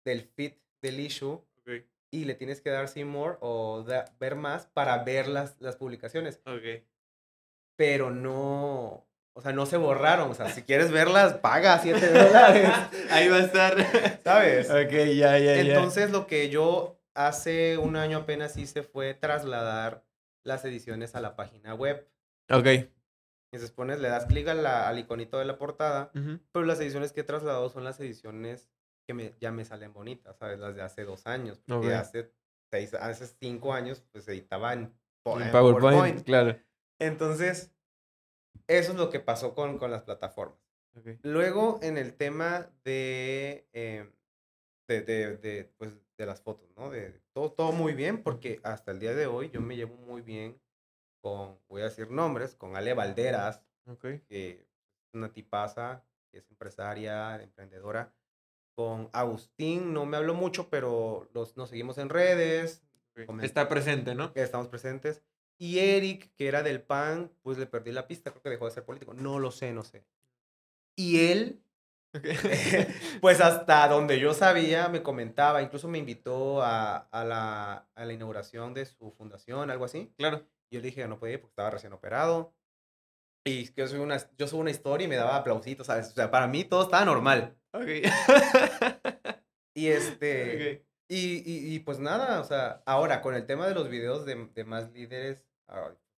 [0.04, 1.42] del feed del issue
[2.10, 5.76] y le tienes que dar see more o da- ver más para ver las, las
[5.76, 6.40] publicaciones.
[6.44, 6.84] Ok.
[7.76, 10.30] Pero no, o sea, no se borraron.
[10.30, 12.70] O sea, si quieres verlas, paga 7 dólares,
[13.10, 14.20] Ahí va a estar.
[14.24, 14.70] ¿sabes?
[14.70, 15.60] ok, ya, ya, ya.
[15.60, 20.04] Entonces, lo que yo hace un año apenas hice fue trasladar
[20.44, 22.08] las ediciones a la página web.
[22.50, 22.66] Ok.
[23.52, 26.38] Entonces pones, le das clic al iconito de la portada, Ujú.
[26.52, 28.70] pero las ediciones que he trasladado son las ediciones
[29.08, 30.60] que me, ya me salen bonitas, ¿sabes?
[30.60, 31.60] Las de hace dos años.
[31.66, 31.92] Porque Ok.
[31.94, 32.32] hace,
[32.70, 34.94] seis, hace cinco años, pues editaba en,
[35.26, 36.56] En en PowerPoint, claro.
[37.00, 37.72] Entonces,
[38.66, 40.58] eso es lo que pasó con, con las plataformas.
[41.22, 44.10] Luego, en el tema de, eh,
[44.88, 46.90] de, de, de, pues, de las fotos, ¿no?
[46.90, 50.20] De, todo, todo muy bien, porque hasta el día de hoy yo me llevo muy
[50.20, 50.60] bien
[51.22, 54.06] con, voy a decir nombres, con Ale Valderas, Ok.
[54.28, 58.12] que es una tipaza, que es empresaria, emprendedora.
[58.74, 62.82] Con Agustín, no me hablo mucho, pero los, nos seguimos en redes,
[63.42, 64.32] Está presente, ¿no?
[64.34, 65.22] estamos presentes.
[65.60, 68.70] Y Eric, que era del PAN, pues le perdí la pista, creo que dejó de
[68.70, 69.12] ser político.
[69.12, 70.06] No lo sé, no sé.
[70.96, 71.62] Y él,
[73.20, 78.12] pues hasta donde yo sabía, me comentaba, incluso me invitó a, a la, a la
[78.12, 80.14] inauguración de su fundación, algo así.
[80.16, 80.46] claro.
[80.70, 82.54] Y yo le dije no podía ir porque estaba recién operado.
[83.44, 86.08] Y que yo subí una, yo subo una historia y me daba aplausitos, ¿sabes?
[86.08, 87.58] O sea, para mí todo estaba normal.
[87.72, 87.86] Ok.
[89.72, 90.84] Y este...
[91.08, 91.42] Y,
[91.74, 94.92] y, pues nada, o sea, ahora con el tema de los videos de, de más
[94.92, 95.49] líderes,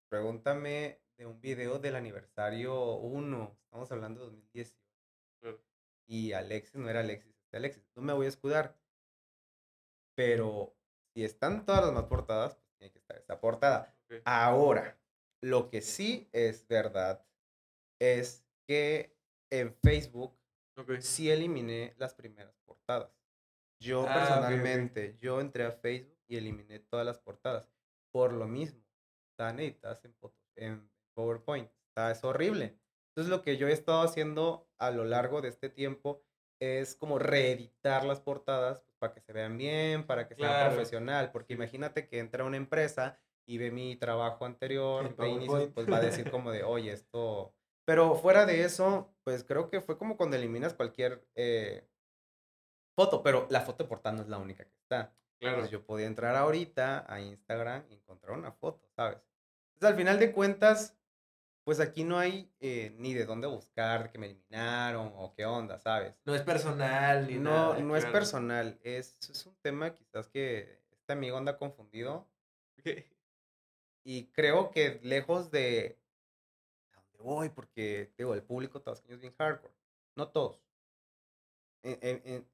[0.08, 4.76] pregúntame de un video del aniversario 1, estamos hablando de 2010.
[5.40, 5.62] Claro.
[6.06, 8.78] Y Alexis no era Alexis, es Alexis, no me voy a escudar.
[10.14, 10.76] Pero
[11.14, 13.96] si están todas las más portadas, pues tiene que estar esta portada.
[14.10, 14.20] Ok.
[14.24, 14.98] Ahora,
[15.42, 17.24] lo que sí es verdad
[18.00, 19.16] es que
[19.50, 20.38] en Facebook
[20.76, 21.00] Ok.
[21.00, 23.10] sí eliminé las primeras portadas.
[23.80, 27.68] Yo Ah, personalmente, yo entré a Facebook y eliminé todas las portadas.
[28.12, 28.81] Por lo mismo,
[29.42, 30.14] están editadas en,
[30.56, 31.70] en PowerPoint.
[31.88, 32.78] Está, es horrible.
[33.10, 36.22] Entonces lo que yo he estado haciendo a lo largo de este tiempo
[36.60, 40.74] es como reeditar las portadas pues, para que se vean bien, para que sea Claro.
[40.74, 41.32] profesional.
[41.32, 45.96] Porque imagínate que entra una empresa y ve mi trabajo anterior de inicio, pues va
[45.96, 47.54] a decir como de, oye, esto...
[47.84, 51.88] Pero fuera de eso, pues creo que fue como cuando eliminas cualquier eh,
[52.96, 55.12] foto, pero la foto de portada no es la única que está.
[55.40, 55.56] Claro.
[55.56, 59.18] Entonces yo podía entrar ahorita a Instagram y encontrar una foto, ¿sabes?
[59.82, 60.96] Entonces al final de cuentas,
[61.64, 65.80] pues aquí no hay eh, ni de dónde buscar que me eliminaron o qué onda,
[65.80, 66.14] ¿sabes?
[66.24, 67.78] No es personal ni No, nada.
[67.80, 72.30] no es personal, es, es un tema quizás que este amigo anda confundido
[72.78, 72.86] Ok.
[74.04, 75.98] y creo que lejos de
[76.92, 79.74] a dónde voy, porque digo, el público tabasqueño es bien hardcore,
[80.14, 80.62] no todos.
[81.82, 82.48] En- en- en-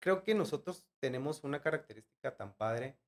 [0.00, 2.98] creo que nosotros tenemos una característica tan padre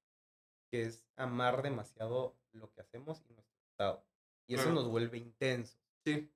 [0.71, 4.05] que es amar demasiado lo que hacemos y nuestro estado.
[4.47, 4.81] Y eso Claro.
[4.81, 5.79] nos vuelve intensos.
[6.05, 6.31] Sí.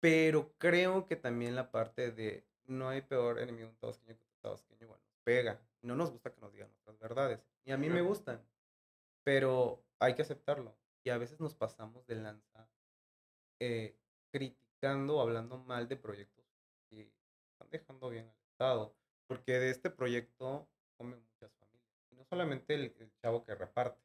[0.00, 4.38] Pero creo que también la parte de no hay peor enemigo un tabasqueño que otro
[4.42, 5.60] tabasqueño, bueno, pega.
[5.82, 7.40] No nos gusta que nos digan nuestras verdades.
[7.64, 8.08] Y a mí me Claro.
[8.08, 8.46] gustan.
[9.22, 10.76] Pero hay que aceptarlo.
[11.02, 12.68] Y a veces nos pasamos de lanza
[13.60, 13.96] eh,
[14.30, 16.44] criticando o hablando mal de proyectos
[16.90, 17.10] que
[17.52, 18.94] están dejando bien al Estado.
[19.26, 20.68] Porque de este proyecto
[20.98, 21.96] comen muchas familias.
[22.10, 24.00] Y no solamente el, el chavo que reparte,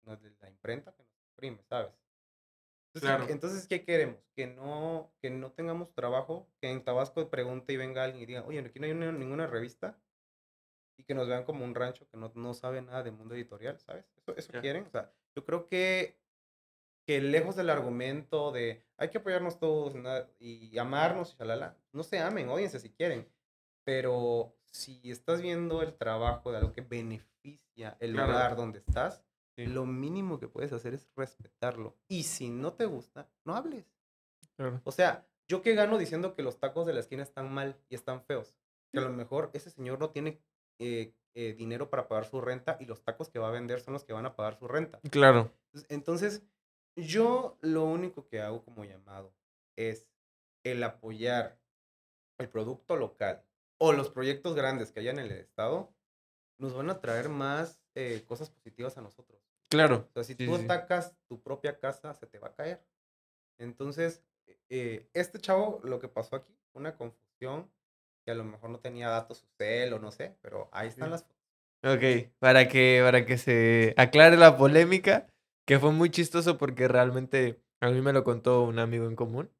[0.00, 1.92] sino de la imprenta que nos imprime, ¿sabes?
[2.92, 3.32] Entonces, Claro.
[3.32, 4.18] entonces, ¿qué queremos?
[4.34, 8.44] Que no, que no tengamos trabajo, que en Tabasco pregunte y venga alguien y diga,
[8.44, 10.00] oye, aquí no hay una- ninguna revista,
[10.96, 13.78] y que nos vean como un rancho que no, no sabe nada del mundo editorial,
[13.78, 14.04] ¿sabes?
[14.16, 14.86] Eso, eso quieren.
[14.86, 16.18] O sea, yo creo que
[17.06, 19.94] que lejos del argumento de hay que apoyarnos todos
[20.38, 23.26] y amarnos y shalala, no se amen, óyense si quieren,
[23.84, 29.22] pero si estás viendo el trabajo de algo que beneficia el lugar donde estás,
[29.56, 31.96] lo mínimo que puedes hacer es respetarlo.
[32.08, 33.86] Y si no te gusta, no hables.
[34.84, 37.94] O sea, yo qué gano diciendo que los tacos de la esquina están mal y
[37.94, 38.54] están feos.
[38.92, 40.40] Que a lo mejor ese señor no tiene
[40.78, 43.94] eh, eh, dinero para pagar su renta y los tacos que va a vender son
[43.94, 45.00] los que van a pagar su renta.
[45.10, 45.52] Claro.
[45.88, 46.42] Entonces,
[46.96, 49.32] yo lo único que hago como llamado
[49.76, 50.08] es
[50.64, 51.58] el apoyar
[52.38, 53.44] el producto local
[53.80, 55.92] o los proyectos grandes que haya en el estado,
[56.58, 59.40] nos van a traer más eh, cosas positivas a nosotros.
[59.70, 60.06] Claro.
[60.10, 62.84] O sea, si tú atacas tu propia casa, se te va a caer.
[63.58, 64.22] Entonces,
[64.68, 67.70] eh, este chavo, lo que pasó aquí, una confusión,
[68.24, 71.22] que a lo mejor no tenía datos usted o no sé, pero ahí están las
[71.22, 71.38] fotos.
[71.82, 75.26] Ok, para que, para que se aclare la polémica,
[75.66, 79.50] que fue muy chistoso porque realmente a mí me lo contó un amigo en común.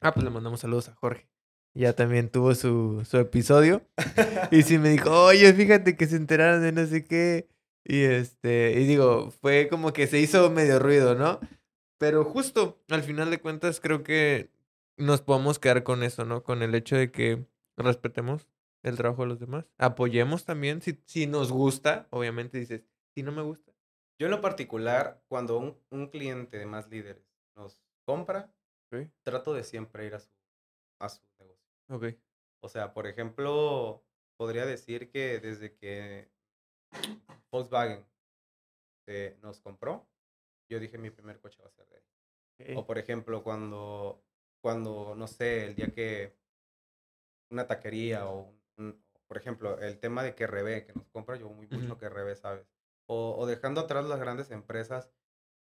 [0.00, 1.31] Ah, pues le mandamos saludos a Jorge.
[1.74, 3.82] Ya también tuvo su, su episodio.
[4.50, 7.48] y sí me dijo, oye, fíjate que se enteraron de no sé qué.
[7.84, 11.40] Y este, y digo, fue como que se hizo medio ruido, ¿no?
[11.98, 14.50] Pero justo al final de cuentas creo que
[14.96, 16.42] nos podemos quedar con eso, ¿no?
[16.42, 17.44] Con el hecho de que
[17.76, 18.48] respetemos
[18.82, 19.64] el trabajo de los demás.
[19.78, 22.82] Apoyemos también, si, si nos gusta, obviamente dices,
[23.14, 23.72] si no me gusta.
[24.18, 27.24] Yo en lo particular, cuando un, un cliente de más líderes
[27.56, 28.52] nos compra,
[29.22, 30.28] trato de siempre ir a su,
[30.98, 31.31] a su negocio.
[31.88, 32.06] Ok.
[32.60, 34.04] O sea, por ejemplo,
[34.36, 36.30] podría decir que desde que
[37.50, 38.06] Volkswagen
[39.06, 40.08] eh, nos compró,
[40.68, 42.76] yo dije mi primer coche va a ser de ahí.
[42.76, 44.24] O por ejemplo, cuando,
[44.60, 46.36] cuando, no sé, el día que
[47.50, 48.54] una taquería o,
[49.26, 52.36] por ejemplo, el tema de que rebe, que nos compra yo muy mucho que rebe,
[52.36, 52.66] ¿sabes?
[53.06, 55.10] O, o, dejando atrás las grandes empresas,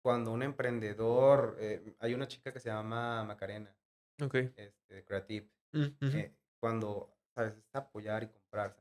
[0.02, 3.76] cuando un emprendedor, eh, hay una chica que se llama Macarena,
[4.22, 4.52] okay.
[4.56, 7.58] este, Creative, eh, cuando, ¿sabes?
[7.58, 8.78] Es apoyar y comprar.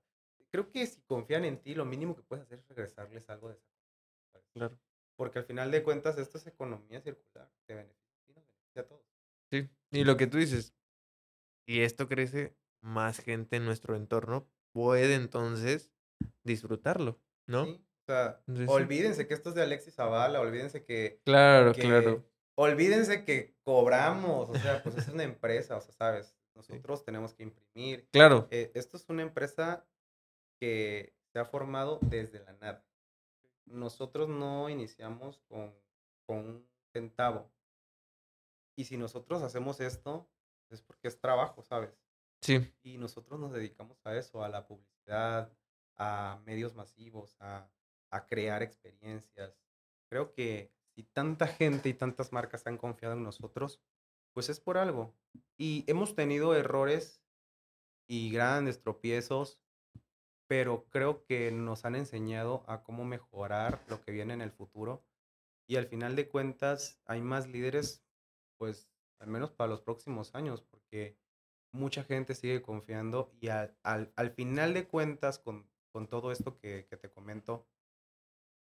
[0.51, 3.55] Creo que si confían en ti, lo mínimo que puedes hacer es regresarles algo de
[3.55, 4.78] esa Claro.
[5.16, 9.02] Porque al final de cuentas esto es economía circular, te beneficia, beneficia a todos.
[9.51, 10.74] Sí, y lo que tú dices,
[11.66, 15.93] y esto crece, más gente en nuestro entorno puede entonces
[16.44, 17.66] disfrutarlo, ¿no?
[17.66, 17.85] Sí.
[18.09, 21.20] O sea, olvídense que esto es de Alexis Zavala, olvídense que...
[21.24, 22.24] Claro, claro.
[22.55, 27.44] Olvídense que cobramos, o sea, pues es una empresa, o sea, sabes, nosotros tenemos que
[27.44, 28.09] imprimir.
[28.10, 28.48] Claro.
[28.51, 29.86] Eh, esto es una empresa
[30.59, 32.85] que se ha formado desde la nada.
[33.64, 35.72] Nosotros no iniciamos con,
[36.26, 37.48] con un centavo.
[38.76, 40.28] Y si nosotros hacemos esto,
[40.68, 41.97] es porque es trabajo, ¿sabes?
[42.43, 42.72] Sí.
[42.82, 45.52] Y nosotros nos dedicamos a eso, a la publicidad,
[45.97, 47.70] a medios masivos, a,
[48.10, 49.56] a crear experiencias.
[50.09, 53.80] Creo que si tanta gente y tantas marcas han confiado en nosotros,
[54.39, 55.16] pues es por algo.
[55.56, 57.20] Y hemos tenido errores
[58.06, 59.60] y grandes tropiezos,
[60.47, 65.02] pero creo que nos han enseñado a cómo mejorar lo que viene en el futuro.
[65.66, 68.05] Y al final de cuentas hay más líderes,
[68.59, 68.89] pues
[69.19, 71.19] al menos para los próximos años, porque
[71.73, 76.86] mucha gente sigue confiando y al, al, final de cuentas con, con todo esto que,
[76.89, 77.66] que, te comento,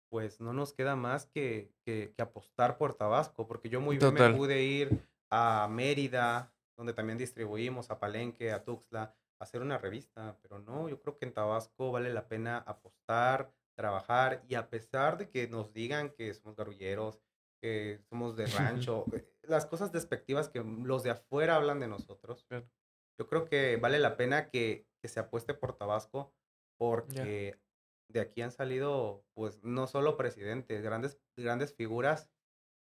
[0.09, 4.35] pues no nos queda más que, que, apostar por Tabasco, porque yo muy bien me
[4.35, 10.59] pude ir a Mérida, donde también distribuimos, a Palenque, a Tuxtla, hacer una revista, pero
[10.59, 15.29] no, yo creo que en Tabasco vale la pena apostar, trabajar y a pesar de
[15.29, 17.19] que nos digan que somos garulleros,
[17.59, 18.45] que somos de
[18.85, 22.45] rancho, eh, las cosas despectivas que los de afuera hablan de nosotros,
[23.17, 26.31] yo creo que vale la pena que, que se apueste por Tabasco
[26.77, 27.59] porque
[28.07, 32.29] de aquí han salido, pues, no solo presidentes, grandes, grandes figuras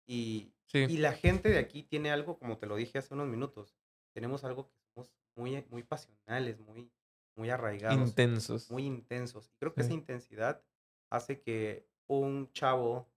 [0.05, 3.75] y, y la gente de aquí tiene algo, como te lo dije hace unos minutos,
[4.13, 6.91] tenemos algo que somos muy, muy pasionales, muy,
[7.35, 7.97] muy arraigados.
[7.97, 8.71] Intensos.
[8.71, 9.49] Muy intensos.
[9.49, 10.63] Y creo que esa intensidad
[11.09, 13.07] hace que un chavo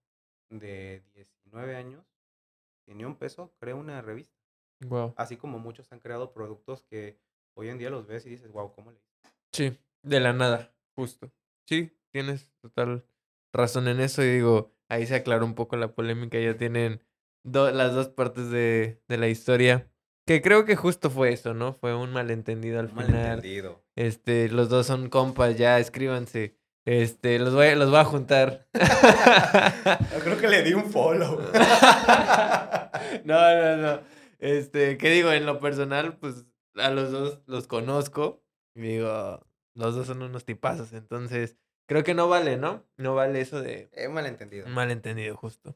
[0.50, 2.04] de 19 años,
[2.84, 4.34] tiene un peso, crea una revista.
[4.86, 5.14] Wow.
[5.16, 7.18] Así como muchos han creado productos que
[7.54, 8.98] hoy en día los ves y dices, wow, ¿cómo le
[9.52, 11.30] Sí, de la nada, justo.
[11.66, 13.04] Sí, tienes total
[13.52, 17.02] razón en eso y digo, ahí se aclaró un poco la polémica, ya tienen
[17.44, 19.90] las dos partes de, de, la historia.
[20.26, 21.72] Que creo que justo fue eso, ¿no?
[21.72, 23.12] Fue un malentendido al un final.
[23.12, 23.82] Malentendido.
[23.96, 26.58] Este, los dos son compas, ya escríbanse.
[26.84, 28.66] Este, los voy, los voy a juntar.
[28.74, 31.38] Yo creo que le di un follow.
[33.24, 34.00] no, no, no.
[34.38, 35.30] Este, ¿qué digo?
[35.32, 36.46] En lo personal, pues
[36.76, 38.42] a los dos los conozco.
[38.74, 40.92] Y digo, los dos son unos tipazos.
[40.94, 41.56] Entonces,
[41.88, 42.84] creo que no vale, ¿no?
[42.96, 43.90] No vale eso de.
[44.06, 44.68] Un malentendido.
[44.68, 45.74] Malentendido, justo.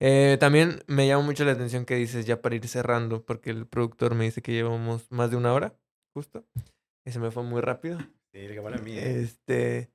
[0.00, 3.66] Eh, también me llama mucho la atención que dices ya para ir cerrando, porque el
[3.66, 5.76] productor me dice que llevamos más de una hora,
[6.14, 6.46] justo.
[7.04, 7.98] Y se me fue muy rápido.
[8.32, 8.92] Sí, que para mí.
[8.92, 9.20] ¿eh?
[9.20, 9.90] Este,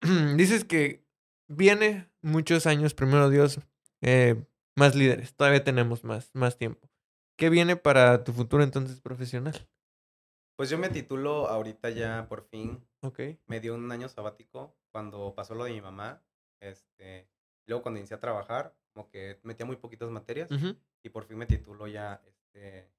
[0.36, 1.04] dices que
[1.48, 3.60] viene muchos años, primero Dios,
[4.02, 4.36] eh,
[4.76, 5.34] más líderes.
[5.34, 6.88] Todavía tenemos más, más tiempo.
[7.36, 9.68] ¿Qué viene para tu futuro entonces profesional?
[10.56, 12.86] Pues yo me titulo ahorita ya por fin.
[13.00, 13.20] Ok.
[13.46, 16.22] Me dio un año sabático cuando pasó lo de mi mamá.
[16.60, 17.28] Este,
[17.66, 20.48] luego cuando inicié a trabajar, como que metía muy poquitas materias
[21.02, 22.90] y por fin me titulo ya este,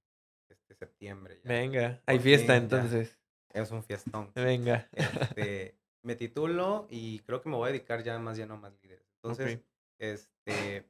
[0.50, 1.40] este septiembre.
[1.44, 1.50] ya.
[1.50, 2.78] Venga, hay Por fiesta fin, ya.
[2.78, 3.18] entonces.
[3.54, 4.32] Es un fiestón.
[4.34, 4.88] Venga.
[4.94, 8.74] Este, me titulo y creo que me voy a dedicar ya más lleno a más
[8.82, 9.06] líderes.
[9.16, 9.60] Entonces,
[10.00, 10.90] este,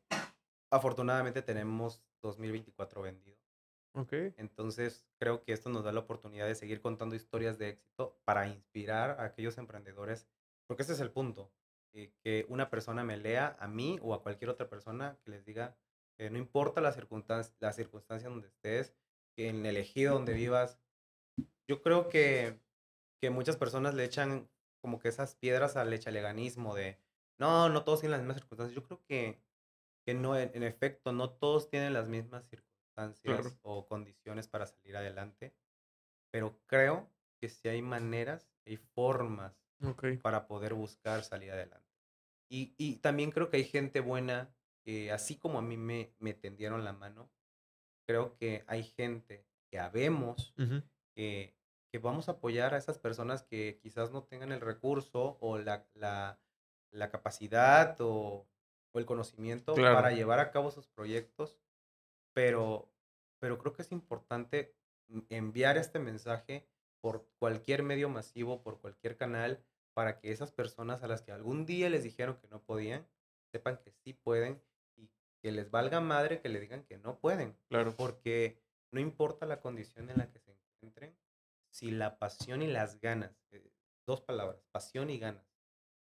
[0.70, 3.38] afortunadamente tenemos 2024 vendido.
[3.94, 4.14] Ok.
[4.38, 8.48] Entonces, creo que esto nos da la oportunidad de seguir contando historias de éxito para
[8.48, 10.28] inspirar a aquellos emprendedores,
[10.72, 11.52] porque ese es el punto,
[11.94, 15.44] eh, que una persona me lea a mí o a cualquier otra persona que les
[15.44, 15.78] diga
[16.18, 18.96] que no importa la circunstancia, la circunstancia donde estés,
[19.36, 20.80] que en el ejido donde vivas,
[21.68, 22.62] yo creo que,
[23.20, 24.50] que muchas personas le echan
[24.82, 27.02] como que esas piedras al echaleganismo de,
[27.38, 28.74] no, no todos tienen las mismas circunstancias.
[28.74, 29.44] Yo creo que,
[30.06, 33.60] que no, en, en efecto, no todos tienen las mismas circunstancias Claro.
[33.62, 35.54] o condiciones para salir adelante,
[36.32, 37.12] pero creo
[37.42, 40.04] que sí hay maneras y formas Ok.
[40.22, 41.88] para poder buscar salir adelante.
[42.50, 44.56] Y, y también creo que hay gente buena
[44.86, 47.32] que así como a mí me, me tendieron la mano,
[48.08, 50.82] creo que hay gente que habemos Ujú.
[51.16, 51.58] que,
[51.92, 55.88] que vamos a apoyar a esas personas que quizás no tengan el recurso o la,
[55.94, 56.42] la,
[56.92, 58.50] la capacidad o,
[58.94, 59.98] o el conocimiento Claro.
[59.98, 61.60] para llevar a cabo sus proyectos,
[62.34, 62.94] pero,
[63.40, 64.76] pero creo que es importante
[65.30, 66.70] enviar este mensaje
[67.02, 71.66] por cualquier medio masivo, por cualquier canal, para que esas personas a las que algún
[71.66, 73.08] día les dijeron que no podían,
[73.52, 74.62] sepan que sí pueden
[74.96, 75.10] y
[75.42, 77.96] que les valga madre que le digan que no pueden Claro.
[77.96, 78.62] porque
[78.92, 81.16] no importa la condición en la que se encuentren,
[81.70, 83.72] si la pasión y las ganas, eh,
[84.06, 85.46] dos palabras, pasión y ganas,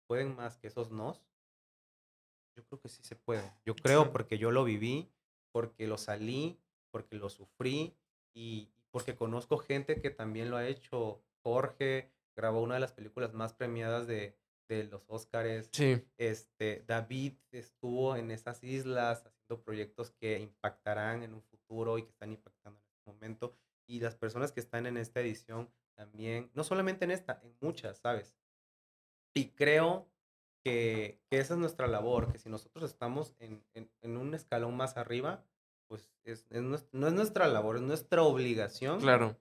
[0.07, 1.21] pueden más que esos nos,
[2.55, 3.53] yo creo que sí se puede.
[3.65, 4.09] Yo creo Sí.
[4.11, 5.11] porque yo lo viví,
[5.51, 6.59] porque lo salí,
[6.91, 7.95] porque lo sufrí
[8.33, 11.21] y porque conozco gente que también lo ha hecho.
[11.43, 14.37] Jorge grabó una de las películas más premiadas de,
[14.69, 15.69] de los Óscares.
[15.73, 16.01] Sí.
[16.17, 22.11] Este, David estuvo en esas islas haciendo proyectos que impactarán en un futuro y que
[22.11, 23.55] están impactando en este momento.
[23.87, 27.97] Y las personas que están en esta edición también, no solamente en esta, en muchas,
[27.97, 28.35] ¿sabes?
[29.33, 30.07] Y creo
[30.63, 34.75] que, que esa es nuestra labor, que si nosotros estamos en, en- en un escalón
[34.75, 35.43] más arriba,
[35.87, 36.75] pues es, no
[37.07, 39.37] es nuestra labor, es nuestra obligación Claro.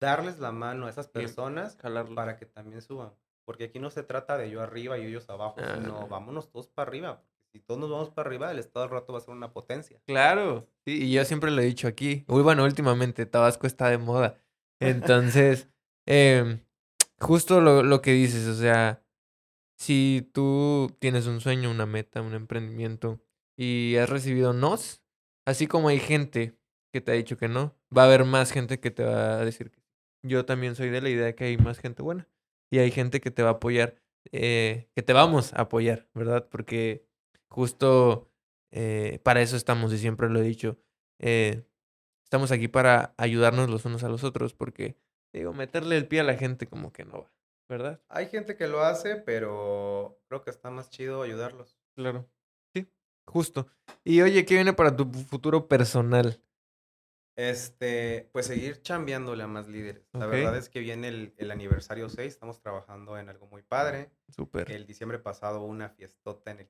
[0.00, 1.76] Darles la mano a esas personas
[2.14, 3.12] para que también suban.
[3.44, 6.08] Porque aquí no se trata de yo arriba y ellos abajo, Ah, sino no.
[6.08, 7.22] vámonos todos para arriba.
[7.22, 9.52] Porque si todos nos vamos para arriba, el Estado al rato va a ser una
[9.52, 10.00] potencia.
[10.06, 10.68] Claro.
[10.84, 12.24] Sí, y yo siempre lo he dicho aquí.
[12.28, 14.36] Uy, bueno, últimamente Tabasco está de moda.
[14.80, 15.68] Entonces,
[16.06, 16.60] em,
[17.20, 19.02] justo lo, lo que dices, o sea,
[19.78, 23.20] si tú tienes un sueño, una meta, un emprendimiento
[23.56, 25.02] y has recibido nos,
[25.46, 26.58] así como hay gente
[26.92, 29.44] que te ha dicho que no, va a haber más gente que te va a
[29.44, 29.85] decir que.
[30.26, 32.28] Yo también soy de la idea que hay más gente buena
[32.70, 33.96] y hay gente que te va a apoyar,
[34.32, 36.48] eh, que te vamos a apoyar, ¿verdad?
[36.50, 37.06] Porque
[37.48, 38.30] justo
[38.72, 40.78] eh, para eso estamos y siempre lo he dicho.
[41.18, 41.62] eh,
[42.24, 44.96] estamos aquí para ayudarnos los unos a los otros porque,
[45.32, 47.32] digo, meterle el pie a la gente como que no va,
[47.68, 48.00] ¿verdad?
[48.08, 51.78] Hay gente que lo hace, pero creo que está más chido ayudarlos.
[51.94, 52.28] Claro.
[52.74, 52.88] Sí,
[53.26, 53.68] justo.
[54.04, 56.40] Y oye, ¿qué viene para tu futuro personal?
[57.36, 60.08] Este, pues seguir chambeándole a más líderes.
[60.14, 64.10] La verdad es que viene el, el aniversario 6, estamos trabajando en algo muy padre.
[64.28, 64.72] Súper.
[64.72, 66.68] El diciembre pasado una fiestota en el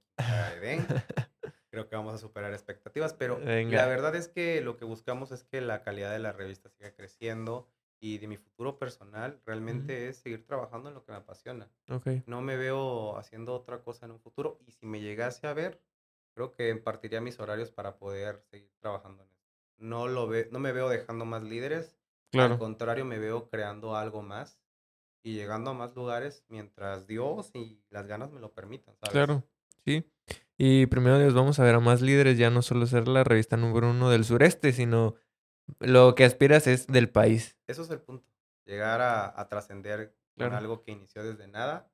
[0.58, 0.86] Edén.
[1.70, 3.76] Creo que vamos a superar expectativas, pero Venga.
[3.76, 6.94] la verdad es que lo que buscamos es que la calidad de la revista siga
[6.94, 7.68] creciendo
[8.00, 11.70] y de mi futuro personal realmente es seguir trabajando en lo que me apasiona.
[11.90, 12.08] Ok.
[12.26, 15.80] No me veo haciendo otra cosa en un futuro y si me llegase a ver,
[16.34, 19.35] creo que partiría mis horarios para poder seguir trabajando en eso.
[19.78, 21.98] No, lo ve, no me veo dejando más líderes,
[22.32, 22.58] al Claro.
[22.58, 24.60] contrario, me veo creando algo más
[25.22, 29.12] y llegando a más lugares mientras Dios y las ganas me lo permitan, ¿sabes?
[29.12, 29.44] Claro.
[29.84, 30.04] Sí.
[30.58, 33.56] Y primero Dios, vamos a ver a más líderes, ya no solo ser la revista
[33.56, 35.14] número uno del sureste, sino
[35.80, 37.56] lo que aspiras es del país.
[37.66, 38.26] Eso es el punto.
[38.64, 41.90] Llegar a, a trascender con algo que inició desde nada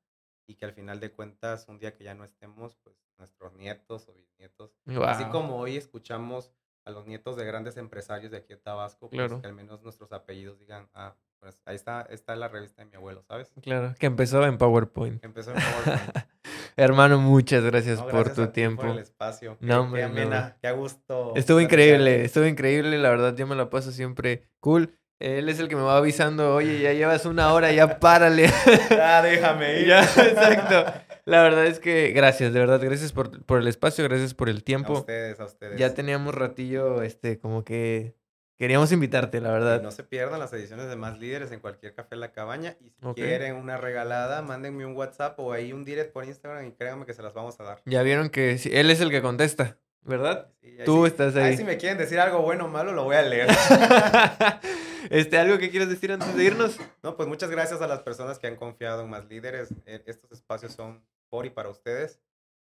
[0.47, 4.09] y que al final de cuentas, un día que ya no estemos, pues nuestros nietos
[4.09, 4.75] o bisnietos,
[5.07, 6.53] así como hoy escuchamos
[6.85, 9.41] a los nietos de grandes empresarios de aquí en Tabasco, pues Claro.
[9.41, 12.97] que al menos nuestros apellidos digan, ah, pues ahí está, está la revista de mi
[12.97, 13.51] abuelo, ¿sabes?
[13.63, 15.25] Claro, que empezó en PowerPoint.
[15.25, 16.17] Empezó en PowerPoint.
[16.77, 18.83] Hermano, muchas gracias No, por tu a ti tiempo.
[18.83, 19.57] Por el espacio.
[19.61, 20.53] No, qué, no.
[20.63, 21.33] qué gusto.
[21.37, 24.95] Estuvo increíble, estuvo increíble, la verdad, yo me la paso siempre cool.
[25.21, 28.49] Él es el que me va avisando, oye, ya llevas una hora, ya párale.
[28.91, 29.87] Ya, déjame ir.
[29.89, 30.85] ya, exacto.
[31.25, 34.59] La verdad es que gracias, de verdad, gracias por, por el espacio, gracias por el
[34.59, 34.93] A tiempo.
[34.95, 35.79] ustedes, a ustedes.
[35.79, 38.17] Ya teníamos ratillo, este, como que
[38.59, 39.83] queríamos invitarte, la Y verdad.
[39.83, 42.77] no se pierdan las ediciones de Más Líderes en cualquier café La Cabaña.
[42.81, 46.73] Y si quieren una regalada, mándenme un WhatsApp o ahí un direct por Instagram y
[46.73, 47.83] créanme que se las vamos a dar.
[47.87, 50.49] Ya vieron que sí, él es el que contesta, ¿verdad?
[50.61, 51.57] Sí, ahí Tú sí- estás ahí.
[51.57, 53.47] si me quieren decir algo bueno o malo, lo voy a leer.
[55.11, 56.79] este, ¿algo que quieras decir antes de irnos?
[57.03, 59.69] No, pues muchas gracias a las personas que han confiado en Más Líderes.
[59.87, 61.03] Eh, Estos espacios son
[61.33, 62.21] por y para ustedes.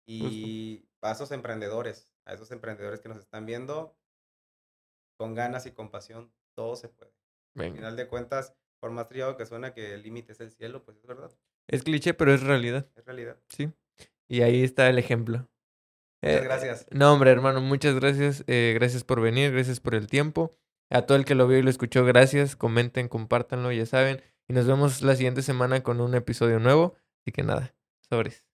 [0.09, 3.95] Y a esos emprendedores, a esos emprendedores que nos están viendo,
[5.19, 7.11] con ganas y con pasión, todo se puede.
[7.59, 7.77] Al Venga.
[7.77, 10.97] final de cuentas, por más trillado que suena que el límite es el cielo, pues
[10.97, 11.31] es verdad,
[11.69, 13.37] Es cliché, pero es realidad, es realidad.
[13.51, 13.71] sí.
[14.29, 15.49] Y ahí está el ejemplo.
[16.23, 16.87] Muchas Eh, gracias.
[16.91, 18.43] No, hombre, hermano, muchas gracias.
[18.47, 20.57] eh, gracias por venir, gracias por el tiempo.
[20.91, 22.57] A todo el que lo vio y lo escuchó, gracias.
[22.57, 24.23] Comenten, compártanlo, ya saben.
[24.49, 26.95] Y nos vemos la siguiente semana con un episodio nuevo.
[27.23, 27.75] Así que nada,
[28.09, 28.46] sobres.